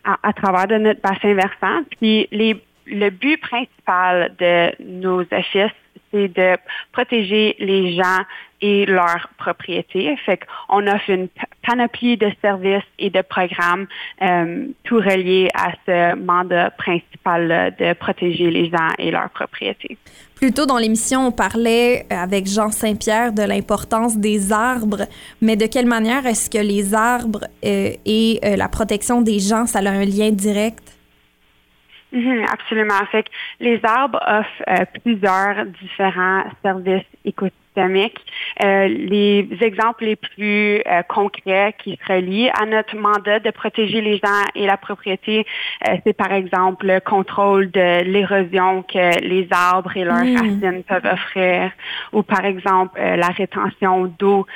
à, 0.05 0.33
travers 0.33 0.67
de 0.67 0.77
notre 0.77 1.01
bassin 1.03 1.35
versant. 1.35 1.83
Puis 2.01 2.27
les, 2.33 2.63
le 2.87 3.11
but 3.11 3.39
principal 3.39 4.35
de 4.39 4.73
nos 4.83 5.21
offices, 5.21 5.77
c'est 6.11 6.29
de 6.29 6.57
protéger 6.93 7.57
les 7.59 7.95
gens 7.95 8.25
et 8.63 8.85
leurs 8.87 9.29
propriétés. 9.39 10.15
Fait 10.25 10.39
qu'on 10.69 10.87
offre 10.87 11.09
une 11.09 11.29
panoplie 11.67 12.17
de 12.17 12.31
services 12.43 12.83
et 12.99 13.11
de 13.11 13.23
programmes, 13.23 13.87
euh, 14.23 14.67
tout 14.85 14.97
reliés 14.97 15.49
à 15.55 15.73
ce 15.87 16.15
mandat 16.17 16.71
principal 16.71 17.75
de 17.79 17.93
protéger 17.95 18.51
les 18.51 18.69
gens 18.69 18.91
et 18.99 19.11
leurs 19.11 19.31
propriétés. 19.31 19.97
Plus 20.35 20.53
tôt 20.53 20.67
dans 20.67 20.79
l'émission, 20.79 21.27
on 21.27 21.33
parlait 21.33 22.07
avec 22.11 22.47
Jean 22.47 22.71
Saint-Pierre 22.71 23.33
de 23.33 23.43
l'importance 23.43 24.17
des 24.17 24.53
arbres, 24.53 25.07
mais 25.41 25.57
de 25.57 25.67
quelle 25.67 25.87
manière 25.87 26.27
est-ce 26.27 26.49
que 26.49 26.59
les 26.59 26.95
arbres 26.95 27.45
euh, 27.65 27.91
et 28.07 28.41
euh, 28.45 28.57
la 28.57 28.69
protection 28.69 29.21
des 29.21 29.39
gens, 29.39 29.67
ça 29.67 29.81
a 29.81 29.91
un 29.91 30.05
lien 30.05 30.31
direct? 30.31 31.00
Mhm, 32.13 32.45
absolument. 32.51 33.07
Fait 33.11 33.25
que 33.25 33.31
les 33.61 33.81
arbres 33.85 34.21
offrent 34.27 34.87
plusieurs 35.03 35.67
différents 35.67 36.45
services 36.63 37.07
écoutiques 37.77 38.21
euh, 38.63 38.89
les 38.89 39.49
exemples 39.61 40.05
les 40.05 40.17
plus 40.17 40.83
euh, 40.87 41.03
concrets 41.09 41.75
qui 41.79 41.99
se 42.07 42.13
relient 42.13 42.51
à 42.51 42.67
notre 42.67 42.97
mandat 42.97 43.39
de 43.39 43.51
protéger 43.51 44.01
les 44.01 44.19
gens 44.19 44.45
et 44.55 44.67
la 44.67 44.77
propriété, 44.77 45.47
euh, 45.89 45.97
c'est 46.05 46.13
par 46.13 46.33
exemple 46.33 46.87
le 46.87 47.01
contrôle 47.01 47.71
de 47.71 48.03
l'érosion 48.05 48.83
que 48.83 49.21
les 49.25 49.49
arbres 49.51 49.97
et 49.97 50.05
leurs 50.05 50.25
hmm. 50.25 50.37
racines 50.37 50.83
peuvent 50.83 51.07
offrir, 51.07 51.71
ou 52.13 52.23
par 52.23 52.45
exemple 52.45 53.01
la 53.01 53.29
rétention 53.29 54.13
d'eau. 54.19 54.47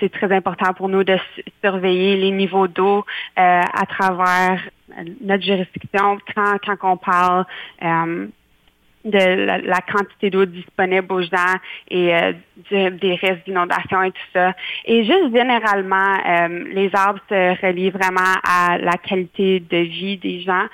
c'est 0.00 0.10
très 0.10 0.32
important 0.34 0.72
pour 0.74 0.88
nous 0.88 1.04
de 1.04 1.16
surveiller 1.62 2.16
les 2.16 2.30
niveaux 2.30 2.68
d'eau 2.68 3.04
à 3.36 3.86
travers 3.88 4.60
notre 5.20 5.42
juridiction 5.42 6.18
quand, 6.34 6.58
quand 6.64 6.92
on 6.92 6.96
parle 6.96 7.44
de 9.04 9.66
la, 9.66 9.80
quantité 9.80 10.30
d'eau 10.30 10.44
disponible 10.44 11.12
aux 11.12 11.22
gens 11.22 11.54
et 11.90 12.14
euh, 12.14 12.32
des 12.70 13.14
risques 13.14 13.44
d'inondation 13.46 14.02
et 14.02 14.12
tout 14.12 14.28
ça. 14.32 14.54
Et 14.84 15.04
juste 15.04 15.34
généralement, 15.34 16.18
euh, 16.26 16.64
les 16.72 16.90
arbres 16.94 17.20
se 17.28 17.66
relient 17.66 17.90
vraiment 17.90 18.34
à 18.46 18.78
la 18.78 18.92
qualité 18.92 19.60
de 19.60 19.78
vie 19.78 20.18
des 20.18 20.40
gens. 20.42 20.66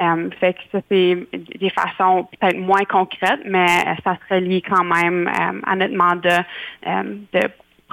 Euh, 0.00 0.30
fait 0.40 0.54
que 0.54 0.60
ça, 0.72 0.78
c'est 0.90 1.18
des 1.32 1.70
façons 1.70 2.28
peut-être 2.38 2.58
moins 2.58 2.84
concrètes, 2.84 3.40
mais 3.44 3.66
ça 4.02 4.16
se 4.16 4.34
relie 4.34 4.62
quand 4.62 4.84
même 4.84 5.30
à 5.66 5.76
notre 5.76 5.94
mandat 5.94 6.44
de 6.84 7.40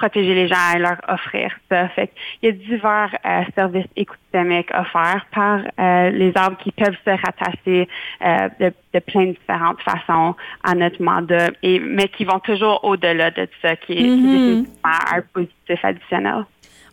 protéger 0.02 0.34
les 0.34 0.48
gens 0.48 0.68
et 0.76 0.80
leur 0.80 0.98
offrir 1.08 1.52
ça. 1.70 1.88
Fait 1.90 2.12
il 2.42 2.48
y 2.48 2.50
a 2.50 2.52
divers 2.54 3.14
euh, 3.26 3.44
services 3.56 3.92
écosystémiques 3.96 4.72
offerts 4.74 5.26
par 5.34 5.60
euh, 5.60 6.10
les 6.10 6.32
arbres 6.36 6.58
qui 6.64 6.72
peuvent 6.72 7.02
se 7.06 7.12
rattacher 7.26 7.88
euh, 8.26 8.50
de, 8.60 8.74
de, 8.94 9.00
plein 9.00 9.28
de 9.28 9.32
différentes 9.42 9.82
façons 9.82 10.36
à 10.64 10.74
notre 10.74 11.02
mandat, 11.04 11.50
et, 11.62 11.80
mais 11.80 12.08
qui 12.08 12.26
vont 12.26 12.40
toujours 12.40 12.84
au-delà 12.84 13.30
de 13.32 13.48
ça, 13.62 13.76
qui 13.76 13.94
est, 13.94 14.10
mm-hmm. 14.10 14.66
un 14.84 15.22
positif 15.34 15.80
additionnel. 15.84 16.46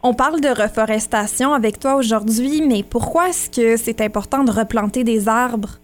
On 0.03 0.15
parle 0.15 0.41
de 0.41 0.49
reforestation 0.49 1.55
avec 1.55 1.81
toi 1.81 1.97
aujourd'hui, 1.97 2.63
mais 2.69 2.83
pourquoi 2.89 3.31
est-ce 3.31 3.51
que 3.51 3.77
c'est 3.77 4.01
important 4.01 4.45
de 4.45 4.53
replanter 4.53 5.03
des 5.03 5.29
arbres? 5.29 5.79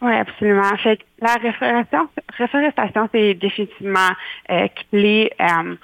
Oui, 0.00 0.14
absolument. 0.14 0.76
Fait 0.76 1.00
la 1.20 1.34
reforestation, 1.34 2.08
reforestation 2.38 3.08
c'est 3.12 3.34
définitivement 3.34 4.10
euh, 4.50 4.68
clé, 4.90 5.32
euh, 5.40 5.74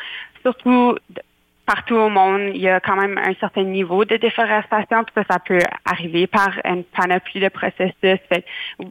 surtout 0.42 0.96
partout 1.66 1.94
au 1.94 2.10
monde, 2.10 2.50
il 2.54 2.60
y 2.60 2.68
a 2.68 2.78
quand 2.80 2.96
même 2.96 3.16
un 3.18 3.32
certain 3.40 3.62
niveau 3.62 4.04
de 4.04 4.16
déforestation, 4.16 5.02
puis 5.04 5.14
ça, 5.14 5.24
ça 5.28 5.38
peut 5.38 5.60
arriver 5.84 6.26
par 6.26 6.50
une 6.64 6.84
panoplie 6.84 7.40
de 7.40 7.48
processus. 7.48 8.20
Fait, 8.28 8.44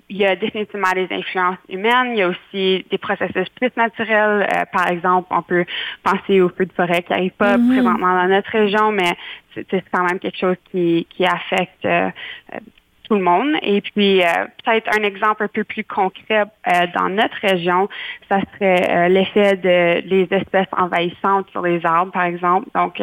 il 0.10 0.18
y 0.18 0.26
a 0.26 0.36
définitivement 0.36 0.92
des 0.96 1.08
influences 1.12 1.60
humaines, 1.70 2.14
il 2.14 2.18
y 2.18 2.22
a 2.24 2.30
aussi 2.30 2.86
des 2.90 2.98
processus 2.98 3.48
plus 3.50 3.72
naturels. 3.78 4.48
Euh, 4.52 4.64
par 4.72 4.90
exemple, 4.90 5.28
on 5.32 5.44
peut 5.44 5.66
penser 6.04 6.42
aux 6.42 6.50
feux 6.50 6.66
de 6.66 6.74
forêt 6.74 7.04
qui 7.04 7.12
n'arrivent 7.12 7.32
pas 7.32 7.58
mm-hmm. 7.58 7.74
présentement 7.74 8.16
dans 8.16 8.28
notre 8.28 8.50
région, 8.50 8.92
mais 8.92 9.16
c'est 9.54 9.84
quand 9.92 10.04
même 10.04 10.20
quelque 10.20 10.40
chose 10.40 10.58
qui, 10.72 11.06
qui 11.12 11.26
affecte 11.26 11.86
tout 13.14 13.20
le 13.20 13.24
monde. 13.24 13.56
Et 13.62 13.82
puis, 13.82 14.24
euh, 14.24 14.26
peut-être 14.64 14.90
un 14.98 15.04
exemple 15.04 15.44
un 15.44 15.48
peu 15.48 15.64
plus 15.64 15.84
concret 15.84 16.46
euh, 16.68 16.72
dans 16.98 17.10
notre 17.10 17.36
région, 17.42 17.88
ça 18.30 18.40
serait 18.54 18.90
euh, 18.90 19.08
l'effet 19.08 19.56
de 19.58 20.08
les 20.08 20.28
espèces 20.32 20.68
envahissantes 20.76 21.50
sur 21.52 21.62
les 21.62 21.86
arbres, 21.86 22.12
par 22.12 22.24
exemple. 22.24 22.70
Donc, 22.74 23.02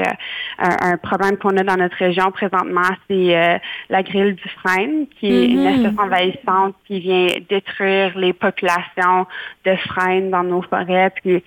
un, 0.58 0.96
problème 0.96 1.36
qu'on 1.36 1.56
a 1.56 1.62
dans 1.62 1.76
notre 1.76 1.96
région 1.96 2.30
présentement, 2.32 2.90
c'est 3.08 3.60
la 3.88 4.02
grille 4.02 4.34
du 4.34 4.48
frêne, 4.48 5.06
qui 5.18 5.26
est 5.26 5.46
une 5.46 5.64
mm-hmm. 5.64 5.86
espèce 5.86 5.98
envahissante 5.98 6.74
qui 6.86 7.00
vient 7.00 7.28
détruire 7.48 8.18
les 8.18 8.32
populations 8.32 9.26
de 9.64 9.76
frênes 9.76 10.30
dans 10.30 10.42
nos 10.42 10.62
forêts. 10.62 11.10
Puis, 11.22 11.42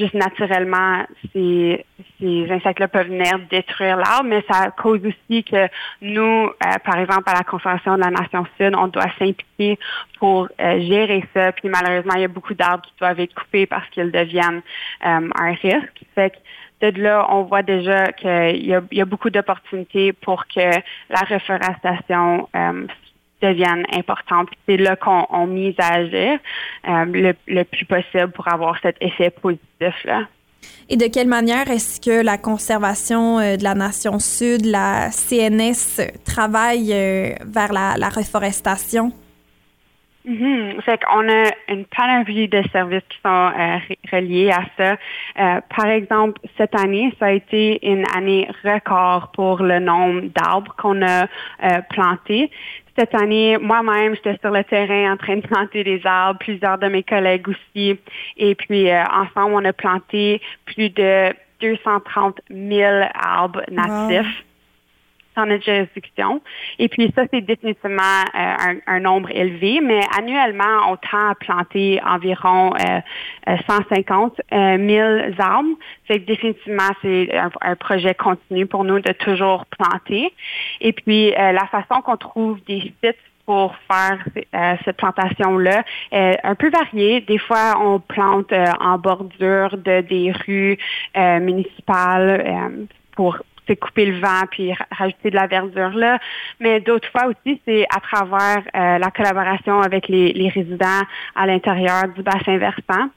juste 0.00 0.14
naturellement, 0.14 1.04
ces, 1.32 1.84
ces 2.18 2.50
insectes-là 2.50 2.88
peuvent 2.88 3.08
venir 3.08 3.38
détruire 3.50 3.96
l'arbre, 3.96 4.24
mais 4.24 4.42
ça 4.50 4.70
cause 4.70 5.00
aussi 5.04 5.44
que 5.44 5.68
nous, 6.00 6.46
euh, 6.46 6.78
par 6.84 6.98
exemple, 6.98 7.24
à 7.26 7.34
la 7.34 7.44
Conservation 7.44 7.94
de 7.96 8.00
la 8.00 8.10
Nation 8.10 8.46
Sud, 8.58 8.74
on 8.76 8.88
doit 8.88 9.10
s'impliquer 9.18 9.78
pour 10.18 10.48
euh, 10.60 10.80
gérer 10.80 11.24
ça. 11.34 11.52
Puis 11.52 11.68
malheureusement, 11.68 12.14
il 12.16 12.22
y 12.22 12.24
a 12.24 12.28
beaucoup 12.28 12.54
d'arbres 12.54 12.84
qui 12.84 12.94
doivent 12.98 13.20
être 13.20 13.34
coupés 13.34 13.66
parce 13.66 13.88
qu'ils 13.90 14.10
deviennent 14.10 14.62
euh, 15.06 15.28
un 15.38 15.52
risque. 15.52 16.02
Fait 16.14 16.30
que 16.30 16.90
de 16.90 17.02
là, 17.02 17.26
on 17.28 17.42
voit 17.42 17.62
déjà 17.62 18.10
qu'il 18.12 18.56
y 18.56 18.74
y 18.92 19.00
a 19.00 19.04
beaucoup 19.04 19.28
d'opportunités 19.28 20.14
pour 20.14 20.46
que 20.46 20.70
la 21.10 21.20
reforestation 21.28 22.48
deviennent 23.40 23.84
importantes. 23.92 24.48
C'est 24.66 24.76
là 24.76 24.96
qu'on 24.96 25.46
mise 25.46 25.74
à 25.78 25.94
agir 25.94 26.38
euh, 26.88 27.32
le, 27.46 27.62
plus 27.64 27.84
possible 27.84 28.30
pour 28.32 28.48
avoir 28.48 28.78
cet 28.80 28.96
effet 29.00 29.30
positif-là. 29.30 30.26
Et 30.88 30.96
de 30.96 31.06
quelle 31.06 31.28
manière 31.28 31.70
est-ce 31.70 32.00
que 32.00 32.22
la 32.22 32.36
conservation 32.36 33.38
euh, 33.38 33.56
de 33.56 33.64
la 33.64 33.74
nation 33.74 34.18
sud, 34.18 34.66
la 34.66 35.10
CNS, 35.10 36.00
travaille 36.24 36.92
euh, 36.92 37.34
vers 37.46 37.72
la, 37.72 37.96
la 37.96 38.08
reforestation? 38.08 39.12
Mhm. 40.24 40.82
Fait 40.82 41.02
qu'on 41.02 41.28
a 41.30 41.50
une 41.68 41.86
panoplie 41.86 42.46
de 42.46 42.62
services 42.72 43.02
qui 43.08 43.18
sont 43.24 43.50
euh, 43.58 43.78
reliés 44.12 44.50
à 44.50 44.64
ça. 44.76 44.92
Euh, 45.38 45.60
par 45.74 45.86
exemple, 45.86 46.40
cette 46.58 46.78
année, 46.78 47.14
ça 47.18 47.26
a 47.26 47.30
été 47.30 47.78
une 47.86 48.04
année 48.14 48.46
record 48.62 49.30
pour 49.32 49.62
le 49.62 49.78
nombre 49.78 50.22
d'arbres 50.34 50.74
qu'on 50.76 51.00
a 51.00 51.24
euh, 51.24 51.80
plantés. 51.88 52.50
Cette 52.98 53.14
année, 53.14 53.56
moi-même, 53.58 54.14
j'étais 54.14 54.38
sur 54.40 54.50
le 54.50 54.64
terrain 54.64 55.12
en 55.12 55.16
train 55.16 55.36
de 55.36 55.42
planter 55.42 55.84
des 55.84 56.00
arbres, 56.04 56.38
plusieurs 56.40 56.78
de 56.78 56.88
mes 56.88 57.02
collègues 57.02 57.48
aussi. 57.48 57.98
Et 58.36 58.54
puis, 58.54 58.90
ensemble, 58.92 59.54
on 59.54 59.64
a 59.64 59.72
planté 59.72 60.40
plus 60.66 60.90
de 60.90 61.32
230 61.60 62.40
000 62.50 63.04
arbres 63.14 63.62
natifs 63.70 64.44
notre 65.46 65.64
juridiction. 65.64 66.40
Et 66.78 66.88
puis 66.88 67.12
ça, 67.14 67.22
c'est 67.32 67.40
définitivement 67.40 68.22
euh, 68.34 68.74
un, 68.86 69.00
nombre 69.00 69.30
élevé, 69.30 69.80
mais 69.82 70.00
annuellement, 70.18 70.90
on 70.90 70.96
tend 70.96 71.30
à 71.30 71.34
planter 71.34 72.00
environ 72.06 72.72
150 73.68 74.40
euh, 74.52 74.76
000 74.78 75.08
euh, 75.08 75.32
arbres. 75.38 75.68
C'est 76.08 76.18
définitivement, 76.18 76.90
c'est 77.02 77.30
un, 77.36 77.76
projet 77.76 78.14
continu 78.14 78.66
pour 78.66 78.84
nous 78.84 79.00
de 79.00 79.12
toujours 79.12 79.64
planter. 79.66 80.32
Et 80.80 80.92
puis, 80.92 81.30
la 81.30 81.66
façon 81.70 82.02
qu'on 82.02 82.16
trouve 82.16 82.58
des 82.66 82.92
sites 83.02 83.16
pour 83.46 83.74
faire 83.90 84.18
cette 84.84 84.96
plantation-là 84.96 85.82
est 86.12 86.38
un 86.44 86.54
peu 86.54 86.70
variée. 86.70 87.20
Des 87.22 87.38
fois, 87.38 87.74
on 87.80 88.00
plante 88.00 88.52
en 88.80 88.98
bordure 88.98 89.76
de 89.76 90.02
des 90.02 90.32
rues 90.32 90.78
municipales 91.16 92.86
pour 93.16 93.38
c'est 93.70 93.76
couper 93.76 94.06
le 94.06 94.18
vent 94.18 94.42
puis 94.50 94.72
rajouter 94.90 95.30
de 95.30 95.36
la 95.36 95.46
verdure 95.46 95.90
là. 95.90 96.18
Mais 96.58 96.80
d'autres 96.80 97.08
fois 97.10 97.26
aussi, 97.26 97.60
c'est 97.64 97.86
à 97.94 98.00
travers 98.00 98.62
euh, 98.74 98.98
la 98.98 99.10
collaboration 99.10 99.80
avec 99.80 100.08
les, 100.08 100.50
résidents 100.52 101.02
à 101.36 101.46
l'intérieur 101.46 102.08
du 102.08 102.22
bassin 102.22 102.58
versant. 102.58 103.08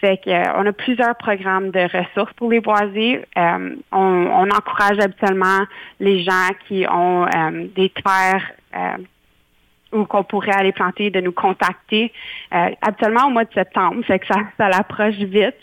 Fait 0.00 0.18
qu'on 0.24 0.30
euh, 0.30 0.68
a 0.68 0.72
plusieurs 0.72 1.14
programmes 1.16 1.70
de 1.70 1.80
ressources 1.80 2.32
pour 2.34 2.50
les 2.50 2.60
boisés. 2.60 3.22
Euh, 3.36 3.74
on, 3.92 4.48
encourage 4.48 4.98
habituellement 4.98 5.60
les 6.00 6.22
gens 6.22 6.48
qui 6.66 6.86
ont 6.90 7.26
des 7.76 7.90
terres 7.90 8.52
ou 9.92 10.04
qu'on 10.04 10.22
pourrait 10.22 10.54
aller 10.54 10.72
planter, 10.72 11.10
de 11.10 11.20
nous 11.20 11.32
contacter 11.32 12.12
euh, 12.54 12.70
habituellement 12.82 13.26
au 13.26 13.30
mois 13.30 13.44
de 13.44 13.52
septembre, 13.52 14.04
fait 14.04 14.18
que 14.18 14.26
ça, 14.26 14.40
ça 14.58 14.68
l'approche 14.68 15.14
vite. 15.14 15.56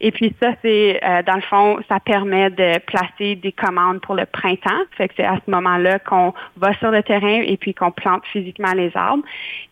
Et 0.00 0.10
puis 0.10 0.34
ça, 0.40 0.50
c'est 0.62 1.00
euh, 1.02 1.22
dans 1.22 1.34
le 1.34 1.42
fond, 1.42 1.78
ça 1.88 1.98
permet 1.98 2.50
de 2.50 2.78
placer 2.80 3.36
des 3.36 3.52
commandes 3.52 4.00
pour 4.00 4.14
le 4.14 4.26
printemps. 4.26 4.82
Fait 4.96 5.08
que 5.08 5.14
c'est 5.16 5.24
à 5.24 5.38
ce 5.44 5.50
moment-là 5.50 5.98
qu'on 5.98 6.34
va 6.56 6.74
sur 6.74 6.90
le 6.90 7.02
terrain 7.02 7.40
et 7.42 7.56
puis 7.56 7.74
qu'on 7.74 7.90
plante 7.90 8.24
physiquement 8.26 8.72
les 8.72 8.90
arbres. 8.94 9.24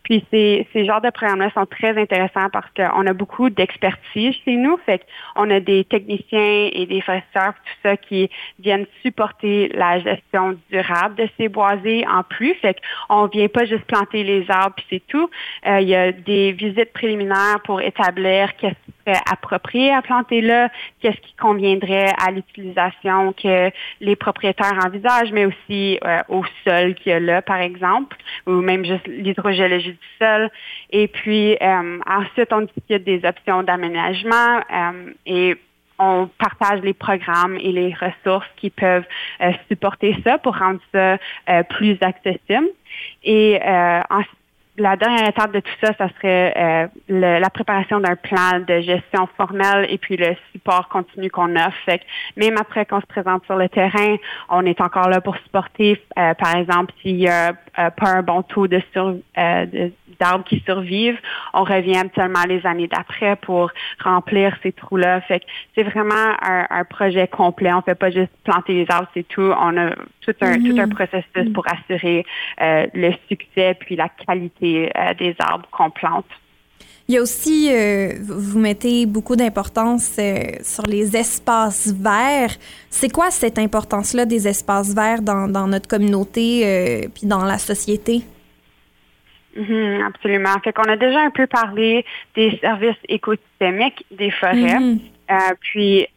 Puis 0.03 0.25
ces, 0.31 0.67
ces 0.73 0.85
genres 0.85 1.01
de 1.01 1.09
programmes-là 1.09 1.51
sont 1.53 1.65
très 1.67 1.99
intéressants 2.01 2.49
parce 2.51 2.67
qu'on 2.75 3.05
a 3.05 3.13
beaucoup 3.13 3.49
d'expertise 3.49 4.35
chez 4.43 4.55
nous. 4.55 4.77
Fait 4.85 5.05
qu'on 5.35 5.49
a 5.51 5.59
des 5.59 5.83
techniciens 5.85 6.69
et 6.71 6.85
des 6.87 7.01
foresteurs, 7.01 7.53
tout 7.53 7.79
ça, 7.83 7.97
qui 7.97 8.29
viennent 8.59 8.87
supporter 9.03 9.69
la 9.73 9.99
gestion 9.99 10.57
durable 10.71 11.15
de 11.15 11.29
ces 11.37 11.47
boisés 11.47 12.05
en 12.07 12.23
plus. 12.23 12.55
Fait 12.55 12.75
qu'on 13.07 13.27
vient 13.27 13.47
pas 13.47 13.65
juste 13.65 13.85
planter 13.85 14.00
les 14.13 14.49
arbres 14.49 14.75
puis 14.87 15.01
tout. 15.01 15.29
Euh, 15.67 15.79
il 15.79 15.89
y 15.89 15.95
a 15.95 16.11
des 16.11 16.51
visites 16.51 16.93
préliminaires 16.93 17.59
pour 17.63 17.81
établir 17.81 18.55
qu'est-ce 18.57 18.73
qui 18.73 18.93
serait 19.05 19.21
approprié 19.31 19.93
à 19.93 20.01
planter 20.01 20.41
là, 20.41 20.69
qu'est-ce 20.99 21.19
qui 21.21 21.33
conviendrait 21.35 22.13
à 22.17 22.31
l'utilisation 22.31 23.33
que 23.33 23.71
les 23.99 24.15
propriétaires 24.15 24.79
envisagent, 24.85 25.31
mais 25.31 25.45
aussi 25.45 25.99
euh, 26.03 26.21
au 26.29 26.43
sol 26.63 26.95
qu'il 26.95 27.11
y 27.11 27.15
a 27.15 27.19
là, 27.19 27.41
par 27.41 27.57
exemple, 27.57 28.17
ou 28.47 28.51
même 28.51 28.85
juste 28.85 29.07
l'hydrogéologie 29.07 29.91
du 29.93 30.07
sol. 30.19 30.49
Et 30.91 31.07
puis 31.07 31.57
euh, 31.61 31.99
ensuite, 32.07 32.51
on 32.51 32.61
discute 32.61 33.03
des 33.03 33.21
options 33.25 33.63
d'aménagement 33.63 34.61
et 35.25 35.55
on 36.01 36.29
partage 36.39 36.81
les 36.81 36.93
programmes 36.93 37.57
et 37.57 37.71
les 37.71 37.93
ressources 37.93 38.47
qui 38.57 38.69
peuvent 38.69 39.05
supporter 39.67 40.17
ça 40.23 40.37
pour 40.37 40.57
rendre 40.57 40.79
ça 40.91 41.17
plus 41.69 41.97
accessible. 42.01 42.67
Et 43.23 43.59
euh, 43.63 44.01
la 44.77 44.95
dernière 44.95 45.27
étape 45.27 45.51
de 45.51 45.59
tout 45.59 45.71
ça, 45.83 45.93
ça 45.97 46.07
serait 46.17 46.53
euh, 46.57 46.87
la 47.09 47.49
préparation 47.49 47.99
d'un 47.99 48.15
plan 48.15 48.59
de 48.65 48.79
gestion 48.81 49.27
formelle 49.37 49.85
et 49.89 49.97
puis 49.97 50.17
le 50.17 50.35
support 50.51 50.87
continu 50.87 51.29
qu'on 51.29 51.55
offre. 51.55 51.77
Fait 51.85 52.01
même 52.35 52.57
après 52.57 52.85
qu'on 52.85 53.01
se 53.01 53.05
présente 53.05 53.45
sur 53.45 53.57
le 53.57 53.69
terrain, 53.69 54.15
on 54.49 54.65
est 54.65 54.79
encore 54.81 55.09
là 55.09 55.21
pour 55.21 55.37
supporter, 55.37 56.01
euh, 56.17 56.33
par 56.33 56.55
exemple, 56.55 56.93
s'il 57.01 57.17
y 57.17 57.27
a 57.27 57.53
pas 57.75 58.09
un 58.09 58.21
bon 58.21 58.41
taux 58.43 58.67
de, 58.67 58.81
sur, 58.91 59.13
de 59.35 59.91
d'arbres 60.19 60.45
qui 60.45 60.61
survivent. 60.65 61.17
On 61.53 61.63
revient 61.63 61.97
habituellement 61.97 62.43
les 62.47 62.65
années 62.65 62.87
d'après 62.87 63.35
pour 63.35 63.71
remplir 64.03 64.55
ces 64.63 64.71
trous-là. 64.71 65.21
Fait 65.21 65.39
que 65.39 65.45
c'est 65.75 65.83
vraiment 65.83 66.35
un, 66.41 66.83
projet 66.89 67.27
complet. 67.27 67.71
On 67.73 67.81
fait 67.81 67.95
pas 67.95 68.09
juste 68.09 68.31
planter 68.43 68.73
les 68.73 68.85
arbres, 68.89 69.07
c'est 69.13 69.27
tout. 69.27 69.41
On 69.41 69.77
a 69.77 69.91
tout 70.21 70.33
un, 70.41 70.55
tout 70.55 70.77
un 70.77 70.87
mm-hmm. 70.87 70.89
processus 70.89 71.53
pour 71.53 71.65
assurer 71.67 72.25
euh, 72.61 72.87
le 72.93 73.11
succès 73.27 73.75
puis 73.79 73.95
la 73.95 74.09
qualité 74.09 74.91
euh, 74.95 75.13
des 75.13 75.35
arbres 75.39 75.67
qu'on 75.71 75.89
plante. 75.89 76.25
Il 77.07 77.15
y 77.15 77.17
a 77.17 77.21
aussi, 77.21 77.69
euh, 77.71 78.13
vous 78.21 78.59
mettez 78.59 79.05
beaucoup 79.05 79.35
d'importance 79.35 80.19
sur 80.63 80.85
les 80.85 81.17
espaces 81.17 81.93
verts. 81.93 82.55
C'est 82.89 83.09
quoi 83.09 83.31
cette 83.31 83.59
importance-là 83.59 84.25
des 84.25 84.47
espaces 84.47 84.93
verts 84.93 85.21
dans, 85.21 85.47
dans 85.47 85.67
notre 85.67 85.87
communauté 85.87 87.09
puis 87.13 87.27
dans 87.27 87.43
la 87.43 87.57
société? 87.57 88.23
Mhm, 89.55 90.03
absolument. 90.07 90.59
Fait 90.63 90.73
qu'on 90.73 90.83
a 90.83 90.97
déjà 90.97 91.21
un 91.21 91.29
peu 91.31 91.47
parlé 91.47 92.05
des 92.35 92.57
services 92.61 92.95
écosystémiques 93.07 94.05
des 94.11 94.31
forêts. 94.31 94.79
Mhm. 94.79 94.99
Euh, 95.29 95.35
puis, 95.59 96.07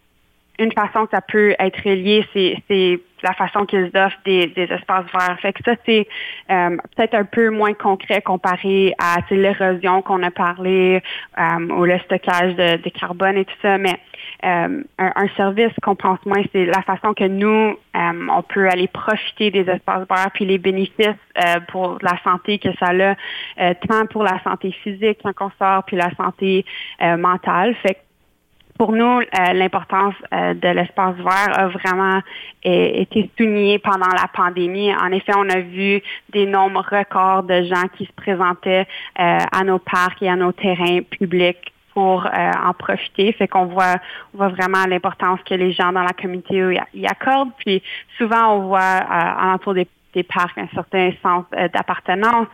une 0.59 0.73
façon 0.73 1.07
que 1.07 1.11
ça 1.13 1.21
peut 1.21 1.55
être 1.59 1.83
relié, 1.85 2.25
c'est 2.33 3.01
la 3.25 3.33
façon 3.33 3.65
qu'ils 3.65 3.91
offrent 3.95 4.21
des, 4.25 4.53
espaces 4.57 5.07
verts. 5.13 5.39
Fait 5.41 5.53
que 5.53 5.61
ça, 5.65 5.75
c'est 5.85 6.07
euh, 6.51 6.77
peut-être 6.95 7.15
un 7.15 7.25
peu 7.25 7.51
moins 7.51 7.73
concret 7.73 8.23
comparé 8.23 8.95
à 8.99 9.17
l'érosion 9.31 10.03
qu'on 10.03 10.23
a 10.23 10.31
parlé 10.31 11.03
euh, 11.39 11.69
ou 11.71 11.85
le 11.85 11.99
stockage 12.01 12.55
de, 12.55 12.89
carbone 12.91 13.39
et 13.39 13.45
tout 13.45 13.57
ça, 13.63 13.79
mais 13.79 13.99
euh, 14.45 14.83
un, 14.99 15.29
service 15.37 15.73
qu'on 15.83 15.97
pense 15.97 16.19
moins, 16.27 16.43
c'est 16.53 16.67
la 16.67 16.83
façon 16.83 17.15
que 17.15 17.25
nous, 17.25 17.77
on 17.95 18.43
peut 18.43 18.69
aller 18.69 18.89
profiter 18.89 19.51
des 19.51 19.69
espaces 19.71 20.07
verts 20.09 20.31
puis 20.35 20.45
les 20.45 20.59
bénéfices 20.59 21.15
pour 21.69 21.99
la 22.03 22.19
santé 22.23 22.59
que 22.59 22.69
ça 22.79 22.91
a, 22.91 23.75
tant 23.75 24.07
pour 24.07 24.23
la 24.23 24.43
santé 24.43 24.73
physique 24.73 25.21
quand 25.23 25.47
on 25.47 25.51
sort, 25.59 25.85
puis 25.85 25.97
la 25.97 26.11
santé 26.17 26.65
mentale. 27.01 27.75
Fait 27.77 27.99
pour 28.79 28.91
nous, 28.91 29.21
euh, 29.21 29.53
l'importance 29.53 30.15
euh, 30.33 30.55
de 30.55 30.69
l'espace 30.69 31.15
vert 31.17 31.59
a 31.59 31.69
vraiment 31.69 32.21
été 32.65 33.31
soulignée 33.37 33.79
pendant 33.79 34.09
la 34.09 34.27
pandémie. 34.33 34.93
En 34.95 35.13
effet, 35.13 35.33
on 35.37 35.49
a 35.49 35.61
vu 35.61 36.03
des 36.31 36.47
nombres 36.47 36.85
records 36.91 37.45
de 37.45 37.63
gens 37.65 37.87
qui 37.97 38.07
se 38.07 38.13
présentaient 38.13 38.87
euh, 39.21 39.39
à 39.53 39.65
nos 39.65 39.79
parcs 39.79 40.23
et 40.23 40.29
à 40.29 40.37
nos 40.37 40.53
terrains 40.53 41.03
publics 41.03 41.74
pour 41.95 42.27
en 42.27 42.73
profiter. 42.75 43.33
Fait 43.33 43.49
qu'on 43.49 43.67
voit, 43.67 43.97
on 44.35 44.39
voit 44.39 44.49
vraiment 44.49 44.85
l'importance 44.87 45.41
que 45.49 45.55
les 45.55 45.73
gens 45.73 45.93
dans 45.93 46.03
la 46.03 46.13
communauté 46.13 46.81
y 46.93 47.07
accordent. 47.07 47.53
Puis 47.59 47.83
souvent, 48.19 48.57
on 48.57 48.67
voit 48.67 48.81
à 48.81 49.47
l'entour 49.47 49.75
des 49.75 49.87
des 50.15 50.23
parcs 50.23 50.57
un 50.57 50.69
certain 50.75 51.11
sens 51.23 51.45
euh, 51.57 51.69
d'appartenance, 51.69 52.49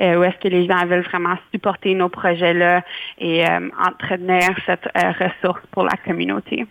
euh, 0.00 0.18
où 0.18 0.24
est-ce 0.24 0.36
que 0.38 0.48
les 0.48 0.66
gens 0.66 0.84
veulent 0.86 1.04
vraiment 1.04 1.36
supporter 1.52 1.94
nos 1.94 2.08
projets-là 2.08 2.82
et 3.18 3.48
euh, 3.48 3.68
entretenir 3.78 4.50
cette 4.66 4.86
ressource 4.94 5.62
pour 5.70 5.84
la 5.84 5.96
communauté. 6.04 6.66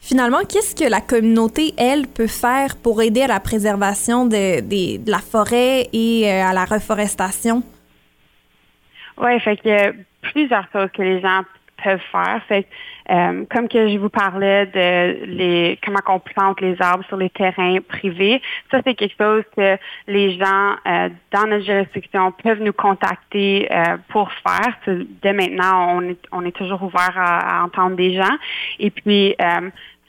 Finalement, 0.00 0.40
qu'est-ce 0.40 0.74
que 0.74 0.88
la 0.88 1.00
communauté, 1.00 1.72
elle, 1.78 2.06
peut 2.06 2.26
faire 2.26 2.76
pour 2.82 3.00
aider 3.00 3.22
à 3.22 3.26
la 3.26 3.40
préservation 3.40 4.26
de, 4.26 4.60
de, 4.60 5.10
la 5.10 5.18
forêt 5.18 5.88
et 5.94 6.30
à 6.30 6.52
la 6.52 6.66
reforestation? 6.66 7.62
Oui, 9.16 9.40
fait 9.40 9.58
a 9.70 9.92
plusieurs 10.20 10.66
choses 10.72 10.90
que 10.92 11.00
les 11.00 11.22
gens 11.22 11.42
faire. 11.90 12.40
Fait 12.48 12.66
euh, 13.10 13.44
comme 13.50 13.68
que 13.68 13.88
je 13.88 13.98
vous 13.98 14.08
parlais 14.08 14.66
de 14.66 15.24
les 15.26 15.78
comment 15.84 15.98
on 16.08 16.18
plante 16.18 16.60
les 16.60 16.80
arbres 16.80 17.04
sur 17.06 17.16
les 17.16 17.30
terrains 17.30 17.78
privés, 17.86 18.40
ça 18.70 18.80
c'est 18.84 18.94
quelque 18.94 19.16
chose 19.18 19.44
que 19.56 19.76
les 20.06 20.38
gens 20.38 20.74
euh, 20.86 21.08
dans 21.32 21.46
notre 21.46 21.64
juridiction 21.64 22.32
peuvent 22.32 22.62
nous 22.62 22.72
contacter 22.72 23.68
euh, 23.70 23.96
pour 24.08 24.30
faire. 24.32 24.76
Dès 25.22 25.32
maintenant, 25.32 25.96
on 25.98 26.02
est, 26.02 26.18
on 26.32 26.44
est 26.44 26.56
toujours 26.56 26.82
ouvert 26.82 27.12
à, 27.16 27.60
à 27.60 27.64
entendre 27.64 27.96
des 27.96 28.14
gens. 28.14 28.36
Et 28.78 28.90
puis 28.90 29.34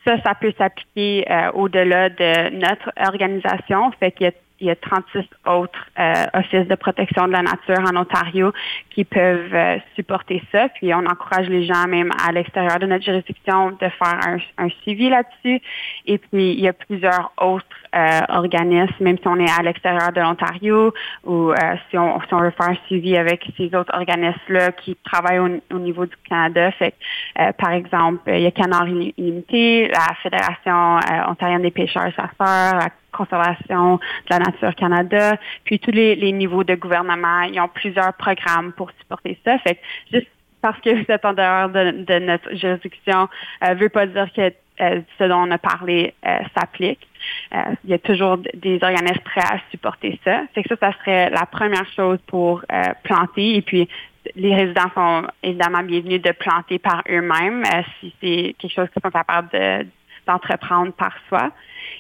ça, 0.05 0.21
ça 0.23 0.35
peut 0.35 0.53
s'appliquer 0.57 1.25
au-delà 1.53 2.09
de 2.09 2.55
notre 2.55 2.91
organisation. 2.97 3.91
Fait 3.99 4.11
qu'il 4.11 4.25
y 4.25 4.29
a 4.29 4.33
il 4.59 4.67
y 4.67 4.69
a 4.69 4.75
36 4.75 5.21
autres 5.45 5.89
euh, 5.99 6.25
offices 6.33 6.67
de 6.67 6.75
protection 6.75 7.27
de 7.27 7.33
la 7.33 7.41
nature 7.41 7.79
en 7.79 7.95
Ontario 7.95 8.53
qui 8.89 9.03
peuvent 9.03 9.53
euh, 9.53 9.77
supporter 9.95 10.41
ça. 10.51 10.69
Puis 10.69 10.93
on 10.93 11.05
encourage 11.05 11.49
les 11.49 11.65
gens 11.65 11.87
même 11.87 12.11
à 12.25 12.31
l'extérieur 12.31 12.79
de 12.79 12.85
notre 12.85 13.03
juridiction 13.03 13.71
de 13.71 13.89
faire 13.89 14.19
un, 14.25 14.37
un 14.57 14.69
suivi 14.81 15.09
là-dessus. 15.09 15.61
Et 16.05 16.17
puis 16.17 16.53
il 16.53 16.59
y 16.59 16.67
a 16.67 16.73
plusieurs 16.73 17.31
autres 17.41 17.65
euh, 17.95 18.21
organismes, 18.29 18.93
même 19.03 19.17
si 19.17 19.27
on 19.27 19.39
est 19.39 19.49
à 19.49 19.63
l'extérieur 19.63 20.11
de 20.11 20.21
l'Ontario 20.21 20.93
ou 21.23 21.51
euh, 21.51 21.55
si, 21.89 21.97
on, 21.97 22.19
si 22.21 22.33
on 22.33 22.39
veut 22.39 22.51
faire 22.51 22.69
un 22.69 22.77
suivi 22.87 23.15
avec 23.15 23.45
ces 23.57 23.73
autres 23.75 23.93
organismes-là 23.93 24.71
qui 24.73 24.97
travaillent 25.03 25.39
au, 25.39 25.49
au 25.73 25.79
niveau 25.79 26.05
du 26.05 26.15
Canada. 26.27 26.71
Fait 26.71 26.93
euh, 27.39 27.51
par 27.53 27.71
exemple, 27.71 28.21
il 28.27 28.41
y 28.41 28.45
a 28.45 28.51
Canard 28.51 28.87
Illimité, 28.87 29.87
la 29.87 30.13
Fédération 30.21 30.97
euh, 30.97 31.29
ontarienne 31.29 31.61
des 31.61 31.71
pêcheurs 31.71 32.05
et 32.05 32.11
chasseurs, 32.11 32.89
Conservation 33.15 33.95
de 33.97 34.29
la 34.29 34.39
Nature 34.39 34.75
Canada, 34.75 35.37
puis 35.63 35.79
tous 35.79 35.91
les, 35.91 36.15
les 36.15 36.31
niveaux 36.31 36.63
de 36.63 36.75
gouvernement, 36.75 37.41
ils 37.51 37.59
ont 37.59 37.67
plusieurs 37.67 38.13
programmes 38.13 38.71
pour 38.73 38.91
supporter 38.99 39.37
ça. 39.45 39.57
Fait 39.59 39.75
que 39.75 39.81
juste 40.13 40.27
parce 40.61 40.79
que 40.81 40.89
vous 40.89 41.05
êtes 41.09 41.25
en 41.25 41.33
dehors 41.33 41.69
de, 41.69 41.83
de 42.09 42.19
notre 42.19 42.55
juridiction, 42.55 43.29
ne 43.61 43.75
veut 43.75 43.89
pas 43.89 44.05
dire 44.07 44.27
que 44.35 44.51
euh, 44.81 45.01
ce 45.17 45.23
dont 45.23 45.43
on 45.47 45.51
a 45.51 45.57
parlé 45.57 46.13
euh, 46.25 46.39
s'applique. 46.53 47.07
Euh, 47.53 47.75
il 47.83 47.91
y 47.91 47.93
a 47.93 47.99
toujours 47.99 48.37
des 48.37 48.79
organismes 48.81 49.21
prêts 49.23 49.41
à 49.41 49.59
supporter 49.71 50.19
ça. 50.25 50.41
Fait 50.53 50.63
que 50.63 50.69
ça, 50.69 50.75
ça 50.81 50.97
serait 50.99 51.29
la 51.29 51.45
première 51.45 51.87
chose 51.95 52.19
pour 52.27 52.63
euh, 52.71 52.83
planter. 53.03 53.55
Et 53.55 53.61
puis, 53.61 53.87
les 54.35 54.53
résidents 54.55 54.91
sont 54.93 55.27
évidemment 55.43 55.83
bienvenus 55.83 56.21
de 56.21 56.31
planter 56.31 56.79
par 56.79 57.03
eux-mêmes 57.09 57.63
euh, 57.63 57.81
si 57.99 58.13
c'est 58.21 58.55
quelque 58.57 58.73
chose 58.73 58.89
qu'ils 58.91 59.01
sont 59.03 59.11
capables 59.11 59.49
de- 59.53 59.87
d'entreprendre 60.27 60.91
par 60.93 61.13
soi. 61.29 61.51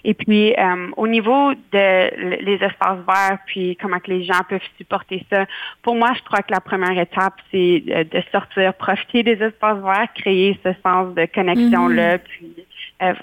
Et 0.03 0.13
puis, 0.13 0.53
euh, 0.57 0.89
au 0.97 1.07
niveau 1.07 1.53
de 1.53 2.41
les 2.43 2.55
espaces 2.55 2.99
verts, 3.07 3.39
puis 3.45 3.77
comment 3.81 3.99
que 3.99 4.11
les 4.11 4.23
gens 4.23 4.41
peuvent 4.47 4.59
supporter 4.77 5.25
ça, 5.31 5.45
pour 5.81 5.95
moi, 5.95 6.11
je 6.15 6.23
crois 6.23 6.41
que 6.41 6.51
la 6.51 6.59
première 6.59 6.97
étape, 6.97 7.35
c'est 7.51 7.83
euh, 7.89 8.03
de 8.03 8.21
sortir, 8.31 8.73
profiter 8.75 9.23
des 9.23 9.41
espaces 9.43 9.79
verts, 9.79 10.07
créer 10.15 10.59
ce 10.63 10.69
sens 10.83 11.13
de 11.15 11.25
connexion-là, 11.25 12.19
puis 12.19 12.53
euh, 13.01 13.13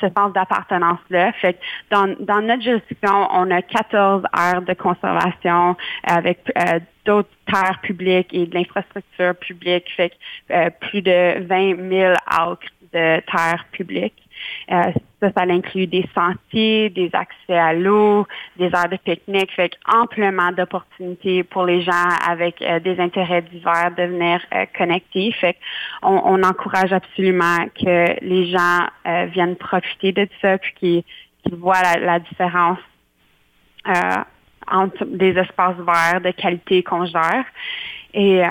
ce 0.00 0.06
sens 0.16 0.32
d'appartenance-là. 0.32 1.32
Fait 1.32 1.54
que 1.54 1.58
dans, 1.90 2.14
dans 2.20 2.40
notre 2.40 2.62
juridiction, 2.62 3.28
on 3.30 3.50
a 3.50 3.62
14 3.62 4.24
aires 4.36 4.62
de 4.62 4.74
conservation 4.74 5.76
avec 6.04 6.38
euh, 6.56 6.80
d'autres 7.04 7.28
terres 7.46 7.80
publiques 7.82 8.32
et 8.32 8.46
de 8.46 8.54
l'infrastructure 8.54 9.34
publique. 9.36 9.84
Fait 9.96 10.10
que, 10.10 10.14
euh, 10.52 10.70
plus 10.80 11.02
de 11.02 11.46
20 11.46 11.88
000 11.90 12.14
acres 12.26 12.62
de 12.92 13.20
terres 13.20 13.66
publiques. 13.72 14.23
Euh, 14.70 14.92
ça, 15.20 15.30
ça 15.36 15.42
inclut 15.42 15.86
des 15.86 16.08
sentiers, 16.14 16.90
des 16.90 17.10
accès 17.12 17.58
à 17.58 17.72
l'eau, 17.72 18.26
des 18.56 18.66
aires 18.66 18.88
de 18.88 18.96
pique-nique, 18.96 19.52
fait 19.52 19.72
amplement 19.86 20.52
d'opportunités 20.52 21.44
pour 21.44 21.64
les 21.64 21.82
gens 21.82 22.08
avec 22.28 22.60
euh, 22.62 22.80
des 22.80 22.98
intérêts 23.00 23.42
divers 23.42 23.90
de 23.96 24.04
venir 24.04 24.40
euh, 24.54 24.66
connecter. 24.76 25.32
Fait 25.32 25.56
on, 26.02 26.20
on 26.24 26.42
encourage 26.42 26.92
absolument 26.92 27.66
que 27.74 28.24
les 28.24 28.46
gens 28.50 28.86
viennent 29.32 29.56
profiter 29.56 30.12
de 30.12 30.28
ça, 30.40 30.58
puis 30.58 30.74
qu'ils 31.44 31.54
voient 31.56 31.82
la, 31.82 31.98
la 31.98 32.18
différence 32.18 32.78
entre 34.66 35.04
des 35.04 35.36
espaces 35.36 35.76
verts 35.76 36.20
de 36.22 36.30
qualité 36.30 36.82
qu'on 36.82 37.04
gère. 37.04 37.44
Et 38.14 38.42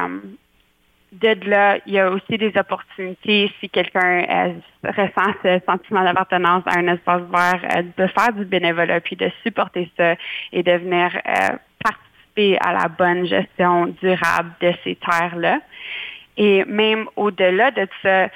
de 1.14 1.50
là, 1.50 1.78
il 1.86 1.94
y 1.94 2.00
a 2.00 2.10
aussi 2.10 2.38
des 2.38 2.52
opportunités 2.58 3.52
si 3.60 3.70
quelqu'un 3.70 4.24
euh, 4.24 4.54
ressent 4.84 5.34
ce 5.44 5.60
sentiment 5.66 6.04
d'appartenance 6.04 6.64
à 6.66 6.80
un 6.80 6.88
espace 6.88 7.22
vert, 7.32 7.62
euh, 7.76 7.84
de 7.98 8.08
faire 8.08 8.34
du 8.34 8.46
bénévolat, 8.46 9.00
puis 9.00 9.16
de 9.16 9.30
supporter 9.44 9.92
ça 9.96 10.16
et 10.52 10.64
de 10.64 10.72
venir 10.72 11.12
euh, 11.16 11.56
participer 11.84 12.58
à 12.60 12.74
la 12.74 12.88
bonne 12.88 13.26
gestion 13.28 13.88
durable 14.02 14.52
de 14.62 14.74
ces 14.84 14.96
terres-là. 14.96 15.60
Et 16.36 16.66
même 16.66 17.08
au-delà 17.16 17.70
de 17.72 17.88
ça, 18.02 18.30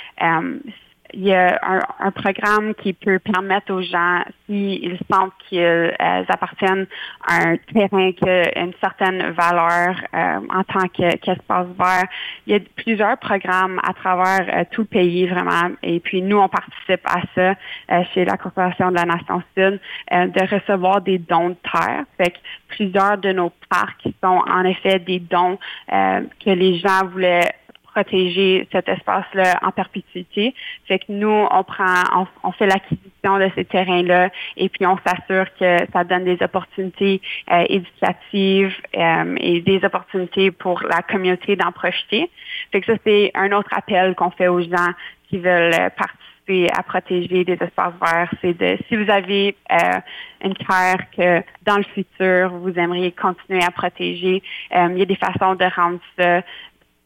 il 1.13 1.23
y 1.25 1.33
a 1.33 1.59
un, 1.61 1.79
un 1.99 2.11
programme 2.11 2.73
qui 2.75 2.93
peut 2.93 3.19
permettre 3.19 3.73
aux 3.73 3.81
gens, 3.81 4.21
s'ils 4.45 4.97
sentent 5.11 5.33
qu'ils 5.47 5.59
euh, 5.59 5.91
appartiennent 6.27 6.87
à 7.27 7.49
un 7.49 7.57
terrain 7.73 8.11
qui 8.11 8.29
a 8.29 8.59
une 8.59 8.73
certaine 8.81 9.31
valeur 9.31 9.95
euh, 10.13 10.39
en 10.49 10.63
tant 10.63 10.87
que- 10.87 11.15
qu'espace 11.17 11.67
vert, 11.77 12.05
il 12.45 12.53
y 12.53 12.55
a 12.55 12.59
plusieurs 12.75 13.17
programmes 13.17 13.79
à 13.83 13.93
travers 13.93 14.45
euh, 14.53 14.63
tout 14.71 14.81
le 14.81 14.87
pays 14.87 15.27
vraiment. 15.27 15.71
Et 15.83 15.99
puis 15.99 16.21
nous, 16.21 16.37
on 16.37 16.49
participe 16.49 17.05
à 17.05 17.21
ça 17.35 17.55
euh, 17.91 18.03
chez 18.13 18.25
la 18.25 18.37
Corporation 18.37 18.89
de 18.89 18.95
la 18.95 19.05
Nation 19.05 19.41
Sud, 19.57 19.79
euh, 20.11 20.27
de 20.27 20.55
recevoir 20.55 21.01
des 21.01 21.17
dons 21.19 21.49
de 21.49 21.55
terre. 21.71 22.03
Fait 22.17 22.31
que 22.31 22.37
plusieurs 22.69 23.17
de 23.17 23.31
nos 23.31 23.51
parcs 23.69 24.07
sont 24.23 24.41
en 24.47 24.63
effet 24.65 24.99
des 24.99 25.19
dons 25.19 25.57
que 25.89 26.49
les 26.49 26.79
gens 26.79 27.05
voulaient 27.11 27.49
protéger 27.97 28.67
cet 28.71 28.87
espace-là 28.89 29.57
en 29.63 29.71
perpétuité. 29.71 30.53
Fait 30.87 30.99
que 30.99 31.05
nous, 31.09 31.47
on 31.49 31.63
prend, 31.63 32.03
on, 32.15 32.27
on 32.43 32.51
fait 32.51 32.67
l'acquisition 32.67 33.39
de 33.39 33.49
ces 33.55 33.65
terrains-là 33.65 34.29
et 34.55 34.69
puis 34.69 34.85
on 34.85 34.97
s'assure 35.05 35.47
que 35.59 35.77
ça 35.91 36.03
donne 36.03 36.23
des 36.23 36.37
opportunités 36.41 37.21
euh, 37.51 37.65
éducatives 37.69 38.75
euh, 38.95 39.35
et 39.39 39.61
des 39.61 39.83
opportunités 39.83 40.51
pour 40.51 40.83
la 40.83 41.01
communauté 41.01 41.55
d'en 41.55 41.71
profiter. 41.71 42.29
Fait 42.71 42.81
que 42.81 42.93
ça, 42.93 42.99
c'est 43.03 43.31
un 43.33 43.51
autre 43.51 43.69
appel 43.71 44.13
qu'on 44.13 44.29
fait 44.29 44.47
aux 44.47 44.61
gens 44.61 44.91
qui 45.29 45.39
veulent 45.39 45.73
euh, 45.73 45.89
participer 45.89 46.69
à 46.77 46.83
protéger 46.83 47.43
des 47.43 47.57
espaces 47.59 47.93
verts. 47.99 48.31
C'est 48.41 48.57
de, 48.57 48.77
si 48.87 48.95
vous 48.95 49.09
avez 49.09 49.55
euh, 49.71 49.99
une 50.43 50.53
terre 50.53 51.01
que 51.17 51.43
dans 51.65 51.77
le 51.77 51.83
futur, 51.95 52.51
vous 52.51 52.77
aimeriez 52.77 53.11
continuer 53.11 53.63
à 53.63 53.71
protéger, 53.71 54.43
euh, 54.75 54.87
il 54.91 54.99
y 54.99 55.01
a 55.01 55.05
des 55.05 55.15
façons 55.15 55.55
de 55.55 55.65
rendre 55.75 55.99
ça 56.17 56.43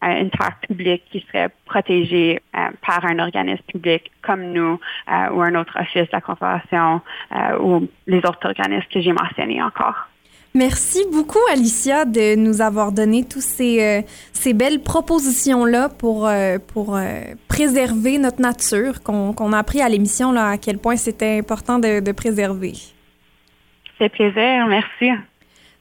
une 0.02 0.30
terre 0.32 0.58
publique 0.68 1.04
qui 1.12 1.26
serait 1.28 1.50
protégée 1.66 2.42
euh, 2.56 2.70
par 2.86 3.06
un 3.06 3.20
organisme 3.20 3.64
public 3.68 4.12
comme 4.22 4.52
nous 4.52 4.80
euh, 5.12 5.30
ou 5.32 5.42
un 5.42 5.56
autre 5.56 5.80
office 5.80 6.08
de 6.08 6.10
la 6.12 6.22
conservation 6.22 7.02
euh, 7.36 7.60
ou 7.60 7.88
les 8.08 8.20
autres 8.20 8.46
organismes 8.46 8.88
que 8.92 9.02
j'ai 9.02 9.14
mentionnés 9.14 9.62
encore. 9.62 10.08
Merci 10.54 11.06
beaucoup, 11.14 11.40
Alicia, 11.50 12.04
de 12.04 12.36
nous 12.36 12.60
avoir 12.60 12.92
donné 12.92 13.24
tous 13.24 13.40
ces, 13.40 13.82
euh, 13.82 14.02
ces 14.34 14.54
belles 14.54 14.82
propositions-là 14.82 15.88
pour, 15.88 16.28
euh, 16.28 16.58
pour 16.74 16.98
euh, 16.98 17.22
préserver 17.48 18.18
notre 18.18 18.42
nature, 18.42 19.02
qu'on 19.02 19.54
a 19.54 19.58
appris 19.58 19.82
à 19.82 19.88
l'émission 19.88 20.34
là, 20.34 20.50
à 20.50 20.58
quel 20.58 20.78
point 20.78 20.98
c'était 20.98 21.40
important 21.40 21.80
de, 21.80 22.02
de 22.02 22.12
préserver. 22.12 22.74
C'est 23.98 24.10
plaisir, 24.10 24.68
merci. 24.68 25.12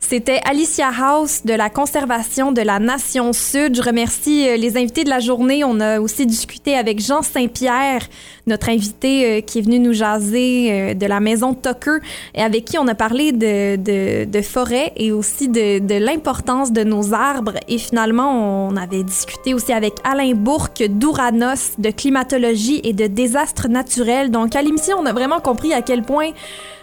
C'était 0.00 0.40
Alicia 0.44 0.88
House 0.88 1.42
de 1.44 1.52
la 1.52 1.70
Conservation 1.70 2.52
de 2.52 2.62
la 2.62 2.78
Nation 2.80 3.32
Sud. 3.32 3.76
Je 3.76 3.82
remercie 3.82 4.48
euh, 4.48 4.56
les 4.56 4.76
invités 4.76 5.04
de 5.04 5.10
la 5.10 5.20
journée. 5.20 5.62
On 5.62 5.78
a 5.78 6.00
aussi 6.00 6.26
discuté 6.26 6.74
avec 6.74 7.00
Jean 7.00 7.22
Saint-Pierre, 7.22 8.08
notre 8.50 8.68
invité 8.68 9.24
euh, 9.24 9.40
qui 9.40 9.58
est 9.58 9.62
venu 9.62 9.78
nous 9.78 9.92
jaser 9.92 10.68
euh, 10.70 10.94
de 10.94 11.06
la 11.06 11.20
maison 11.20 11.54
Tucker 11.54 11.98
et 12.34 12.42
avec 12.42 12.66
qui 12.66 12.78
on 12.78 12.86
a 12.88 12.94
parlé 12.94 13.32
de, 13.32 13.76
de, 13.76 14.42
forêt 14.42 14.92
et 14.96 15.12
aussi 15.12 15.48
de, 15.48 15.78
de 15.78 15.94
l'importance 15.94 16.72
de 16.72 16.82
nos 16.82 17.14
arbres. 17.14 17.54
Et 17.68 17.78
finalement, 17.78 18.68
on 18.68 18.76
avait 18.76 19.02
discuté 19.02 19.54
aussi 19.54 19.72
avec 19.72 19.94
Alain 20.04 20.34
Bourque 20.34 20.82
d'Ouranos, 20.82 21.72
de 21.78 21.90
climatologie 21.90 22.80
et 22.84 22.92
de 22.92 23.06
désastres 23.06 23.68
naturels. 23.68 24.30
Donc, 24.30 24.56
à 24.56 24.62
l'émission, 24.62 24.96
on 25.00 25.06
a 25.06 25.12
vraiment 25.12 25.40
compris 25.40 25.72
à 25.72 25.82
quel 25.82 26.02
point 26.02 26.30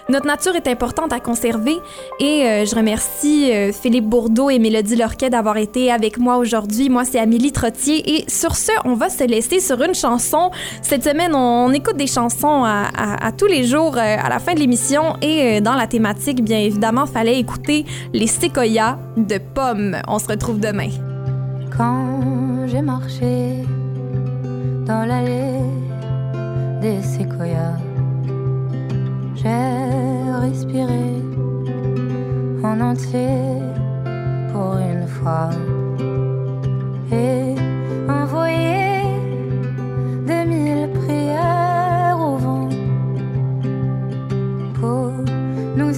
notre 0.09 0.26
nature 0.26 0.55
est 0.55 0.68
importante 0.68 1.11
à 1.11 1.20
conserver 1.20 1.76
et 2.22 2.45
euh, 2.45 2.65
je 2.65 2.74
remercie 2.74 3.51
Philippe 3.74 4.05
Bourdeau 4.05 4.49
et 4.49 4.57
Mélodie 4.57 4.95
Lorquet 4.95 5.30
d'avoir 5.30 5.57
été 5.57 5.91
avec 5.91 6.18
moi 6.18 6.38
aujourd'hui. 6.38 6.88
Moi, 6.88 7.03
c'est 7.03 7.20
Amélie 7.20 7.51
Trottier 7.51 8.15
et 8.15 8.24
sur 8.30 8.55
ce, 8.55 8.72
on 8.86 8.93
va 8.93 9.09
se 9.09 9.26
laisser 9.26 9.59
sur 9.59 9.82
une 9.82 9.93
chanson. 9.93 10.49
Cette 10.82 11.03
semaine, 11.03 11.36
on, 11.36 11.57
écoute 11.72 11.97
des 11.97 12.08
chansons 12.08 12.64
à, 12.66 13.32
tous 13.38 13.45
les 13.45 13.64
jours 13.64 13.95
euh, 13.97 14.18
à 14.24 14.30
la 14.30 14.39
fin 14.39 14.53
de 14.53 14.60
l'émission 14.60 15.16
et 15.22 15.58
euh, 15.58 15.62
dans 15.62 15.76
la 15.76 15.88
thématique, 15.88 16.43
bien 16.43 16.60
évidemment, 16.60 17.05
fallait 17.05 17.39
écouter 17.39 17.86
les 18.14 18.28
séquoias 18.28 18.97
de 19.16 19.38
pommes. 19.38 19.97
On 20.08 20.20
se 20.20 20.28
retrouve 20.28 20.60
demain. 20.60 20.89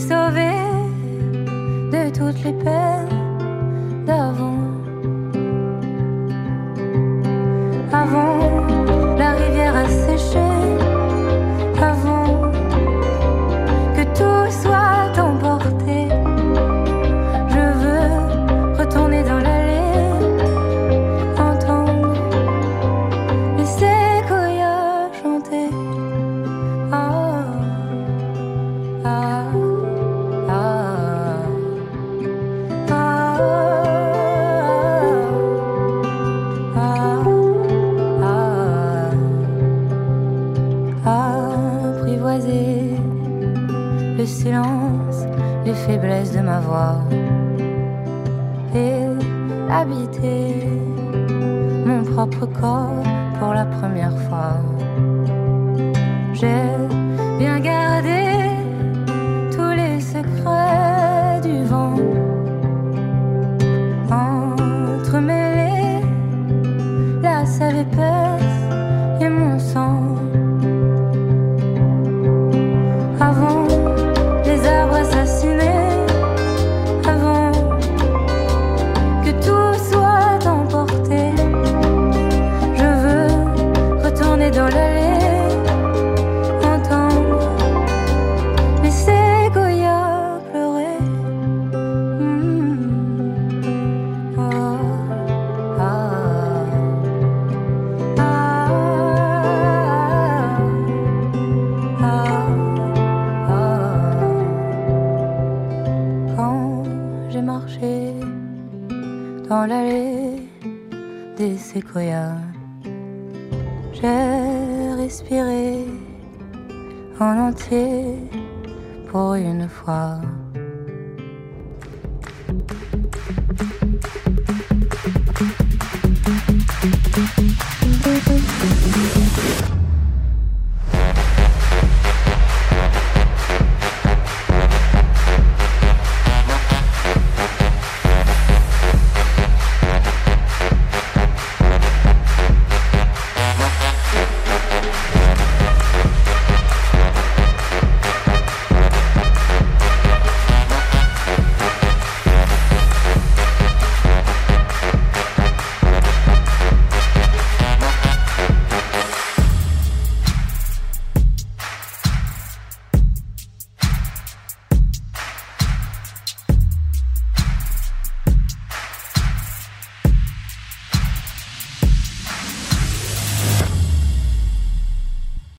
Sauver 0.10 0.57
de 1.93 2.10
toutes 2.10 2.43
les 2.43 2.53
peines 2.53 4.05
d'avant. 4.07 4.64
Avant, 7.91 8.48